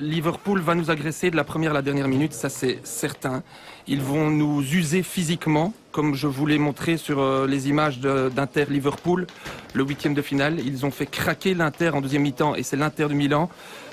Liverpool 0.00 0.60
va 0.60 0.74
nous 0.74 0.90
agresser 0.90 1.30
de 1.30 1.36
la 1.36 1.44
première 1.44 1.70
à 1.70 1.74
la 1.74 1.82
dernière 1.82 2.06
minute, 2.06 2.34
ça 2.34 2.50
c'est 2.50 2.80
certain. 2.84 3.42
Ils 3.86 4.02
vont 4.02 4.28
nous 4.30 4.60
user 4.60 5.02
physiquement, 5.02 5.72
comme 5.92 6.14
je 6.14 6.26
vous 6.26 6.46
l'ai 6.46 6.58
montré 6.58 6.96
sur 6.96 7.20
euh, 7.20 7.46
les 7.46 7.68
images 7.68 8.00
de- 8.00 8.30
d'Inter 8.34 8.64
Liverpool, 8.70 9.26
le 9.74 9.84
huitième 9.84 10.14
de 10.14 10.22
finale. 10.22 10.58
Ils 10.64 10.84
ont 10.84 10.90
fait 10.90 11.06
craquer 11.06 11.54
l'Inter 11.54 11.90
en 11.90 12.00
deuxième 12.00 12.22
mi-temps 12.22 12.54
et 12.54 12.62
c'est 12.62 12.76
l'Inter 12.76 13.08
de 13.08 13.14
Milan 13.14 13.50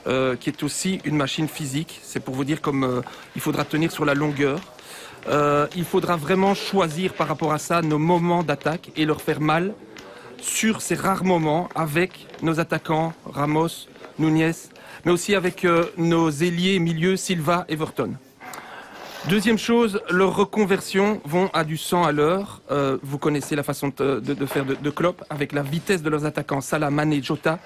euh, 0.07 0.35
qui 0.35 0.49
est 0.49 0.63
aussi 0.63 0.99
une 1.03 1.17
machine 1.17 1.47
physique. 1.47 1.99
C'est 2.01 2.21
pour 2.21 2.33
vous 2.35 2.45
dire 2.45 2.61
comme 2.61 2.83
euh, 2.85 3.01
il 3.35 3.41
faudra 3.41 3.65
tenir 3.65 3.91
sur 3.91 4.05
la 4.05 4.13
longueur. 4.15 4.59
Il 5.75 5.83
faudra 5.83 6.15
vraiment 6.15 6.55
choisir 6.55 7.13
par 7.13 7.27
rapport 7.27 7.51
à 7.51 7.59
ça 7.59 7.81
nos 7.81 7.99
moments 7.99 8.41
d'attaque 8.41 8.89
et 8.95 9.05
leur 9.05 9.21
faire 9.21 9.41
mal 9.41 9.73
sur 10.41 10.81
ces 10.81 10.95
rares 10.95 11.25
moments 11.25 11.67
avec 11.75 12.25
nos 12.41 12.59
attaquants 12.59 13.13
Ramos, 13.25 13.87
Nunez, 14.17 14.53
mais 15.05 15.11
aussi 15.11 15.35
avec 15.35 15.67
nos 15.97 16.31
ailiers 16.31 16.79
milieux 16.79 17.17
Silva, 17.17 17.65
Everton. 17.67 18.13
Deuxième 19.27 19.57
chose, 19.57 20.01
leurs 20.09 20.35
reconversions 20.35 21.21
vont 21.25 21.49
à 21.53 21.65
du 21.65 21.75
100 21.75 22.03
à 22.03 22.11
l'heure. 22.13 22.61
Euh, 22.71 22.97
vous 23.03 23.17
connaissez 23.17 23.55
la 23.55 23.63
façon 23.63 23.91
de, 23.95 24.45
faire 24.45 24.65
de, 24.65 24.75
de 24.75 24.89
Klopp 24.89 25.23
avec 25.29 25.51
la 25.51 25.61
vitesse 25.61 26.01
de 26.01 26.09
leurs 26.09 26.25
attaquants 26.25 26.61
Salah, 26.61 26.89
Mané, 26.89 27.21
Jota. 27.21 27.59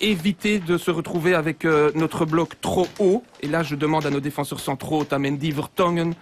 Éviter 0.00 0.58
de 0.58 0.76
se 0.76 0.90
retrouver 0.90 1.34
avec 1.34 1.64
euh, 1.64 1.92
notre 1.94 2.24
bloc 2.26 2.60
trop 2.60 2.88
haut. 2.98 3.22
Et 3.40 3.46
là, 3.46 3.62
je 3.62 3.76
demande 3.76 4.04
à 4.04 4.10
nos 4.10 4.20
défenseurs 4.20 4.58
centraux, 4.58 5.04
Tamendi, 5.04 5.52
Vertonghen, 5.52 6.14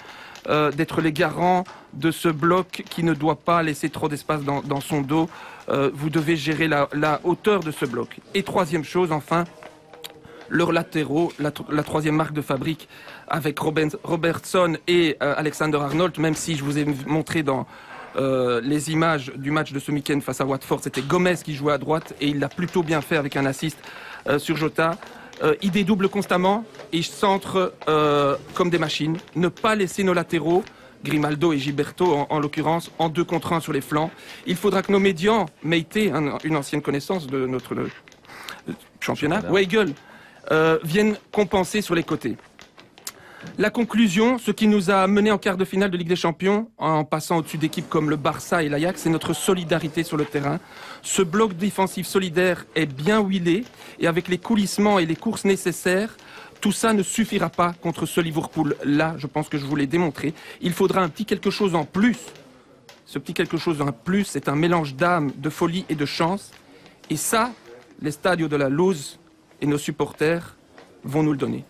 euh, 0.49 0.71
d'être 0.71 1.01
les 1.01 1.13
garants 1.13 1.65
de 1.95 2.11
ce 2.11 2.29
bloc 2.29 2.85
qui 2.91 3.03
ne 3.05 3.15
doit 3.15 3.37
pas 3.37 3.63
laisser 3.63 3.89
trop 3.89 4.09
d'espace 4.09 4.43
dans, 4.43 4.81
son 4.81 5.01
dos. 5.01 5.31
Euh, 5.71 5.91
vous 5.95 6.11
devez 6.11 6.37
gérer 6.37 6.69
la 6.69 7.21
hauteur 7.25 7.61
de 7.61 7.71
ce 7.71 7.87
bloc. 7.87 8.19
Et 8.35 8.43
troisième 8.43 8.85
chose, 8.85 9.13
enfin, 9.13 9.45
leurs 10.51 10.73
latéraux, 10.73 11.33
la, 11.39 11.51
tro- 11.51 11.67
la 11.71 11.83
troisième 11.83 12.17
marque 12.17 12.33
de 12.33 12.41
fabrique 12.43 12.89
avec 13.29 13.59
Robin- 13.59 13.89
Robertson 14.05 14.77
et 14.87 15.17
euh, 15.23 15.35
Alexander 15.37 15.79
Arnold, 15.79 16.19
même 16.19 16.35
si 16.35 16.57
je 16.57 16.65
vous 16.65 16.79
ai 16.79 16.85
montré 17.07 17.43
dans 17.43 17.67
euh, 18.17 18.61
les 18.63 18.91
images 18.91 19.33
du 19.37 19.51
match 19.51 19.73
de 19.73 19.79
ce 19.79 19.93
week-end 19.93 20.19
face 20.21 20.41
à 20.41 20.47
Watford, 20.47 20.81
c'était 20.83 21.03
Gomez 21.03 21.37
qui 21.45 21.55
jouait 21.55 21.75
à 21.75 21.79
droite 21.79 22.15
et 22.21 22.29
il 22.29 22.39
l'a 22.41 22.49
plutôt 22.49 22.83
bien 22.83 23.01
fait 23.01 23.17
avec 23.17 23.37
un 23.37 23.47
assist 23.47 23.79
euh, 24.27 24.39
sur 24.39 24.57
Jota. 24.57 24.97
Euh, 25.43 25.55
ils 25.63 25.71
dédoublent 25.71 26.09
constamment 26.09 26.65
et 26.93 27.01
euh, 27.89 28.37
comme 28.55 28.71
des 28.71 28.79
machines. 28.79 29.17
Ne 29.37 29.49
pas 29.49 29.75
laisser 29.77 30.03
nos 30.03 30.15
latéraux, 30.15 30.65
Grimaldo 31.05 31.53
et 31.53 31.59
Gilberto 31.59 32.13
en, 32.13 32.27
en 32.31 32.41
l'occurrence, 32.41 32.91
en 32.99 33.09
deux 33.09 33.23
contre 33.23 33.53
un 33.53 33.61
sur 33.61 33.73
les 33.73 33.81
flancs. 33.83 34.11
Il 34.47 34.57
faudra 34.57 34.83
que 34.83 34.91
nos 34.91 34.99
médians, 34.99 35.47
Meite, 35.63 35.97
un- 36.13 36.39
une 36.43 36.57
ancienne 36.57 36.83
connaissance 36.83 37.29
de 37.29 37.47
notre 37.47 37.77
Championnat. 39.01 39.43
Weigel, 39.53 39.93
euh, 40.51 40.79
viennent 40.83 41.17
compenser 41.33 41.83
sur 41.83 41.95
les 41.95 42.03
côtés. 42.03 42.37
La 43.57 43.71
conclusion, 43.71 44.39
ce 44.39 44.51
qui 44.51 44.67
nous 44.67 44.91
a 44.91 45.07
mené 45.07 45.31
en 45.31 45.39
quart 45.39 45.57
de 45.57 45.65
finale 45.65 45.91
de 45.91 45.97
Ligue 45.97 46.09
des 46.09 46.17
Champions, 46.17 46.71
en 46.77 47.05
passant 47.05 47.39
au-dessus 47.39 47.59
d'équipes 47.59 47.89
comme 47.89 48.11
le 48.11 48.17
Barça 48.17 48.63
et 48.63 48.69
l'Ajax, 48.69 49.03
c'est 49.03 49.11
notre 49.11 49.33
solidarité 49.33 50.03
sur 50.03 50.17
le 50.17 50.25
terrain. 50.25 50.59
Ce 51.03 51.23
bloc 51.23 51.55
défensif 51.55 52.07
solidaire 52.07 52.67
est 52.75 52.87
bien 52.87 53.23
huilé 53.23 53.65
et 54.01 54.07
avec 54.07 54.29
les 54.29 54.39
coulissements 54.39 54.99
et 54.99 55.07
les 55.07 55.17
courses 55.17 55.45
nécessaires, 55.45 56.17
tout 56.61 56.73
ça 56.73 56.93
ne 56.93 57.03
suffira 57.03 57.49
pas 57.49 57.73
contre 57.81 58.07
ce 58.07 58.21
Liverpool-là. 58.21 59.15
Je 59.19 59.27
pense 59.27 59.49
que 59.49 59.59
je 59.59 59.67
vous 59.67 59.77
l'ai 59.77 59.87
démontré. 59.87 60.35
Il 60.61 60.73
faudra 60.73 61.03
un 61.03 61.09
petit 61.09 61.25
quelque 61.25 61.51
chose 61.51 61.75
en 61.75 61.85
plus. 61.85 62.19
Ce 63.07 63.19
petit 63.19 63.35
quelque 63.35 63.57
chose 63.57 63.81
en 63.81 63.93
plus, 63.93 64.25
c'est 64.25 64.49
un 64.49 64.57
mélange 64.57 64.95
d'âme, 64.95 65.33
de 65.37 65.51
folie 65.51 65.85
et 65.89 65.95
de 65.95 66.05
chance. 66.05 66.51
Et 67.11 67.17
ça, 67.17 67.53
les 68.03 68.11
stadios 68.11 68.49
de 68.49 68.57
la 68.57 68.69
Lose 68.69 69.19
et 69.61 69.67
nos 69.67 69.79
supporters 69.79 70.57
vont 71.05 71.23
nous 71.23 71.33
le 71.33 71.39
donner. 71.39 71.65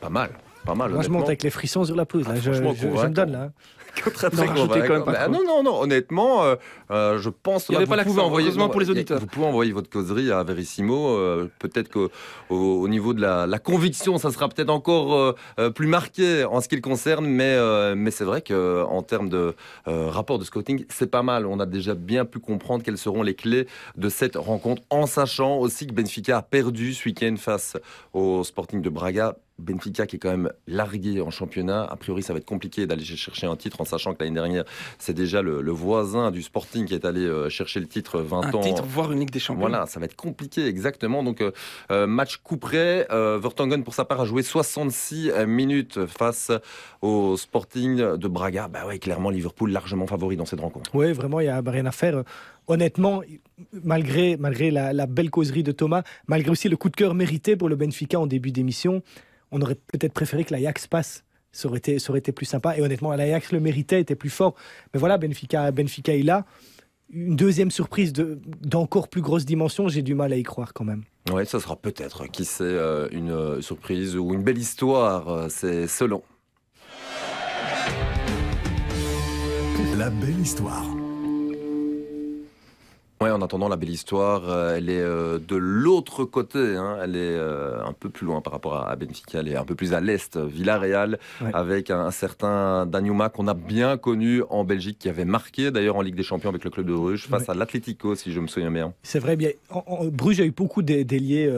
Pas 0.00 0.08
mal, 0.10 0.30
pas 0.64 0.74
mal. 0.74 0.90
Moi, 0.92 1.02
je 1.02 1.08
monte 1.10 1.26
avec 1.26 1.42
les 1.42 1.50
frissons 1.50 1.84
sur 1.84 1.96
la 1.96 2.06
pelouse. 2.06 2.26
Là. 2.26 2.34
Ah, 2.36 2.40
je, 2.40 2.50
franchement, 2.52 2.72
je- 2.74 2.80
je 3.02 3.06
me 3.06 3.08
donne 3.14 3.32
là. 3.32 3.50
très, 4.12 4.30
très 4.30 4.30
d'en 4.30 4.46
rajouter 4.46 4.80
quand 4.80 4.88
même 4.88 5.02
convaincant. 5.04 5.04
pas 5.04 5.12
Bah, 5.12 5.28
non, 5.28 5.44
non, 5.44 5.62
non, 5.62 5.80
honnêtement, 5.80 6.44
euh, 6.44 6.56
euh, 6.90 7.18
je 7.18 7.30
pense 7.30 7.68
Il 7.68 7.72
y 7.72 7.74
là, 7.74 7.78
avait 7.78 7.84
vous 7.86 7.90
pas 7.90 8.02
pouvez 8.02 8.14
l'accent, 8.16 8.26
envoyer, 8.26 8.50
pour 8.70 8.80
les 8.80 8.90
auditeurs. 8.90 9.20
Vous 9.20 9.26
pouvez 9.26 9.46
envoyer 9.46 9.72
votre 9.72 9.90
causerie 9.90 10.30
à 10.32 10.42
Verissimo. 10.42 11.08
euh, 11.16 11.50
peut-être 11.58 11.90
qu'au 11.90 12.10
au, 12.48 12.56
au 12.56 12.88
niveau 12.88 13.14
de 13.14 13.20
la, 13.20 13.46
la 13.46 13.58
conviction, 13.58 14.18
ça 14.18 14.30
sera 14.30 14.48
peut-être 14.48 14.70
encore 14.70 15.34
plus 15.74 15.86
marqué 15.86 16.44
en 16.44 16.60
ce 16.60 16.68
qui 16.68 16.76
le 16.76 16.82
concerne, 16.82 17.26
mais, 17.26 17.54
euh, 17.56 17.94
mais 17.96 18.10
c'est 18.10 18.24
vrai 18.24 18.42
qu'en 18.42 19.02
termes 19.02 19.28
de 19.28 19.54
euh, 19.88 20.08
rapport 20.10 20.38
de 20.38 20.44
scouting, 20.44 20.84
c'est 20.88 21.10
pas 21.10 21.22
mal. 21.22 21.46
On 21.46 21.60
a 21.60 21.66
déjà 21.66 21.94
bien 21.94 22.24
pu 22.24 22.38
comprendre 22.38 22.82
quelles 22.82 22.98
seront 22.98 23.22
les 23.22 23.34
clés 23.34 23.66
de 23.96 24.08
cette 24.08 24.36
rencontre, 24.36 24.82
en 24.90 25.06
sachant 25.06 25.58
aussi 25.58 25.86
que 25.86 25.92
Benfica 25.92 26.38
a 26.38 26.42
perdu 26.42 26.94
ce 26.94 27.08
week-end 27.08 27.34
face 27.38 27.76
au 28.12 28.44
Sporting 28.44 28.82
de 28.82 28.90
Braga. 28.90 29.36
Benfica 29.60 30.06
qui 30.06 30.16
est 30.16 30.18
quand 30.18 30.30
même 30.30 30.50
largué 30.66 31.20
en 31.20 31.30
championnat. 31.30 31.84
A 31.84 31.96
priori, 31.96 32.22
ça 32.22 32.32
va 32.32 32.38
être 32.38 32.44
compliqué 32.46 32.86
d'aller 32.86 33.04
chercher 33.04 33.46
un 33.46 33.56
titre 33.56 33.80
en 33.80 33.84
sachant 33.84 34.14
que 34.14 34.22
l'année 34.22 34.34
dernière, 34.34 34.64
c'est 34.98 35.12
déjà 35.14 35.42
le, 35.42 35.60
le 35.62 35.72
voisin 35.72 36.30
du 36.30 36.42
Sporting 36.42 36.86
qui 36.86 36.94
est 36.94 37.04
allé 37.04 37.20
euh, 37.20 37.48
chercher 37.48 37.80
le 37.80 37.86
titre 37.86 38.20
20 38.20 38.46
Un 38.46 38.52
ans. 38.54 38.60
titre, 38.60 38.84
voire 38.84 39.12
une 39.12 39.20
Ligue 39.20 39.30
des 39.30 39.38
Champions. 39.38 39.60
Voilà, 39.60 39.86
ça 39.86 40.00
va 40.00 40.06
être 40.06 40.16
compliqué, 40.16 40.66
exactement. 40.66 41.22
Donc, 41.22 41.40
euh, 41.40 41.52
euh, 41.90 42.06
match 42.06 42.38
coup 42.38 42.56
près. 42.56 43.06
Euh, 43.10 43.38
Vertonghen, 43.40 43.84
pour 43.84 43.94
sa 43.94 44.04
part, 44.04 44.20
a 44.20 44.24
joué 44.24 44.42
66 44.42 45.30
minutes 45.46 46.06
face 46.06 46.50
au 47.02 47.36
Sporting 47.36 47.96
de 48.16 48.28
Braga. 48.28 48.68
Bah 48.68 48.86
ouais, 48.86 48.98
clairement, 48.98 49.30
Liverpool 49.30 49.70
largement 49.70 50.06
favori 50.06 50.36
dans 50.36 50.46
cette 50.46 50.60
rencontre. 50.60 50.90
Oui, 50.94 51.12
vraiment, 51.12 51.40
il 51.40 51.44
n'y 51.44 51.50
a 51.50 51.62
rien 51.64 51.86
à 51.86 51.92
faire. 51.92 52.22
Honnêtement, 52.66 53.22
malgré, 53.72 54.36
malgré 54.36 54.70
la, 54.70 54.92
la 54.92 55.06
belle 55.06 55.30
causerie 55.30 55.62
de 55.62 55.72
Thomas, 55.72 56.02
malgré 56.28 56.50
aussi 56.50 56.68
le 56.68 56.76
coup 56.76 56.88
de 56.88 56.96
cœur 56.96 57.14
mérité 57.14 57.56
pour 57.56 57.68
le 57.68 57.76
Benfica 57.76 58.18
en 58.20 58.26
début 58.26 58.52
d'émission, 58.52 59.02
on 59.52 59.60
aurait 59.62 59.74
peut-être 59.74 60.12
préféré 60.12 60.44
que 60.44 60.52
l'Ajax 60.52 60.86
passe. 60.86 61.24
Ça 61.52 61.68
aurait, 61.68 61.78
été, 61.78 61.98
ça 61.98 62.10
aurait 62.10 62.20
été 62.20 62.30
plus 62.32 62.46
sympa. 62.46 62.76
Et 62.78 62.80
honnêtement, 62.82 63.12
l'Ajax 63.14 63.50
le 63.52 63.58
méritait, 63.60 64.00
était 64.00 64.14
plus 64.14 64.30
fort. 64.30 64.54
Mais 64.94 65.00
voilà, 65.00 65.18
Benfica, 65.18 65.70
Benfica 65.72 66.14
est 66.14 66.22
là. 66.22 66.44
Une 67.12 67.34
deuxième 67.34 67.72
surprise 67.72 68.12
de- 68.12 68.38
d'encore 68.60 69.08
plus 69.08 69.20
grosse 69.20 69.44
dimension, 69.44 69.88
j'ai 69.88 70.02
du 70.02 70.14
mal 70.14 70.32
à 70.32 70.36
y 70.36 70.44
croire 70.44 70.72
quand 70.72 70.84
même. 70.84 71.02
Ouais, 71.32 71.44
ça 71.44 71.58
sera 71.58 71.74
peut-être, 71.74 72.28
qui 72.28 72.44
sait, 72.44 72.62
euh, 72.62 73.08
une 73.10 73.30
euh, 73.32 73.60
surprise 73.60 74.16
ou 74.16 74.32
une 74.32 74.44
belle 74.44 74.58
histoire. 74.58 75.28
euh, 75.28 75.46
C'est 75.48 75.88
selon. 75.88 76.22
La 79.98 80.08
belle 80.08 80.38
histoire. 80.40 80.86
Ouais, 83.22 83.30
en 83.30 83.42
attendant, 83.42 83.68
la 83.68 83.76
belle 83.76 83.90
histoire, 83.90 84.48
euh, 84.48 84.76
elle 84.78 84.88
est 84.88 84.98
euh, 85.02 85.38
de 85.46 85.54
l'autre 85.54 86.24
côté. 86.24 86.58
hein. 86.58 86.96
Elle 87.04 87.16
est 87.16 87.36
euh, 87.36 87.84
un 87.84 87.92
peu 87.92 88.08
plus 88.08 88.24
loin 88.26 88.40
par 88.40 88.50
rapport 88.54 88.74
à, 88.78 88.88
à 88.90 88.96
Benfica. 88.96 89.40
Elle 89.40 89.48
est 89.48 89.56
un 89.56 89.64
peu 89.66 89.74
plus 89.74 89.92
à 89.92 90.00
l'est, 90.00 90.38
Villarreal, 90.38 91.18
Ouais. 91.42 91.50
avec 91.52 91.90
un, 91.90 92.00
un 92.00 92.12
certain 92.12 92.86
Danjuma 92.86 93.28
qu'on 93.28 93.46
a 93.46 93.52
bien 93.52 93.98
connu 93.98 94.42
en 94.48 94.64
Belgique, 94.64 94.96
qui 94.98 95.10
avait 95.10 95.26
marqué 95.26 95.70
d'ailleurs 95.70 95.96
en 95.96 96.00
Ligue 96.00 96.14
des 96.14 96.22
Champions 96.22 96.48
avec 96.48 96.64
le 96.64 96.70
club 96.70 96.86
de 96.86 96.94
Bruges 96.94 97.26
face 97.28 97.42
Ouais. 97.42 97.50
à 97.50 97.54
l'Atlético, 97.54 98.14
si 98.14 98.32
je 98.32 98.40
me 98.40 98.46
souviens 98.46 98.70
bien. 98.70 98.94
C'est 99.02 99.18
vrai, 99.18 99.36
bien, 99.36 99.50
en, 99.68 99.84
en- 99.86 100.06
Bruges 100.06 100.40
a 100.40 100.44
eu 100.46 100.50
beaucoup 100.52 100.80
d'ai- 100.80 101.04
d'ailiers 101.04 101.52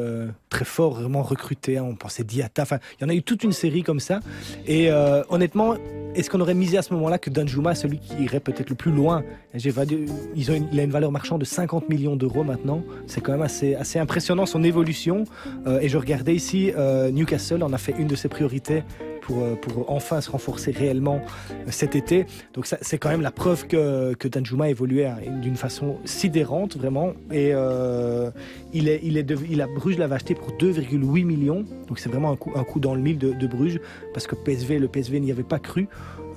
très 0.48 0.64
forts, 0.64 0.94
vraiment 0.94 1.22
recrutés. 1.22 1.78
hein. 1.78 1.84
On 1.88 1.94
pensait 1.94 2.24
Diata. 2.24 2.62
Enfin, 2.62 2.78
il 2.98 3.04
y 3.04 3.06
en 3.06 3.08
a 3.08 3.14
eu 3.14 3.22
toute 3.22 3.44
une 3.44 3.52
série 3.52 3.84
comme 3.84 4.00
ça. 4.00 4.18
Et 4.66 4.90
honnêtement, 5.28 5.76
est-ce 6.14 6.28
qu'on 6.28 6.40
aurait 6.40 6.54
misé 6.54 6.76
à 6.78 6.82
ce 6.82 6.92
moment-là 6.94 7.18
que 7.18 7.30
Danjuma, 7.30 7.74
celui 7.74 7.98
qui 7.98 8.22
irait 8.22 8.40
peut-être 8.40 8.70
le 8.70 8.76
plus 8.76 8.92
loin 8.92 9.22
il 9.54 10.50
a 10.80 10.82
une 10.82 10.90
valeur 10.90 11.12
marchande 11.12 11.40
de 11.40 11.44
50 11.44 11.88
millions 11.88 12.16
d'euros 12.16 12.44
maintenant. 12.44 12.82
C'est 13.06 13.20
quand 13.20 13.32
même 13.32 13.42
assez, 13.42 13.74
assez 13.74 13.98
impressionnant 13.98 14.46
son 14.46 14.62
évolution. 14.62 15.24
Euh, 15.66 15.80
et 15.80 15.88
je 15.88 15.98
regardais 15.98 16.34
ici, 16.34 16.72
euh, 16.76 17.10
Newcastle 17.10 17.62
en 17.62 17.72
a 17.72 17.78
fait 17.78 17.94
une 17.98 18.06
de 18.06 18.16
ses 18.16 18.28
priorités 18.28 18.82
pour, 19.22 19.42
euh, 19.42 19.54
pour 19.54 19.90
enfin 19.90 20.20
se 20.20 20.30
renforcer 20.30 20.70
réellement 20.70 21.20
euh, 21.50 21.54
cet 21.70 21.96
été. 21.96 22.26
Donc 22.54 22.66
c'est 22.66 22.98
quand 22.98 23.08
même 23.08 23.22
la 23.22 23.30
preuve 23.30 23.66
que, 23.66 24.12
que 24.14 24.28
Danjuma 24.28 24.64
a 24.64 24.68
évolué 24.68 25.06
à- 25.06 25.16
d'une 25.40 25.56
façon 25.56 25.96
sidérante, 26.04 26.76
vraiment. 26.76 27.14
Et 27.30 27.52
euh, 27.54 28.30
il, 28.74 28.88
est, 28.88 29.00
il, 29.02 29.16
est 29.16 29.22
dev- 29.22 29.46
il 29.50 29.62
a, 29.62 29.66
Bruges 29.66 29.96
l'avait 29.98 30.14
acheté 30.16 30.34
pour 30.34 30.52
2,8 30.52 31.24
millions. 31.24 31.64
Donc 31.88 31.98
c'est 31.98 32.08
vraiment 32.10 32.30
un 32.32 32.36
coup, 32.36 32.52
un 32.54 32.64
coup 32.64 32.80
dans 32.80 32.94
le 32.94 33.00
mille 33.00 33.18
de, 33.18 33.32
de 33.32 33.46
Bruges, 33.46 33.80
parce 34.12 34.26
que 34.26 34.34
PSV, 34.34 34.78
le 34.78 34.88
PSV 34.88 35.20
n'y 35.20 35.30
avait 35.30 35.42
pas 35.42 35.58
cru. 35.58 35.88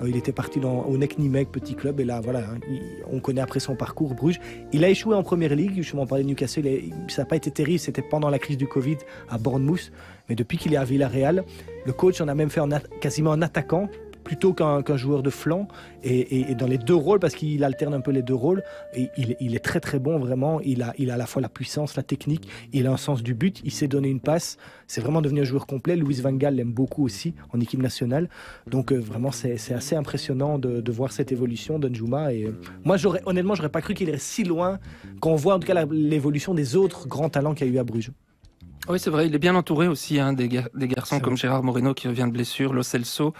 Il 0.06 0.14
était 0.14 0.32
parti 0.32 0.60
dans, 0.60 0.82
au 0.82 0.98
Nek 0.98 1.18
Nimek, 1.18 1.50
petit 1.50 1.74
club, 1.74 2.00
et 2.00 2.04
là, 2.04 2.20
voilà, 2.22 2.40
hein, 2.40 2.58
on 3.10 3.18
connaît 3.18 3.40
après 3.40 3.60
son 3.60 3.76
parcours 3.76 4.14
Bruges. 4.14 4.38
Il 4.74 4.84
a 4.84 4.90
échoué 4.90 5.14
en 5.14 5.22
première 5.22 5.54
ligue, 5.56 5.80
je 5.82 5.96
m'en 5.96 6.06
parlais 6.06 6.22
de 6.22 6.28
Newcastle, 6.28 6.64
ça 7.08 7.22
n'a 7.22 7.26
pas 7.26 7.36
été 7.36 7.50
terrible, 7.50 7.78
c'était 7.78 8.02
pendant 8.02 8.28
la 8.28 8.38
crise 8.38 8.58
du 8.58 8.66
Covid 8.66 8.98
à 9.30 9.38
Bournemouth. 9.38 9.90
Mais 10.28 10.34
depuis 10.34 10.58
qu'il 10.58 10.74
est 10.74 10.76
à 10.76 10.84
Villarreal, 10.84 11.44
le 11.86 11.92
coach 11.92 12.20
en 12.20 12.28
a 12.28 12.34
même 12.34 12.50
fait 12.50 12.60
quasiment 13.00 13.32
un 13.32 13.42
attaquant 13.42 13.88
plutôt 14.26 14.52
qu'un 14.54 14.96
joueur 14.96 15.22
de 15.22 15.30
flanc. 15.30 15.68
Et, 16.02 16.54
dans 16.56 16.66
les 16.66 16.78
deux 16.78 16.94
rôles 16.94 17.20
parce 17.20 17.34
qu'il 17.34 17.62
alterne 17.62 17.94
un 17.94 18.00
peu 18.00 18.10
les 18.10 18.22
deux 18.22 18.34
rôles 18.34 18.62
et 18.94 19.08
il, 19.16 19.54
est 19.54 19.64
très 19.64 19.78
très 19.78 20.00
bon 20.00 20.18
vraiment. 20.18 20.60
Il 20.62 20.82
a, 20.82 20.94
à 21.12 21.16
la 21.16 21.26
fois 21.26 21.40
la 21.40 21.48
puissance 21.48 21.96
la 21.96 22.02
technique 22.02 22.48
il 22.72 22.86
a 22.88 22.92
un 22.92 22.96
sens 22.96 23.22
du 23.22 23.34
but. 23.34 23.60
Il 23.64 23.70
sait 23.70 23.86
donner 23.86 24.08
une 24.08 24.20
passe. 24.20 24.56
C'est 24.88 25.00
vraiment 25.00 25.22
devenu 25.22 25.40
un 25.42 25.44
joueur 25.44 25.66
complet. 25.66 25.94
Louis 25.94 26.20
Van 26.20 26.32
Gaal 26.32 26.56
l'aime 26.56 26.72
beaucoup 26.72 27.04
aussi 27.04 27.34
en 27.52 27.60
équipe 27.60 27.80
nationale. 27.80 28.28
Donc 28.66 28.92
euh, 28.92 28.98
vraiment 28.98 29.30
c'est 29.30 29.72
assez 29.72 29.94
impressionnant 29.94 30.58
de, 30.58 30.90
voir 30.90 31.12
cette 31.12 31.30
évolution 31.30 31.78
d'Anjuma 31.78 32.32
et 32.32 32.44
euh, 32.44 32.58
moi 32.84 32.96
j'aurais 32.96 33.20
honnêtement 33.26 33.54
j'aurais 33.54 33.68
pas 33.68 33.82
cru 33.82 33.92
qu'il 33.92 34.08
irait 34.08 34.18
si 34.18 34.44
loin 34.44 34.78
quand 35.20 35.30
on 35.30 35.36
voit 35.36 35.54
en 35.54 35.58
tout 35.58 35.66
cas 35.66 35.84
l'évolution 35.84 36.54
des 36.54 36.74
autres 36.74 37.06
grands 37.06 37.28
talents 37.28 37.54
qu'il 37.54 37.66
y 37.66 37.70
a 37.70 37.74
eu 37.74 37.78
à 37.78 37.84
Bruges 37.84 38.12
Oui, 38.88 39.00
c'est 39.00 39.10
vrai, 39.10 39.26
il 39.26 39.34
est 39.34 39.38
bien 39.40 39.56
entouré 39.56 39.88
aussi 39.88 40.20
hein, 40.20 40.32
des, 40.32 40.48
gar- 40.48 40.68
des 40.74 40.86
garçons 40.86 41.18
comme 41.18 41.32
vrai. 41.34 41.40
Gérard 41.42 41.64
Moreno 41.64 41.92
qui 41.92 42.06
revient 42.06 42.24
de 42.26 42.30
blessure, 42.30 42.72
Lo 42.72 42.84
Celso, 42.84 43.34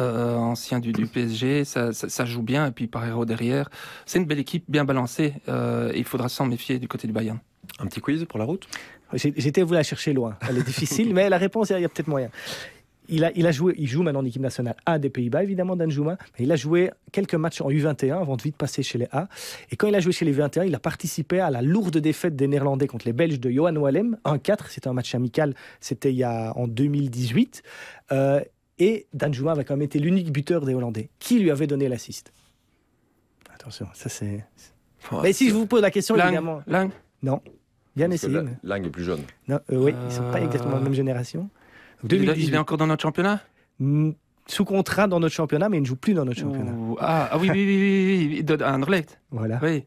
euh, 0.00 0.36
ancien 0.36 0.78
du, 0.78 0.92
du 0.92 1.06
PSG, 1.06 1.64
ça, 1.64 1.92
ça- 1.92 2.08
ça 2.08 2.24
joue 2.24 2.42
bien, 2.42 2.66
et 2.66 2.70
puis 2.70 2.86
Parero 2.86 3.24
derrière. 3.24 3.68
C'est 4.06 4.18
une 4.18 4.26
belle 4.26 4.38
équipe, 4.38 4.64
bien 4.68 4.84
balancée, 4.84 5.34
euh, 5.48 5.90
et 5.92 5.98
il 5.98 6.04
faudra 6.04 6.28
s'en 6.28 6.46
méfier 6.46 6.78
du 6.78 6.86
côté 6.86 7.08
du 7.08 7.12
Bayern. 7.12 7.40
Un 7.80 7.86
petit 7.86 8.00
quiz 8.00 8.24
pour 8.26 8.38
la 8.38 8.44
route? 8.44 8.68
J'étais 9.14 9.62
vous 9.62 9.74
la 9.74 9.82
chercher 9.82 10.12
loin. 10.12 10.36
Elle 10.48 10.58
est 10.58 10.62
difficile, 10.66 11.12
mais 11.14 11.28
la 11.28 11.36
réponse, 11.38 11.70
il 11.70 11.72
y 11.72 11.74
a, 11.74 11.78
il 11.80 11.82
y 11.82 11.84
a 11.84 11.88
peut-être 11.88 12.06
moyen. 12.08 12.30
Il, 13.08 13.24
a, 13.24 13.32
il, 13.34 13.46
a 13.46 13.52
joué, 13.52 13.74
il 13.78 13.88
joue 13.88 14.02
maintenant 14.02 14.20
en 14.20 14.24
équipe 14.24 14.40
nationale 14.42 14.76
A 14.86 14.98
des 14.98 15.10
Pays-Bas, 15.10 15.42
évidemment, 15.42 15.74
Danjuma. 15.76 16.16
Mais 16.38 16.44
il 16.44 16.52
a 16.52 16.56
joué 16.56 16.90
quelques 17.10 17.34
matchs 17.34 17.60
en 17.60 17.68
U21 17.68 18.20
avant 18.20 18.36
de 18.36 18.42
vite 18.42 18.56
passer 18.56 18.82
chez 18.84 18.96
les 18.96 19.08
A. 19.10 19.28
Et 19.70 19.76
quand 19.76 19.88
il 19.88 19.94
a 19.96 20.00
joué 20.00 20.12
chez 20.12 20.24
les 20.24 20.32
U21, 20.36 20.66
il 20.68 20.74
a 20.74 20.78
participé 20.78 21.40
à 21.40 21.50
la 21.50 21.62
lourde 21.62 21.98
défaite 21.98 22.36
des 22.36 22.46
Néerlandais 22.46 22.86
contre 22.86 23.04
les 23.06 23.12
Belges 23.12 23.40
de 23.40 23.50
Johan 23.50 23.74
Wallem. 23.74 24.16
1-4, 24.24 24.70
c'était 24.70 24.88
un 24.88 24.92
match 24.92 25.14
amical, 25.14 25.54
c'était 25.80 26.12
il 26.12 26.16
y 26.16 26.22
a, 26.24 26.52
en 26.56 26.68
2018. 26.68 27.62
Euh, 28.12 28.40
et 28.78 29.06
Danjuma 29.12 29.52
avait 29.52 29.64
quand 29.64 29.74
même 29.74 29.82
été 29.82 29.98
l'unique 29.98 30.30
buteur 30.32 30.64
des 30.64 30.72
Hollandais. 30.74 31.10
Qui 31.18 31.40
lui 31.40 31.50
avait 31.50 31.66
donné 31.66 31.88
l'assist? 31.88 32.32
Attention, 33.52 33.86
ça 33.94 34.08
c'est. 34.08 34.44
Mais 35.22 35.32
si 35.32 35.48
je 35.48 35.54
vous 35.54 35.66
pose 35.66 35.82
la 35.82 35.90
question, 35.90 36.14
Lang, 36.16 36.28
évidemment. 36.28 36.62
Lang 36.66 36.90
Non. 37.22 37.40
Bien 37.94 38.08
Parce 38.08 38.22
que 38.22 38.26
essayé. 38.26 38.34
La- 38.38 38.42
mais- 38.44 38.56
Lang 38.62 38.86
est 38.86 38.90
plus 38.90 39.04
jeune. 39.04 39.20
non, 39.48 39.60
euh, 39.70 39.76
oui, 39.76 39.92
ils 40.08 40.12
sont 40.12 40.22
pas 40.30 40.38
Euh, 40.40 40.44
exactement 40.44 40.76
la 40.76 40.80
même 40.80 40.94
génération. 40.94 41.50
Il 42.04 42.14
est, 42.14 42.18
2018. 42.18 42.48
il 42.48 42.54
est 42.54 42.58
encore 42.58 42.78
dans 42.78 42.86
notre 42.86 43.02
championnat 43.02 43.40
Sous 44.46 44.64
contrat 44.64 45.06
dans 45.06 45.20
notre 45.20 45.34
championnat, 45.34 45.68
mais 45.68 45.78
il 45.78 45.82
ne 45.82 45.86
joue 45.86 45.96
plus 45.96 46.14
dans 46.14 46.24
notre 46.24 46.40
championnat. 46.40 46.72
Ah, 47.00 47.28
ah 47.32 47.38
oui, 47.38 47.48
oui, 47.52 47.64
oui, 47.64 48.38
oui, 48.38 48.44
oui, 48.48 48.64
Anderlecht, 48.64 49.20
Voilà. 49.30 49.60
oui. 49.62 49.84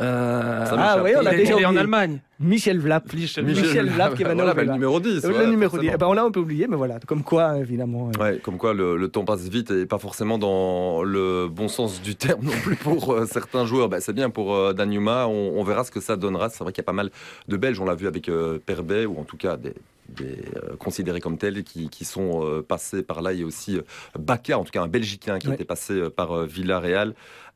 Euh, 0.00 0.64
Ah 0.78 1.00
oui, 1.02 1.10
on 1.20 1.26
a 1.26 1.30
déjà 1.34 1.52
est 1.52 1.64
en 1.64 1.68
oublié. 1.68 1.80
Allemagne. 1.80 2.18
Michel 2.38 2.78
Vlap. 2.78 3.12
Michel, 3.12 3.44
Michel 3.44 3.90
Vlap 3.90 4.14
qui 4.14 4.22
est 4.22 4.24
maintenant 4.24 4.44
Voilà, 4.44 4.54
bah, 4.54 4.62
le 4.64 4.72
numéro 4.72 4.98
10. 4.98 5.24
Euh, 5.24 5.28
ouais, 5.30 5.44
le 5.44 5.50
numéro 5.50 5.76
10. 5.78 5.88
forcément. 5.88 5.92
Eh 5.94 5.98
ben, 5.98 6.06
on 6.06 6.12
l'a 6.14 6.22
un 6.24 6.30
peu 6.30 6.40
oublié, 6.40 6.66
mais 6.68 6.76
voilà. 6.76 6.98
Comme 7.06 7.22
quoi, 7.22 7.58
évidemment. 7.58 8.10
euh, 8.16 8.22
Ouais, 8.22 8.38
comme 8.38 8.56
quoi 8.56 8.72
le, 8.72 8.96
le 8.96 9.08
temps 9.08 9.24
passe 9.26 9.48
vite 9.48 9.70
et 9.70 9.84
pas 9.84 9.98
forcément 9.98 10.38
dans 10.38 11.02
le 11.02 11.48
bon 11.48 11.68
sens 11.68 12.00
du 12.00 12.14
terme 12.16 12.44
non 12.44 12.52
plus 12.62 12.76
pour 12.76 13.12
euh, 13.12 13.26
certains 13.26 13.66
joueurs. 13.66 13.90
Bah, 13.90 14.00
c'est 14.00 14.14
bien 14.14 14.30
pour 14.30 14.54
euh, 14.54 14.72
Danjuma, 14.72 15.26
on, 15.26 15.52
on 15.58 15.62
verra 15.64 15.84
ce 15.84 15.90
que 15.90 16.00
ça 16.00 16.16
donnera. 16.16 16.48
C'est 16.48 16.64
vrai 16.64 16.72
qu'il 16.72 16.80
y 16.82 16.84
a 16.84 16.88
pas 16.88 16.92
mal 16.94 17.10
de 17.48 17.56
Belges, 17.58 17.78
on 17.80 17.84
l'a 17.84 17.94
vu 17.94 18.06
avec 18.06 18.30
Perbet 18.64 19.04
ou 19.04 19.18
en 19.20 19.24
tout 19.24 19.36
cas 19.36 19.58
des, 19.58 19.74
des, 20.08 20.38
considérés 20.78 21.20
comme 21.20 21.36
tels 21.36 21.62
qui, 21.62 21.90
qui 21.90 22.06
sont 22.06 22.62
passés 22.66 23.02
par 23.02 23.20
là. 23.20 23.34
Il 23.34 23.40
y 23.40 23.42
a 23.42 23.46
aussi 23.46 23.78
Baka, 24.18 24.58
en 24.58 24.64
tout 24.64 24.72
cas 24.72 24.80
un 24.82 24.88
Belgicain 24.88 25.38
qui 25.38 25.48
Ouais. 25.48 25.54
était 25.54 25.64
passé 25.64 26.08
par 26.16 26.44
Villarreal. 26.44 27.12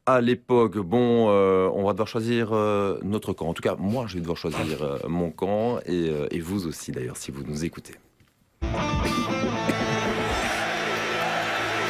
À 0.06 0.20
l'époque, 0.20 0.76
bon, 0.76 1.30
euh, 1.30 1.66
on 1.72 1.84
va 1.84 1.92
devoir 1.92 2.06
choisir 2.08 2.52
euh, 2.52 2.98
notre 3.02 3.32
camp. 3.32 3.48
En 3.48 3.54
tout 3.54 3.62
cas, 3.62 3.74
moi, 3.78 4.04
je 4.06 4.16
vais 4.16 4.20
devoir 4.20 4.36
choisir 4.36 4.82
euh, 4.82 4.98
mon 5.08 5.30
camp 5.30 5.78
et, 5.86 6.10
et 6.30 6.40
vous 6.40 6.66
aussi 6.66 6.92
d'ailleurs, 6.92 7.16
si 7.16 7.30
vous 7.30 7.42
nous 7.42 7.64
écoutez. 7.64 7.94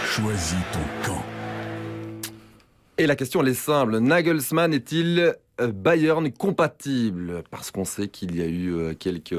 Choisis 0.07 0.59
ton 0.72 1.09
camp. 1.09 1.24
Et 2.98 3.09
la 3.09 3.16
question 3.16 3.42
elle 3.42 3.48
est 3.48 3.55
simple. 3.55 3.98
Nagelsmann 3.98 4.72
est-il 4.72 5.35
Bayern 5.58 6.32
compatible 6.32 7.42
Parce 7.50 7.70
qu'on 7.70 7.84
sait 7.84 8.08
qu'il 8.08 8.36
y 8.36 8.42
a 8.42 8.46
eu 8.46 8.72
euh, 8.74 8.94
quelques 8.94 9.34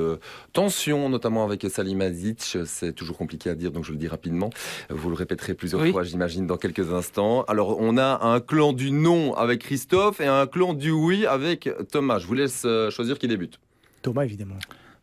tensions, 0.54 1.10
notamment 1.10 1.44
avec 1.44 1.66
Salim 1.70 2.02
Azic. 2.02 2.58
C'est 2.66 2.94
toujours 2.94 3.18
compliqué 3.18 3.50
à 3.50 3.56
dire, 3.56 3.72
donc 3.72 3.84
je 3.84 3.92
le 3.92 3.98
dis 3.98 4.08
rapidement. 4.08 4.50
Vous 4.90 5.10
le 5.10 5.16
répéterez 5.16 5.54
plusieurs 5.54 5.82
Oui. 5.82 5.92
fois, 5.92 6.04
j'imagine, 6.04 6.48
dans 6.48 6.58
quelques 6.58 6.94
instants. 6.94 7.44
Alors, 7.48 7.80
on 7.82 7.98
a 7.98 8.26
un 8.26 8.40
clan 8.40 8.72
du 8.74 8.92
non 8.92 9.34
avec 9.36 9.62
Christophe 9.62 10.22
et 10.22 10.28
un 10.28 10.48
clan 10.48 10.74
du 10.74 10.92
oui 10.92 11.26
avec 11.26 11.70
Thomas. 11.92 12.20
Je 12.20 12.28
vous 12.28 12.34
laisse 12.34 12.64
euh, 12.66 12.90
choisir 12.90 13.20
qui 13.20 13.28
débute. 13.28 13.60
Thomas, 14.02 14.24
évidemment. 14.24 14.56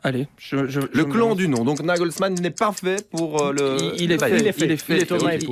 Allez, 0.04 0.26
je, 0.36 0.66
je- 0.66 0.80
je 0.80 0.86
Le 0.98 1.04
clan 1.04 1.34
du 1.36 1.46
nom. 1.46 1.64
Donc 1.64 1.80
Nagelsmann 1.80 2.34
n'est 2.34 2.50
pas 2.50 2.72
fait 2.72 3.08
pour 3.10 3.40
euh, 3.40 3.52
le. 3.52 3.76
Il, 3.96 4.02
il 4.02 4.12
est 4.12 4.18
fait, 4.18 4.30
Il 4.40 4.46
est 4.48 4.52
fait. 4.52 4.64
il 4.66 4.72
est 4.72 4.76
fait, 4.76 4.98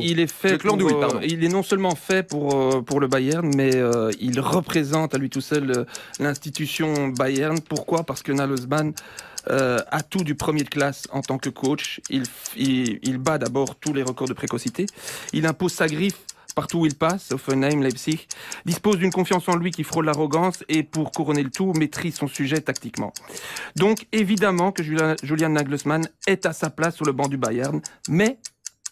Il 0.01 0.21
est 0.21 0.27
fait 0.27 0.51
Le 0.53 0.59
clan 0.59 0.71
pour, 0.71 0.79
du 0.79 0.85
oui, 0.85 0.93
euh, 0.95 1.01
pardon. 1.01 1.21
il 1.23 1.45
est 1.45 1.49
non 1.49 1.63
seulement 1.63 1.95
fait 1.95 2.25
pour, 2.27 2.55
euh, 2.61 2.81
pour 2.83 2.99
le 2.99 3.07
Bayern, 3.07 3.49
mais 3.55 3.77
euh, 3.77 4.11
il 4.21 4.41
représente 4.41 5.15
à 5.15 5.19
lui 5.19 5.31
tout 5.31 5.41
seul 5.41 5.71
euh, 5.71 5.85
l'institution 6.19 7.09
Bayern. 7.09 7.61
Pourquoi? 7.61 8.03
Parce 8.05 8.23
que 8.23 8.33
Nagelsmann 8.33 8.93
euh, 9.51 9.79
a 9.91 10.03
tout 10.03 10.23
du 10.25 10.35
premier 10.35 10.65
de 10.65 10.69
classe 10.69 11.05
en 11.13 11.23
tant 11.23 11.39
que 11.39 11.49
coach. 11.49 12.01
Il, 12.11 12.25
il 12.57 13.19
bat 13.19 13.39
d'abord 13.39 13.77
tous 13.77 13.93
les 13.93 14.03
records 14.03 14.29
de 14.29 14.35
précocité. 14.35 14.87
Il 15.33 15.47
impose 15.47 15.73
sa 15.73 15.87
griffe 15.87 16.19
partout 16.55 16.81
où 16.81 16.87
il 16.87 16.95
passe, 16.95 17.33
Offenheim, 17.33 17.83
Leipzig, 17.83 18.27
dispose 18.65 18.99
d'une 18.99 19.13
confiance 19.13 19.49
en 19.49 19.57
lui 19.57 19.71
qui 19.71 19.85
frôle 19.85 20.07
l'arrogance 20.07 20.65
et 20.69 20.83
pour 20.83 21.13
couronner 21.13 21.43
le 21.43 21.51
tout, 21.51 21.73
maîtrise 21.75 22.17
son 22.17 22.29
sujet 22.29 22.61
tactiquement. 22.61 23.13
Donc 23.77 24.07
évidemment 24.13 24.73
que 24.73 24.83
Julian, 24.83 25.49
Nagelsmann 25.49 26.09
est 26.27 26.47
à 26.47 26.53
sa 26.53 26.71
place 26.71 26.97
sur 26.97 27.05
le 27.05 27.13
banc 27.13 27.29
du 27.29 27.37
Bayern, 27.37 27.81
mais 28.09 28.39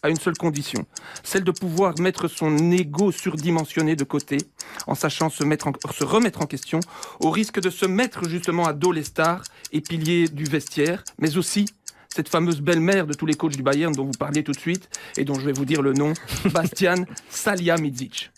à 0.01 0.09
une 0.09 0.17
seule 0.17 0.37
condition, 0.37 0.85
celle 1.23 1.43
de 1.43 1.51
pouvoir 1.51 1.99
mettre 1.99 2.27
son 2.27 2.71
ego 2.71 3.11
surdimensionné 3.11 3.95
de 3.95 4.03
côté, 4.03 4.37
en 4.87 4.95
sachant 4.95 5.29
se, 5.29 5.43
mettre 5.43 5.69
se 5.91 6.03
remettre 6.03 6.41
en 6.41 6.45
question, 6.45 6.79
au 7.19 7.29
risque 7.29 7.59
de 7.59 7.69
se 7.69 7.85
mettre 7.85 8.27
justement 8.29 8.65
à 8.65 8.73
dos 8.73 8.91
les 8.91 9.03
stars 9.03 9.43
et 9.71 9.81
piliers 9.81 10.27
du 10.29 10.45
vestiaire, 10.45 11.03
mais 11.17 11.37
aussi 11.37 11.65
cette 12.13 12.29
fameuse 12.29 12.61
belle-mère 12.61 13.05
de 13.05 13.13
tous 13.13 13.25
les 13.25 13.35
coachs 13.35 13.55
du 13.55 13.63
Bayern 13.63 13.93
dont 13.93 14.05
vous 14.05 14.17
parliez 14.17 14.43
tout 14.43 14.51
de 14.51 14.59
suite 14.59 14.89
et 15.17 15.23
dont 15.25 15.35
je 15.35 15.45
vais 15.45 15.51
vous 15.53 15.65
dire 15.65 15.81
le 15.81 15.93
nom, 15.93 16.13
Bastian 16.53 17.05
Salihamidzic. 17.29 18.31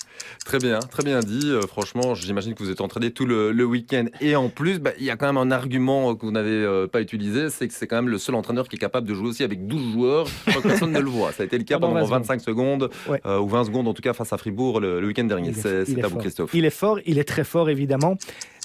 Très 0.46 0.60
bien, 0.60 0.80
très 0.80 1.04
bien 1.04 1.20
dit. 1.20 1.50
Euh, 1.50 1.62
franchement, 1.62 2.14
j'imagine 2.14 2.54
que 2.54 2.62
vous 2.64 2.70
êtes 2.70 2.82
entraîné 2.82 3.12
tout 3.12 3.26
le, 3.26 3.52
le 3.52 3.66
week-end. 3.66 4.06
Et 4.20 4.36
en 4.36 4.50
plus, 4.50 4.80
bah, 4.80 4.92
il 5.00 5.04
y 5.06 5.10
a 5.10 5.16
quand 5.18 5.26
même 5.26 5.38
un 5.38 5.52
argument 5.52 6.14
que 6.16 6.26
vous 6.26 6.32
n'avez 6.32 6.50
euh, 6.52 6.88
pas 6.88 7.02
utilisé, 7.02 7.50
c'est 7.50 7.68
que 7.68 7.74
c'est 7.74 7.88
quand 7.88 7.96
même 7.96 8.10
le 8.10 8.18
seul 8.18 8.36
entraîneur 8.36 8.68
qui 8.68 8.76
est 8.76 8.80
capable 8.80 9.08
de 9.08 9.14
jouer 9.14 9.30
aussi 9.30 9.44
avec 9.44 9.66
12 9.68 9.94
joueurs 9.94 10.28
que 10.46 10.60
personne 10.62 10.92
ne 10.92 11.00
le 11.00 11.10
voit. 11.10 11.32
Ça 11.32 11.44
a 11.44 11.46
été 11.46 11.58
le 11.58 11.64
cas 11.64 11.80
Pendant 11.80 11.94
pendant 11.94 12.06
20 12.06 12.18
25 12.20 12.42
secondes, 12.42 12.90
Ouais. 13.10 13.20
euh, 13.26 13.40
ou 13.40 13.48
20 13.48 13.66
secondes 13.66 13.88
en 13.88 13.94
tout 13.94 14.02
cas 14.04 14.14
face 14.14 14.32
à 14.32 14.38
Fribourg 14.38 14.80
le, 14.80 15.00
le 15.02 15.08
week-end 15.08 15.24
dernier. 15.24 15.54
C'est 15.54 16.04
à 16.04 16.08
vous. 16.08 16.18
Christophe. 16.18 16.52
Il 16.54 16.66
est 16.66 16.70
fort, 16.70 17.00
il 17.06 17.18
est 17.18 17.24
très 17.24 17.44
fort 17.44 17.70
évidemment, 17.70 18.16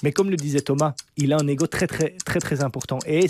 mais 0.03 0.11
comme 0.11 0.29
le 0.29 0.35
disait 0.37 0.61
Thomas, 0.61 0.93
il 1.15 1.33
a 1.33 1.37
un 1.41 1.47
ego 1.47 1.65
très 1.67 1.87
très 1.87 2.15
très 2.23 2.39
très 2.39 2.63
important. 2.63 2.99
Et 3.07 3.27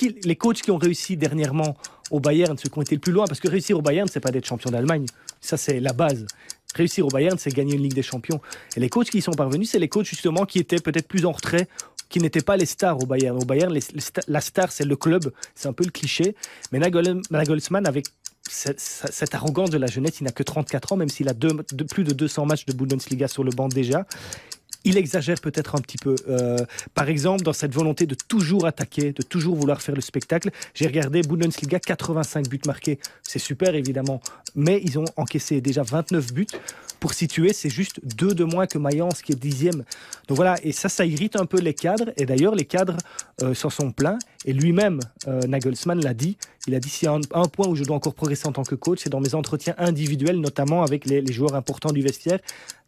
les 0.00 0.36
coachs 0.36 0.62
qui 0.62 0.70
ont 0.70 0.78
réussi 0.78 1.16
dernièrement 1.16 1.76
au 2.10 2.20
Bayern, 2.20 2.56
ceux 2.56 2.68
qui 2.68 2.78
ont 2.78 2.82
été 2.82 2.94
le 2.94 3.00
plus 3.00 3.12
loin, 3.12 3.26
parce 3.26 3.40
que 3.40 3.48
réussir 3.48 3.78
au 3.78 3.82
Bayern, 3.82 4.08
c'est 4.08 4.20
pas 4.20 4.30
d'être 4.30 4.46
champion 4.46 4.70
d'Allemagne, 4.70 5.06
ça 5.40 5.56
c'est 5.56 5.80
la 5.80 5.92
base. 5.92 6.26
Réussir 6.74 7.06
au 7.06 7.08
Bayern, 7.08 7.38
c'est 7.38 7.50
gagner 7.50 7.74
une 7.74 7.82
Ligue 7.82 7.94
des 7.94 8.02
Champions. 8.02 8.40
Et 8.76 8.80
les 8.80 8.88
coachs 8.88 9.08
qui 9.10 9.18
y 9.18 9.22
sont 9.22 9.32
parvenus, 9.32 9.70
c'est 9.70 9.78
les 9.78 9.88
coachs 9.88 10.06
justement 10.06 10.44
qui 10.44 10.58
étaient 10.58 10.80
peut-être 10.80 11.08
plus 11.08 11.24
en 11.24 11.32
retrait, 11.32 11.66
qui 12.08 12.20
n'étaient 12.20 12.42
pas 12.42 12.56
les 12.56 12.66
stars 12.66 13.02
au 13.02 13.06
Bayern. 13.06 13.36
Au 13.36 13.44
Bayern, 13.44 13.76
la 14.28 14.40
star, 14.40 14.70
c'est 14.70 14.84
le 14.84 14.96
club, 14.96 15.32
c'est 15.54 15.68
un 15.68 15.72
peu 15.72 15.84
le 15.84 15.90
cliché. 15.90 16.34
Mais 16.72 16.78
Nagel- 16.78 17.22
avec 17.86 18.06
cette, 18.48 19.34
arrogance 19.34 19.70
de 19.70 19.78
la 19.78 19.86
jeunesse, 19.86 20.20
il 20.20 20.24
n'a 20.24 20.30
que 20.30 20.42
34 20.42 20.92
ans, 20.92 20.96
même 20.96 21.08
s'il 21.08 21.28
a 21.28 21.34
plus 21.34 22.04
de 22.04 22.12
200 22.12 22.46
matchs 22.46 22.66
de 22.66 22.72
Bundesliga 22.72 23.28
sur 23.28 23.44
le 23.44 23.50
banc 23.50 23.68
déjà. 23.68 24.06
Il 24.84 24.96
exagère 24.96 25.40
peut-être 25.40 25.74
un 25.74 25.80
petit 25.80 25.98
peu. 25.98 26.14
Euh, 26.28 26.56
par 26.94 27.08
exemple, 27.08 27.42
dans 27.42 27.52
cette 27.52 27.74
volonté 27.74 28.06
de 28.06 28.14
toujours 28.14 28.66
attaquer, 28.66 29.12
de 29.12 29.22
toujours 29.22 29.56
vouloir 29.56 29.82
faire 29.82 29.94
le 29.94 30.00
spectacle. 30.00 30.50
J'ai 30.74 30.86
regardé 30.86 31.22
Bundesliga, 31.22 31.80
85 31.80 32.48
buts 32.48 32.60
marqués. 32.66 32.98
C'est 33.22 33.38
super, 33.38 33.74
évidemment. 33.74 34.20
Mais 34.54 34.80
ils 34.84 34.98
ont 34.98 35.04
encaissé 35.16 35.60
déjà 35.60 35.82
29 35.82 36.32
buts. 36.32 36.46
Pour 37.00 37.12
situer, 37.12 37.52
c'est 37.52 37.70
juste 37.70 38.00
deux 38.02 38.34
de 38.34 38.44
moins 38.44 38.66
que 38.66 38.78
Mayence, 38.78 39.22
qui 39.22 39.32
est 39.32 39.36
dixième. 39.36 39.84
Donc 40.26 40.36
voilà, 40.36 40.56
et 40.64 40.72
ça, 40.72 40.88
ça 40.88 41.04
irrite 41.04 41.36
un 41.36 41.46
peu 41.46 41.60
les 41.60 41.74
cadres. 41.74 42.10
Et 42.16 42.26
d'ailleurs, 42.26 42.54
les 42.54 42.64
cadres 42.64 42.96
euh, 43.42 43.54
s'en 43.54 43.70
sont 43.70 43.92
plaints. 43.92 44.18
Et 44.44 44.52
lui-même, 44.52 44.98
euh, 45.28 45.40
Nagelsmann 45.42 46.02
l'a 46.02 46.14
dit. 46.14 46.36
Il 46.66 46.74
a 46.74 46.80
dit 46.80 46.88
s'il 46.88 47.06
y 47.06 47.08
a 47.08 47.14
un, 47.14 47.20
un 47.32 47.46
point 47.46 47.68
où 47.68 47.76
je 47.76 47.84
dois 47.84 47.96
encore 47.96 48.14
progresser 48.14 48.46
en 48.46 48.52
tant 48.52 48.64
que 48.64 48.74
coach, 48.74 49.00
c'est 49.02 49.10
dans 49.10 49.20
mes 49.20 49.34
entretiens 49.34 49.74
individuels, 49.78 50.40
notamment 50.40 50.82
avec 50.82 51.06
les, 51.06 51.20
les 51.20 51.32
joueurs 51.32 51.54
importants 51.54 51.92
du 51.92 52.02
vestiaire. 52.02 52.40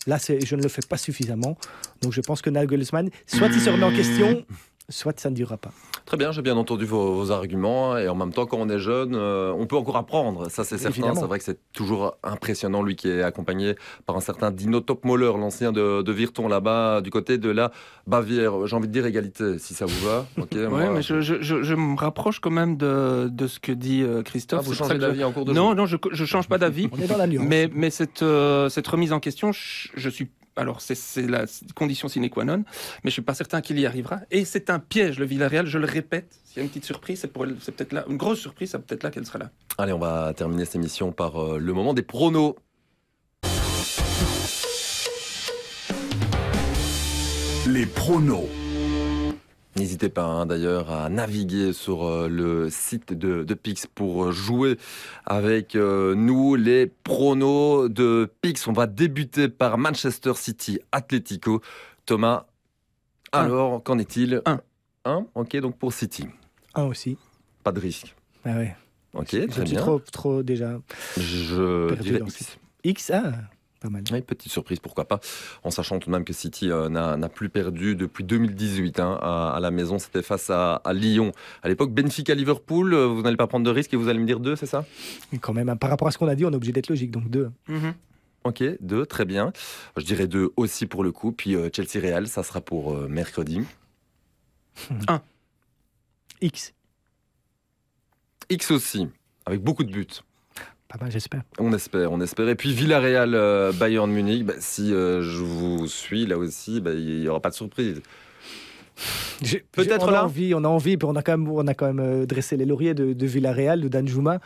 Là, 0.07 0.19
je 0.19 0.57
ne 0.57 0.63
le 0.63 0.69
fais 0.69 0.83
pas 0.89 0.97
suffisamment. 0.97 1.59
Donc 2.01 2.13
je 2.13 2.21
pense 2.21 2.41
que 2.41 2.51
Nagelsmann, 2.51 3.11
soit 3.27 3.49
il 3.49 3.61
se 3.61 3.69
remet 3.69 3.85
en 3.85 3.95
question, 3.95 4.45
soit 4.91 5.19
ça 5.19 5.31
ne 5.31 5.35
durera 5.35 5.57
pas. 5.57 5.71
Très 6.05 6.17
bien, 6.17 6.33
j'ai 6.33 6.43
bien 6.43 6.57
entendu 6.57 6.85
vos, 6.85 7.15
vos 7.15 7.31
arguments. 7.31 7.97
Et 7.97 8.09
en 8.09 8.15
même 8.15 8.33
temps, 8.33 8.45
quand 8.47 8.57
on 8.59 8.69
est 8.69 8.79
jeune, 8.81 9.15
euh, 9.15 9.53
on 9.57 9.67
peut 9.67 9.77
encore 9.77 9.97
apprendre. 9.97 10.51
Ça, 10.51 10.65
c'est 10.65 10.77
certain. 10.79 11.15
C'est 11.15 11.25
vrai 11.27 11.39
que 11.39 11.45
c'est 11.45 11.59
toujours 11.73 12.17
impressionnant, 12.23 12.83
lui 12.83 12.97
qui 12.97 13.09
est 13.09 13.23
accompagné 13.23 13.77
par 14.07 14.17
un 14.17 14.21
certain 14.21 14.51
Dino 14.51 14.81
Topmoller, 14.81 15.33
l'ancien 15.39 15.73
de, 15.73 16.03
de 16.03 16.13
Virton, 16.13 16.49
là-bas, 16.49 17.01
du 17.01 17.11
côté 17.11 17.39
de 17.39 17.51
la 17.51 17.71
Bavière. 18.07 18.67
J'ai 18.67 18.77
envie 18.77 18.89
de 18.89 18.93
dire 18.93 19.07
égalité, 19.07 19.59
si 19.59 19.75
ça 19.75 19.87
vous 19.87 20.07
va. 20.07 20.27
Moi- 20.37 20.91
mais 20.91 21.03
je, 21.03 21.21
je, 21.21 21.41
je, 21.41 21.63
je 21.63 21.75
me 21.75 21.97
rapproche 21.97 22.41
quand 22.41 22.51
même 22.51 22.77
de, 22.77 23.29
de 23.31 23.47
ce 23.47 23.61
que 23.61 23.73
dit 23.73 24.03
euh, 24.03 24.19
Ah, 24.21 24.23
Christophe. 24.25 24.65
vous 24.65 24.73
C'est 24.73 24.79
pour 24.79 24.89
changez 24.89 24.99
d'avis 24.99 25.23
en 25.25 25.33
cours 25.33 25.45
de 25.45 25.53
Non, 25.53 25.71
jeu 25.71 25.77
non, 25.77 25.87
je 25.87 25.97
je 26.11 26.25
change 26.25 26.49
pas 26.49 26.59
d'avis. 26.59 26.89
On 26.93 26.99
est 27.01 27.07
dans 27.07 27.17
la 27.17 27.27
nuance. 27.27 27.47
Mais, 27.49 27.71
mais 27.73 27.91
cette, 27.91 28.23
euh, 28.23 28.69
cette 28.69 28.87
remise 28.89 29.13
en 29.13 29.21
question, 29.21 29.53
je, 29.53 29.89
je 29.95 30.09
suis. 30.11 30.29
Alors, 30.57 30.81
c'est 30.81 31.23
la 31.29 31.45
condition 31.75 32.09
sine 32.09 32.29
qua 32.29 32.45
non, 32.45 32.59
mais 33.03 33.11
je 33.11 33.11
suis 33.11 33.23
pas 33.23 33.35
certain 33.35 33.61
qu'il 33.61 33.79
y 33.79 33.87
arrivera. 33.87 34.21
Et 34.31 34.45
c'est 34.45 34.69
un 34.69 34.79
piège, 34.79 35.19
le 35.19 35.25
Villarreal, 35.25 35.67
je 35.67 35.79
le 35.79 35.87
répète. 35.87 36.39
S'il 36.45 36.59
y 36.59 36.61
a 36.61 36.63
une 36.65 36.69
petite 36.69 36.85
surprise, 36.85 37.21
c'est 37.21 37.29
pour 37.33 37.45
elle- 37.45 37.57
c'est 37.61 37.73
peut-être 37.73 37.93
là, 37.93 38.05
une 38.09 38.17
grosse 38.17 38.41
surprise, 38.41 38.71
c'est 38.73 38.79
peut-être 38.85 39.03
là 39.05 39.11
qu'elle 39.11 39.25
sera 39.25 39.39
là. 39.39 39.51
Allez, 39.79 39.93
on 39.93 39.99
va 39.99 40.33
terminer 40.35 40.65
cette 40.65 40.75
émission 40.77 41.13
par 41.13 41.41
euh, 41.43 41.59
le 41.59 41.73
moment 41.73 41.95
des 41.95 42.03
pronos. 42.03 42.57
Les 47.67 47.87
pronos. 47.87 48.49
N'hésitez 49.77 50.09
pas 50.09 50.25
hein, 50.25 50.47
d'ailleurs 50.47 50.91
à 50.91 51.09
naviguer 51.09 51.73
sur 51.73 52.05
euh, 52.05 52.29
le 52.29 52.69
site 52.71 53.13
de, 53.13 53.45
de 53.45 53.55
Pix 53.55 53.87
pour 53.87 54.33
jouer 54.33 54.77
avec 55.27 55.77
euh, 55.77 56.15
nous 56.17 56.57
les 56.57 56.87
pronos 56.89 57.89
de 57.89 58.29
Pix. 58.43 58.67
On 58.67 58.73
va 58.73 58.87
débuter 58.89 59.49
par 59.49 59.79
Manchester 59.79 60.33
City 60.35 60.81
Atletico. 60.91 61.61
Thomas, 62.05 62.47
Un. 63.33 63.45
alors 63.45 63.83
qu'en 63.85 63.99
est-il 63.99 64.43
Un. 64.45 64.61
Un, 65.05 65.27
ok, 65.37 65.57
donc 65.59 65.79
pour 65.79 65.93
City. 65.93 66.27
Un 66.75 66.85
aussi. 66.87 67.17
Pas 67.63 67.71
de 67.73 67.79
risque. 67.81 68.15
Ah 68.45 68.57
ouais. 68.57 68.77
Ok, 69.15 69.29
Je 69.33 69.45
très 69.47 69.67
suis 69.67 69.75
bien. 69.77 69.81
trop, 69.81 69.99
trop 70.01 70.43
déjà. 70.43 70.79
Je 71.17 71.89
perdu 71.89 72.03
dirais 72.11 72.21
X. 72.27 72.59
X, 72.85 73.11
ah, 73.15 73.33
pas 73.81 73.89
mal. 73.89 74.05
Oui, 74.13 74.21
petite 74.21 74.53
surprise, 74.53 74.79
pourquoi 74.79 75.07
pas. 75.07 75.21
En 75.65 75.71
sachant 75.71 75.99
tout 75.99 76.11
de 76.11 76.15
même 76.15 76.25
que 76.25 76.33
City 76.33 76.71
euh, 76.71 76.89
n'a 76.89 77.29
plus 77.29 77.49
perdu 77.49 77.97
depuis 77.97 78.25
2018 78.25 79.01
hein, 79.01 79.19
à, 79.21 79.53
à 79.57 79.61
la 79.61 79.71
maison. 79.71 79.99
C'était 79.99 80.23
face 80.23 80.51
à, 80.51 80.77
à 80.77 80.93
Lyon. 80.93 81.33
À 81.63 81.69
l'époque, 81.69 81.93
Benfica-Liverpool, 81.93 82.93
euh, 82.95 83.07
vous 83.07 83.23
n'allez 83.23 83.37
pas 83.37 83.47
prendre 83.47 83.65
de 83.65 83.71
risque 83.71 83.93
et 83.95 83.97
vous 83.97 84.09
allez 84.09 84.19
me 84.19 84.27
dire 84.27 84.39
deux, 84.41 84.55
c'est 84.57 84.67
ça? 84.67 84.85
Et 85.33 85.39
Quand 85.39 85.53
même, 85.55 85.69
hein, 85.69 85.77
par 85.77 85.91
rapport 85.91 86.09
à 86.09 86.11
ce 86.11 86.19
qu'on 86.19 86.29
a 86.29 86.35
dit, 86.35 86.45
on 86.45 86.51
est 86.51 86.57
obligé 86.57 86.73
d'être 86.73 86.89
logique. 86.89 87.11
Donc 87.11 87.29
deux. 87.31 87.51
Ok, 88.45 88.63
deux, 88.81 89.05
très 89.05 89.25
bien. 89.25 89.53
Je 89.97 90.05
dirais 90.05 90.27
deux 90.27 90.51
aussi 90.57 90.87
pour 90.87 91.03
le 91.05 91.13
coup. 91.13 91.33
Puis 91.33 91.55
euh, 91.57 91.69
Chelsea-Real, 91.75 92.27
ça 92.29 92.43
sera 92.43 92.61
pour 92.61 92.95
euh, 92.95 93.09
mercredi. 93.09 93.61
X. 96.41 96.73
X 98.49 98.71
aussi, 98.71 99.09
avec 99.47 99.63
beaucoup 99.63 99.85
de 99.85 99.93
buts. 99.93 100.07
Pas 100.91 100.99
mal, 101.01 101.11
j'espère. 101.13 101.43
On 101.61 101.73
espère, 101.73 102.11
on 102.11 102.21
espère. 102.21 102.49
Et 102.49 102.57
puis 102.57 102.75
Villarreal, 102.75 103.35
euh, 103.37 103.73
Bayern 103.73 104.11
Munich, 104.11 104.45
bah, 104.45 104.55
si 104.59 104.93
euh, 104.93 105.23
je 105.23 105.39
vous 105.43 105.87
suis 105.87 106.27
là 106.27 106.37
aussi, 106.37 106.81
bah, 106.81 106.91
il 106.93 107.21
n'y 107.21 107.29
aura 107.29 107.39
pas 107.39 107.51
de 107.51 107.55
surprise. 107.55 108.03
Peut-être 109.73 110.05
on 110.05 110.09
a 110.09 110.13
là. 110.13 110.25
envie, 110.25 110.53
on 110.53 110.65
a 110.65 110.69
envie, 110.69 110.97
puis 110.97 111.09
on 111.09 111.15
a 111.15 111.23
quand 111.23 111.39
même, 111.39 111.49
on 111.49 111.67
a 111.69 111.75
quand 111.75 111.87
même 111.87 112.01
euh, 112.01 112.27
dressé 112.27 112.57
les 112.57 112.67
lauriers 112.67 112.95
de, 112.95 113.13
de 113.13 113.27
Villarreal, 113.27 113.81
de 113.81 113.89
Danjuma. 113.89 114.41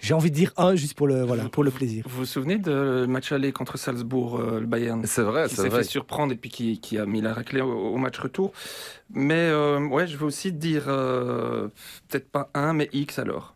J'ai 0.00 0.12
envie 0.12 0.30
de 0.30 0.34
dire 0.34 0.52
un 0.56 0.74
juste 0.74 0.94
pour 0.94 1.06
le, 1.06 1.22
voilà, 1.22 1.44
pour 1.44 1.64
le 1.64 1.70
plaisir. 1.70 2.04
Vous 2.08 2.18
vous 2.18 2.26
souvenez 2.26 2.58
de 2.58 3.06
match 3.08 3.32
aller 3.32 3.52
contre 3.52 3.78
Salzbourg, 3.78 4.38
euh, 4.38 4.60
le 4.60 4.66
Bayern? 4.66 5.06
C'est 5.06 5.22
vrai, 5.22 5.48
qui 5.48 5.54
c'est 5.54 5.62
s'est 5.62 5.68
vrai. 5.68 5.78
fait 5.78 5.88
surprendre 5.88 6.32
et 6.32 6.36
puis 6.36 6.50
qui, 6.50 6.78
qui 6.80 6.98
a 6.98 7.06
mis 7.06 7.22
la 7.22 7.32
raclée 7.32 7.62
au, 7.62 7.70
au 7.72 7.96
match 7.96 8.18
retour. 8.18 8.52
Mais 9.14 9.48
euh, 9.48 9.78
ouais, 9.86 10.06
je 10.06 10.16
veux 10.18 10.26
aussi 10.26 10.52
dire 10.52 10.86
euh, 10.88 11.68
peut-être 12.08 12.28
pas 12.28 12.50
un, 12.52 12.74
mais 12.74 12.90
X 12.92 13.18
alors. 13.20 13.54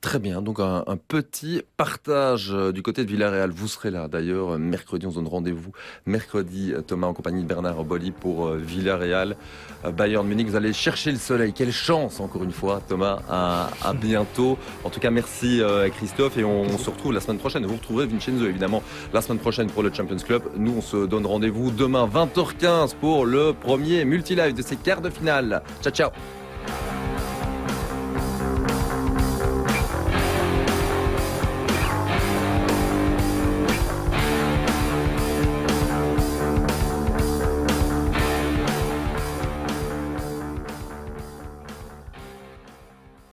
Très 0.00 0.18
bien, 0.18 0.40
donc 0.40 0.60
un, 0.60 0.82
un 0.86 0.96
petit 0.96 1.60
partage 1.76 2.52
euh, 2.54 2.72
du 2.72 2.82
côté 2.82 3.04
de 3.04 3.10
Villarreal. 3.10 3.50
Vous 3.50 3.68
serez 3.68 3.90
là 3.90 4.08
d'ailleurs 4.08 4.54
euh, 4.54 4.58
mercredi, 4.58 5.06
on 5.06 5.10
se 5.10 5.16
donne 5.16 5.28
rendez-vous 5.28 5.72
mercredi, 6.06 6.72
euh, 6.72 6.80
Thomas 6.80 7.08
en 7.08 7.12
compagnie 7.12 7.42
de 7.42 7.46
Bernard 7.46 7.84
Boli 7.84 8.10
pour 8.10 8.48
Villarreal, 8.52 9.36
Bayern 9.94 10.26
Munich. 10.26 10.48
Vous 10.48 10.56
allez 10.56 10.72
chercher 10.72 11.12
le 11.12 11.18
soleil. 11.18 11.52
Quelle 11.52 11.70
chance 11.70 12.18
encore 12.18 12.44
une 12.44 12.50
fois, 12.50 12.80
Thomas. 12.88 13.20
À, 13.28 13.68
à 13.82 13.92
bientôt. 14.00 14.56
En 14.84 14.90
tout 14.90 15.00
cas, 15.00 15.10
merci 15.10 15.60
Christophe 15.96 16.38
et 16.38 16.44
on, 16.44 16.78
se 16.78 16.88
retrouve 16.88 17.12
la 17.12 17.20
semaine 17.20 17.38
prochaine. 17.38 17.66
Vous 17.66 17.76
retrouverez 17.76 18.06
Vincenzo 18.06 18.46
évidemment 18.46 18.82
la 19.12 19.20
semaine 19.20 19.38
prochaine 19.38 19.68
pour 19.68 19.82
le 19.82 19.92
Champions 19.92 20.16
Club. 20.16 20.42
Nous, 20.56 20.72
on 20.78 20.80
se 20.80 21.04
donne 21.04 21.26
rendez-vous 21.26 21.70
demain 21.70 22.08
20h15 22.08 22.94
pour 22.94 23.26
le 23.26 23.52
premier 23.52 24.06
multi-live 24.06 24.54
de 24.54 24.62
ces 24.62 24.76
quarts 24.76 25.02
de 25.02 25.10
finale. 25.10 25.62
Ciao, 25.82 25.92
ciao. 25.92 26.10